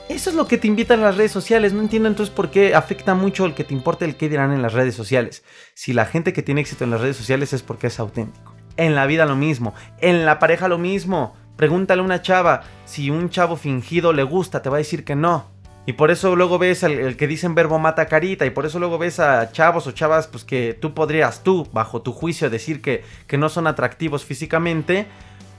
Eso 0.08 0.30
es 0.30 0.36
lo 0.36 0.48
que 0.48 0.58
te 0.58 0.68
invitan 0.68 1.02
las 1.02 1.18
redes 1.18 1.32
sociales. 1.32 1.74
No 1.74 1.82
entiendo 1.82 2.08
entonces 2.08 2.34
por 2.34 2.52
qué 2.52 2.74
afecta 2.74 3.16
mucho 3.16 3.46
el 3.46 3.54
que 3.54 3.64
te 3.64 3.74
importe 3.74 4.06
el 4.06 4.16
qué 4.16 4.30
dirán 4.30 4.54
en 4.54 4.62
las 4.62 4.74
redes 4.74 4.96
sociales. 4.96 5.44
Si 5.74 5.92
la 5.94 6.06
gente 6.06 6.32
que 6.32 6.44
tiene 6.44 6.62
éxito 6.62 6.86
en 6.86 6.92
las 6.92 7.02
redes 7.02 7.18
sociales 7.18 7.54
es 7.54 7.64
porque 7.64 7.88
es 7.88 8.00
auténtico. 8.00 8.51
En 8.78 8.96
la 8.96 9.06
vida 9.06 9.26
lo 9.26 9.36
mismo. 9.36 9.74
En 10.00 10.26
la 10.26 10.40
pareja 10.40 10.68
lo 10.68 10.78
mismo. 10.78 11.36
Pregúntale 11.56 12.02
a 12.02 12.06
una 12.06 12.22
chava 12.22 12.64
si 12.86 13.10
un 13.10 13.30
chavo 13.30 13.56
fingido 13.56 14.14
le 14.14 14.24
gusta, 14.24 14.62
te 14.62 14.70
va 14.70 14.78
a 14.78 14.80
decir 14.80 15.04
que 15.04 15.16
no. 15.16 15.46
Y 15.86 15.94
por 15.94 16.12
eso 16.12 16.36
luego 16.36 16.60
ves 16.60 16.84
el, 16.84 17.18
que 17.18 17.28
dicen 17.28 17.56
verbo 17.56 17.80
mata 17.80 18.06
carita. 18.06 18.46
Y 18.46 18.52
por 18.52 18.66
eso 18.66 18.80
luego 18.80 18.98
ves 18.98 19.20
a 19.20 19.52
chavos 19.52 19.88
o 19.88 19.92
chavas 19.92 20.28
pues 20.28 20.44
que 20.44 20.78
tú 20.80 20.94
podrías, 20.94 21.44
tú, 21.44 21.68
bajo 21.74 22.02
tu 22.02 22.14
juicio, 22.14 22.50
decir 22.50 22.82
que, 22.82 23.04
que 23.28 23.38
no 23.38 23.50
son 23.50 23.68
atractivos 23.68 24.26
físicamente. 24.26 25.08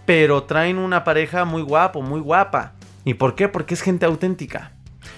Pero 0.07 0.45
traen 0.45 0.79
una 0.79 1.05
pareja 1.05 1.45
muy 1.45 1.63
guapo, 1.63 2.03
muy 2.03 2.21
guapa. 2.21 2.73
¿Y 3.05 3.15
por 3.15 3.35
qué? 3.35 3.49
Porque 3.49 3.75
es 3.75 3.83
gente 3.83 4.07
auténtica. 4.07 4.73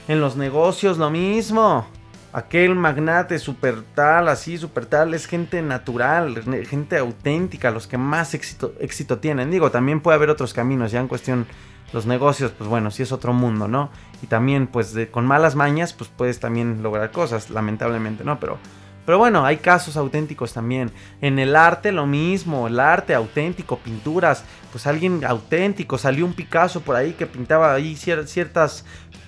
En 0.08 0.20
los 0.20 0.36
negocios 0.36 0.98
lo 0.98 1.10
mismo. 1.10 1.86
Aquel 2.34 2.74
magnate 2.74 3.38
super 3.38 3.82
tal, 3.94 4.26
así, 4.26 4.58
super 4.58 4.86
tal, 4.86 5.14
es 5.14 5.26
gente 5.26 5.62
natural, 5.62 6.42
gente 6.68 6.98
auténtica, 6.98 7.70
los 7.70 7.86
que 7.86 7.96
más 7.96 8.34
éxito, 8.34 8.74
éxito 8.80 9.20
tienen. 9.20 9.52
Digo, 9.52 9.70
también 9.70 10.00
puede 10.00 10.16
haber 10.16 10.30
otros 10.30 10.52
caminos, 10.52 10.90
ya 10.90 10.98
en 10.98 11.06
cuestión 11.06 11.46
los 11.92 12.06
negocios, 12.06 12.50
pues 12.50 12.68
bueno, 12.68 12.90
sí 12.90 13.04
es 13.04 13.12
otro 13.12 13.32
mundo, 13.32 13.68
¿no? 13.68 13.88
Y 14.20 14.26
también, 14.26 14.66
pues 14.66 14.96
con 15.12 15.26
malas 15.26 15.54
mañas, 15.54 15.92
pues 15.92 16.10
puedes 16.10 16.40
también 16.40 16.82
lograr 16.82 17.12
cosas, 17.12 17.50
lamentablemente, 17.50 18.24
¿no? 18.24 18.40
Pero, 18.40 18.58
pero 19.04 19.18
bueno, 19.18 19.44
hay 19.44 19.58
casos 19.58 19.96
auténticos 19.96 20.52
también. 20.52 20.90
En 21.20 21.38
el 21.38 21.56
arte 21.56 21.92
lo 21.92 22.06
mismo, 22.06 22.66
el 22.66 22.80
arte 22.80 23.14
auténtico, 23.14 23.78
pinturas, 23.78 24.44
pues 24.72 24.86
alguien 24.86 25.24
auténtico, 25.24 25.98
salió 25.98 26.24
un 26.24 26.32
Picasso 26.32 26.80
por 26.80 26.96
ahí 26.96 27.12
que 27.12 27.26
pintaba 27.26 27.74
ahí 27.74 27.96
ciertas 27.96 28.84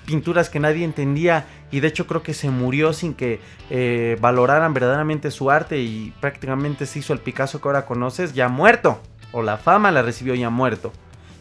pinturas 0.07 0.49
que 0.49 0.61
nadie 0.61 0.85
entendía 0.85 1.47
y 1.71 1.81
de 1.81 1.89
hecho 1.89 2.07
creo 2.07 2.23
que 2.23 2.33
se 2.33 2.49
murió 2.49 2.93
sin 2.93 3.15
que 3.15 3.41
eh, 3.71 4.17
valoraran 4.21 4.73
verdaderamente 4.73 5.31
su 5.31 5.51
arte 5.51 5.79
y 5.81 6.15
prácticamente 6.21 6.87
se 6.87 7.01
hizo 7.01 7.13
el 7.13 7.19
Picasso 7.19 7.61
que 7.61 7.69
ahora 7.69 7.87
conoces 7.87 8.33
ya 8.33 8.49
muerto 8.49 9.01
o 9.33 9.43
la 9.43 9.57
fama 9.57 9.91
la 9.91 10.03
recibió 10.03 10.35
ya 10.35 10.49
muerto 10.49 10.93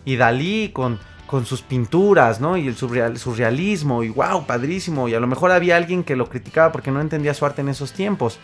y 0.03 0.17
Dalí 0.17 0.69
con, 0.73 0.99
con 1.27 1.45
sus 1.45 1.61
pinturas, 1.61 2.39
¿no? 2.39 2.57
Y 2.57 2.67
el 2.67 2.75
surrealismo 2.75 4.03
y 4.03 4.09
wow, 4.09 4.45
padrísimo 4.45 5.07
y 5.07 5.13
a 5.13 5.19
lo 5.19 5.27
mejor 5.27 5.51
había 5.51 5.77
alguien 5.77 6.03
que 6.03 6.15
lo 6.15 6.29
criticaba 6.29 6.71
porque 6.71 6.91
no 6.91 7.01
entendía 7.01 7.33
su 7.33 7.45
arte 7.45 7.61
en 7.61 7.69
esos 7.69 7.93
tiempos 7.93 8.39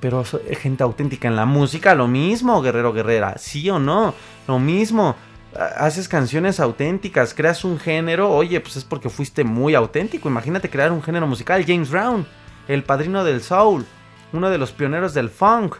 pero 0.00 0.24
gente 0.24 0.82
auténtica 0.82 1.28
en 1.28 1.36
la 1.36 1.44
música, 1.44 1.94
lo 1.94 2.08
mismo, 2.08 2.62
Guerrero 2.62 2.94
Guerrera, 2.94 3.36
sí 3.36 3.68
o 3.68 3.78
no, 3.78 4.14
lo 4.48 4.58
mismo 4.58 5.14
haces 5.54 6.08
canciones 6.08 6.60
auténticas, 6.60 7.34
creas 7.34 7.64
un 7.64 7.78
género, 7.78 8.30
oye, 8.30 8.60
pues 8.60 8.76
es 8.76 8.84
porque 8.84 9.10
fuiste 9.10 9.44
muy 9.44 9.74
auténtico. 9.74 10.28
Imagínate 10.28 10.70
crear 10.70 10.92
un 10.92 11.02
género 11.02 11.26
musical. 11.26 11.64
James 11.66 11.90
Brown, 11.90 12.26
el 12.68 12.84
padrino 12.84 13.24
del 13.24 13.42
soul, 13.42 13.84
uno 14.32 14.50
de 14.50 14.58
los 14.58 14.72
pioneros 14.72 15.14
del 15.14 15.30
funk. 15.30 15.76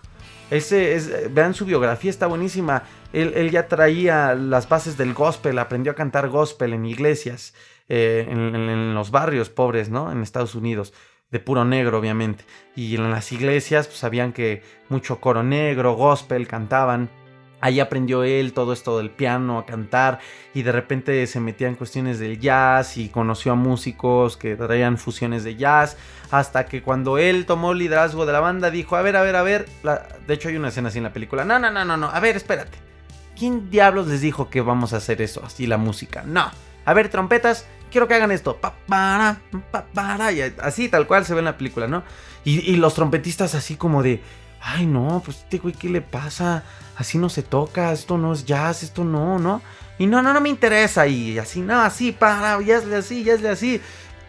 Ese 0.50 0.94
es, 0.94 1.32
vean 1.32 1.54
su 1.54 1.64
biografía, 1.64 2.10
está 2.10 2.26
buenísima. 2.26 2.82
Él, 3.12 3.50
ya 3.50 3.66
traía 3.66 4.34
las 4.34 4.68
bases 4.68 4.96
del 4.96 5.14
gospel, 5.14 5.58
aprendió 5.58 5.92
a 5.92 5.96
cantar 5.96 6.28
gospel 6.28 6.74
en 6.74 6.86
iglesias, 6.86 7.54
eh, 7.88 8.26
en, 8.28 8.94
los 8.94 9.10
barrios 9.10 9.50
pobres, 9.50 9.90
¿no? 9.90 10.12
En 10.12 10.22
Estados 10.22 10.54
Unidos, 10.54 10.92
de 11.30 11.40
puro 11.40 11.64
negro, 11.64 11.98
obviamente. 11.98 12.44
Y 12.76 12.94
en 12.94 13.10
las 13.10 13.32
iglesias, 13.32 13.88
pues 13.88 13.98
sabían 13.98 14.32
que 14.32 14.62
mucho 14.88 15.20
coro 15.20 15.42
negro, 15.42 15.94
gospel, 15.94 16.46
cantaban. 16.46 17.10
Ahí 17.60 17.78
aprendió 17.78 18.22
él 18.22 18.54
todo 18.54 18.72
esto 18.72 18.96
del 18.96 19.10
piano, 19.10 19.58
a 19.58 19.66
cantar 19.66 20.18
y 20.54 20.62
de 20.62 20.72
repente 20.72 21.26
se 21.26 21.40
metía 21.40 21.68
en 21.68 21.74
cuestiones 21.74 22.18
del 22.18 22.40
jazz 22.40 22.96
y 22.96 23.10
conoció 23.10 23.52
a 23.52 23.54
músicos 23.54 24.38
que 24.38 24.56
traían 24.56 24.96
fusiones 24.96 25.44
de 25.44 25.56
jazz 25.56 25.98
hasta 26.30 26.64
que 26.64 26.82
cuando 26.82 27.18
él 27.18 27.44
tomó 27.44 27.72
el 27.72 27.78
liderazgo 27.78 28.24
de 28.24 28.32
la 28.32 28.40
banda 28.40 28.70
dijo, 28.70 28.96
a 28.96 29.02
ver, 29.02 29.14
a 29.14 29.22
ver, 29.22 29.36
a 29.36 29.42
ver, 29.42 29.68
de 30.26 30.34
hecho 30.34 30.48
hay 30.48 30.56
una 30.56 30.68
escena 30.68 30.88
así 30.88 30.98
en 30.98 31.04
la 31.04 31.12
película, 31.12 31.44
no, 31.44 31.58
no, 31.58 31.70
no, 31.70 31.84
no, 31.84 31.98
no, 31.98 32.08
a 32.08 32.18
ver, 32.18 32.36
espérate, 32.36 32.78
¿quién 33.40 33.70
diablos 33.70 34.06
les 34.06 34.20
dijo 34.20 34.50
que 34.50 34.60
vamos 34.60 34.92
a 34.92 34.98
hacer 34.98 35.22
eso, 35.22 35.42
así 35.42 35.66
la 35.66 35.78
música? 35.78 36.22
No, 36.26 36.50
a 36.84 36.92
ver, 36.92 37.08
trompetas, 37.08 37.64
quiero 37.90 38.06
que 38.06 38.12
hagan 38.12 38.30
esto, 38.30 38.58
pa, 38.58 38.74
para, 38.86 39.40
pa, 39.70 39.86
para, 39.94 40.30
y 40.30 40.42
así 40.42 40.90
tal 40.90 41.06
cual 41.06 41.24
se 41.24 41.32
ve 41.32 41.38
en 41.38 41.46
la 41.46 41.56
película, 41.56 41.88
¿no? 41.88 42.04
Y, 42.44 42.76
los 42.76 42.94
trompetistas 42.94 43.54
así 43.54 43.76
como 43.76 44.02
de 44.02 44.22
ay 44.60 44.84
no, 44.84 45.22
pues 45.24 45.38
este 45.38 45.56
güey, 45.56 45.74
¿qué 45.74 45.88
le 45.88 46.02
pasa? 46.02 46.64
Así 46.96 47.16
no 47.16 47.30
se 47.30 47.42
toca, 47.42 47.92
esto 47.92 48.18
no 48.18 48.34
es 48.34 48.44
jazz, 48.44 48.82
esto 48.82 49.04
no, 49.04 49.38
¿no? 49.38 49.62
Y 49.98 50.06
no, 50.06 50.20
no, 50.20 50.34
no 50.34 50.40
me 50.42 50.50
interesa. 50.50 51.06
Y 51.06 51.38
así, 51.38 51.60
no, 51.60 51.80
así, 51.80 52.12
para, 52.12 52.60
ya 52.62 52.76
es 52.76 52.86
así, 52.92 53.24
ya 53.24 53.34
es 53.34 53.44
así. 53.44 53.80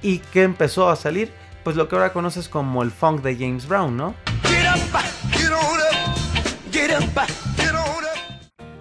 ¿Y 0.01 0.19
qué 0.19 0.43
empezó 0.43 0.89
a 0.89 0.95
salir? 0.95 1.33
Pues 1.65 1.75
lo 1.75 1.89
que 1.89 1.95
ahora 1.95 2.13
conoces 2.13 2.47
como 2.47 2.81
el 2.81 2.91
funk 2.91 3.21
de 3.21 3.35
James 3.35 3.67
Brown, 3.67 3.95
¿no? 3.95 4.15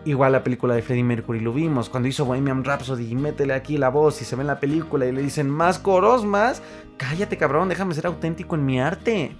Igual 0.04 0.32
la 0.32 0.42
película 0.42 0.74
de 0.74 0.82
Freddie 0.82 1.04
Mercury 1.04 1.40
lo 1.40 1.52
vimos, 1.52 1.90
cuando 1.90 2.08
hizo 2.08 2.24
Bohemian 2.24 2.64
Rhapsody, 2.64 3.14
métele 3.14 3.52
aquí 3.52 3.76
la 3.76 3.90
voz 3.90 4.22
y 4.22 4.24
se 4.24 4.34
ve 4.34 4.40
en 4.40 4.46
la 4.46 4.58
película 4.58 5.04
y 5.04 5.12
le 5.12 5.22
dicen 5.22 5.50
más 5.50 5.78
coros, 5.78 6.24
más. 6.24 6.62
Cállate 6.96 7.36
cabrón, 7.36 7.68
déjame 7.68 7.94
ser 7.94 8.06
auténtico 8.06 8.54
en 8.54 8.64
mi 8.64 8.80
arte 8.80 9.36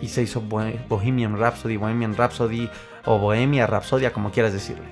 y 0.00 0.08
se 0.08 0.22
hizo 0.22 0.40
Bohemian 0.40 1.36
Rhapsody, 1.36 1.76
Bohemian 1.76 2.16
Rhapsody 2.16 2.70
o 3.04 3.18
Bohemia 3.18 3.66
Rhapsodia, 3.66 4.12
como 4.12 4.30
quieras 4.30 4.52
decirle. 4.52 4.86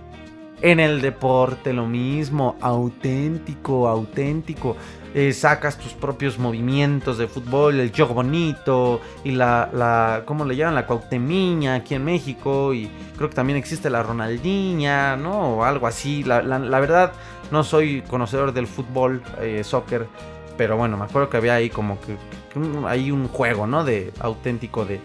En 0.63 0.81
el 0.81 1.03
deporte 1.03 1.73
lo 1.73 1.87
mismo, 1.87 2.57
auténtico, 2.61 3.89
auténtico. 3.89 4.77
Eh, 5.15 5.33
sacas 5.33 5.79
tus 5.79 5.93
propios 5.93 6.39
movimientos 6.39 7.17
de 7.17 7.27
fútbol, 7.27 7.81
el 7.81 7.91
juego 7.91 8.13
bonito 8.13 9.01
y 9.25 9.31
la, 9.31 9.71
la, 9.73 10.25
¿cómo 10.27 10.45
le 10.45 10.57
llaman? 10.57 10.75
La 10.75 10.87
cautemiña 10.87 11.75
aquí 11.75 11.95
en 11.95 12.05
México 12.05 12.75
y 12.75 12.91
creo 13.17 13.31
que 13.31 13.35
también 13.35 13.59
existe 13.59 13.89
la 13.89 14.03
Ronaldinha, 14.03 15.17
¿no? 15.17 15.57
O 15.57 15.65
algo 15.65 15.87
así. 15.87 16.23
La, 16.23 16.41
verdad, 16.81 17.13
no 17.51 17.65
soy 17.65 18.03
conocedor 18.03 18.53
del 18.53 18.67
fútbol, 18.67 19.23
eh, 19.41 19.65
soccer, 19.65 20.07
pero 20.59 20.77
bueno, 20.77 20.97
me 20.99 21.05
acuerdo 21.05 21.31
que 21.31 21.39
había 21.39 21.55
ahí 21.55 21.71
como 21.71 21.99
que, 22.01 22.17
hay 22.87 23.11
un 23.11 23.29
juego, 23.29 23.67
¿no? 23.67 23.85
De 23.85 24.13
auténtico 24.21 24.85
de, 24.85 25.01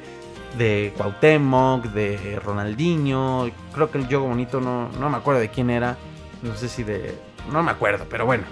de 0.57 0.93
Cuauhtémoc, 0.97 1.85
de 1.85 2.39
Ronaldinho. 2.43 3.49
Creo 3.73 3.91
que 3.91 3.97
el 3.97 4.05
juego 4.05 4.27
bonito 4.27 4.59
no, 4.59 4.89
no 4.99 5.09
me 5.09 5.17
acuerdo 5.17 5.41
de 5.41 5.49
quién 5.49 5.69
era. 5.69 5.97
No 6.41 6.55
sé 6.55 6.69
si 6.69 6.83
de... 6.83 7.17
No 7.51 7.63
me 7.63 7.71
acuerdo, 7.71 8.05
pero 8.09 8.25
bueno. 8.25 8.43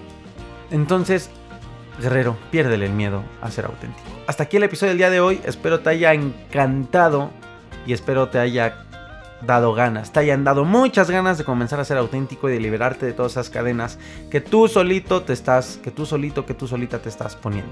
Entonces, 0.72 1.30
Guerrero, 2.02 2.38
piérdele 2.52 2.86
el 2.86 2.93
miedo 2.93 3.24
a 3.41 3.52
ser 3.52 3.66
auténtico. 3.66 4.08
Hasta 4.28 4.43
aquí 4.43 4.58
el 4.58 4.64
episodio 4.64 4.91
del 4.91 4.97
día 4.97 5.10
de 5.10 5.20
hoy. 5.20 5.41
Espero 5.43 5.82
te 5.82 5.89
haya 5.89 6.14
encantado 6.14 7.32
y 7.86 7.93
espero 7.93 8.30
te 8.30 8.39
haya 8.39 8.86
dado 9.41 9.74
ganas, 9.74 10.12
te 10.12 10.20
hayan 10.20 10.43
dado 10.43 10.66
muchas 10.66 11.10
ganas 11.10 11.38
de 11.38 11.45
comenzar 11.45 11.80
a 11.80 11.86
ser 11.86 11.97
auténtico 11.97 12.50
y 12.50 12.54
de 12.54 12.60
liberarte 12.60 13.06
de 13.06 13.14
todas 13.14 13.34
esas 13.34 13.50
cadenas 13.50 13.97
que 14.30 14.41
tú 14.41 14.68
solito 14.68 15.24
te 15.24 15.34
estás, 15.34 15.80
que 15.82 15.91
tú 15.91 16.06
solito, 16.06 16.45
que 16.45 16.54
tú 16.54 16.68
solita 16.68 17.00
te 17.00 17.10
estás 17.10 17.36
poniendo. 17.36 17.72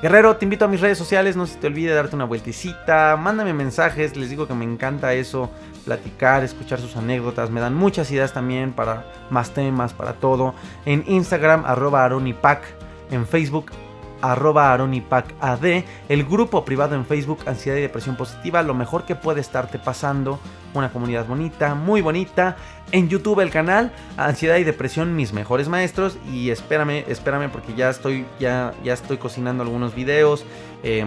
Guerrero, 0.00 0.36
te 0.36 0.44
invito 0.44 0.64
a 0.64 0.68
mis 0.68 0.80
redes 0.80 0.96
sociales, 0.96 1.34
no 1.34 1.44
se 1.44 1.58
te 1.58 1.66
olvide 1.66 1.92
darte 1.92 2.14
una 2.14 2.24
vueltecita, 2.24 3.16
mándame 3.16 3.52
mensajes, 3.52 4.16
les 4.16 4.30
digo 4.30 4.46
que 4.46 4.54
me 4.54 4.64
encanta 4.64 5.12
eso, 5.12 5.50
platicar, 5.84 6.44
escuchar 6.44 6.78
sus 6.78 6.96
anécdotas, 6.96 7.50
me 7.50 7.60
dan 7.60 7.74
muchas 7.74 8.08
ideas 8.12 8.32
también 8.32 8.72
para 8.72 9.04
más 9.28 9.50
temas, 9.50 9.94
para 9.94 10.12
todo. 10.12 10.54
En 10.84 11.02
Instagram, 11.08 11.64
arroba 11.66 12.04
aronipac, 12.04 12.62
en 13.10 13.26
Facebook, 13.26 13.72
arroba 14.20 14.72
aronipacad, 14.72 15.60
el 16.08 16.24
grupo 16.24 16.64
privado 16.64 16.94
en 16.94 17.04
Facebook 17.04 17.40
Ansiedad 17.46 17.78
y 17.78 17.82
Depresión 17.82 18.16
Positiva, 18.16 18.62
lo 18.62 18.74
mejor 18.74 19.04
que 19.04 19.14
puede 19.14 19.40
estarte 19.40 19.78
pasando, 19.78 20.38
una 20.74 20.90
comunidad 20.90 21.26
bonita, 21.26 21.74
muy 21.74 22.00
bonita, 22.00 22.56
en 22.92 23.08
YouTube 23.08 23.40
el 23.40 23.50
canal 23.50 23.92
Ansiedad 24.16 24.56
y 24.56 24.64
Depresión 24.64 25.14
Mis 25.14 25.32
Mejores 25.32 25.68
Maestros. 25.68 26.18
Y 26.32 26.50
espérame, 26.50 27.04
espérame 27.08 27.50
porque 27.50 27.74
ya 27.74 27.90
estoy, 27.90 28.24
ya, 28.38 28.72
ya 28.84 28.94
estoy 28.94 29.18
cocinando 29.18 29.62
algunos 29.62 29.94
videos, 29.94 30.44
eh, 30.82 31.06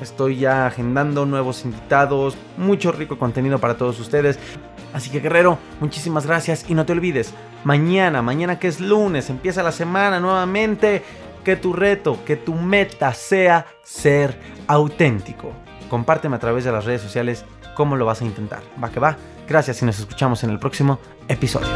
estoy 0.00 0.36
ya 0.36 0.66
agendando 0.66 1.26
nuevos 1.26 1.64
invitados, 1.64 2.36
mucho 2.56 2.92
rico 2.92 3.18
contenido 3.18 3.58
para 3.58 3.76
todos 3.76 3.98
ustedes. 4.00 4.38
Así 4.92 5.10
que 5.10 5.20
guerrero, 5.20 5.58
muchísimas 5.80 6.26
gracias. 6.26 6.66
Y 6.68 6.74
no 6.74 6.84
te 6.84 6.92
olvides, 6.92 7.32
mañana, 7.64 8.20
mañana 8.20 8.58
que 8.58 8.68
es 8.68 8.80
lunes, 8.80 9.30
empieza 9.30 9.62
la 9.62 9.72
semana 9.72 10.20
nuevamente 10.20 11.02
que 11.44 11.56
tu 11.56 11.72
reto, 11.72 12.18
que 12.24 12.36
tu 12.36 12.54
meta 12.54 13.14
sea 13.14 13.66
ser 13.82 14.38
auténtico. 14.66 15.52
Compárteme 15.88 16.36
a 16.36 16.38
través 16.38 16.64
de 16.64 16.72
las 16.72 16.84
redes 16.84 17.02
sociales 17.02 17.44
cómo 17.74 17.96
lo 17.96 18.06
vas 18.06 18.22
a 18.22 18.24
intentar. 18.24 18.60
Va 18.82 18.90
que 18.90 19.00
va. 19.00 19.16
Gracias 19.48 19.82
y 19.82 19.84
nos 19.84 19.98
escuchamos 19.98 20.44
en 20.44 20.50
el 20.50 20.58
próximo 20.58 20.98
episodio. 21.28 21.68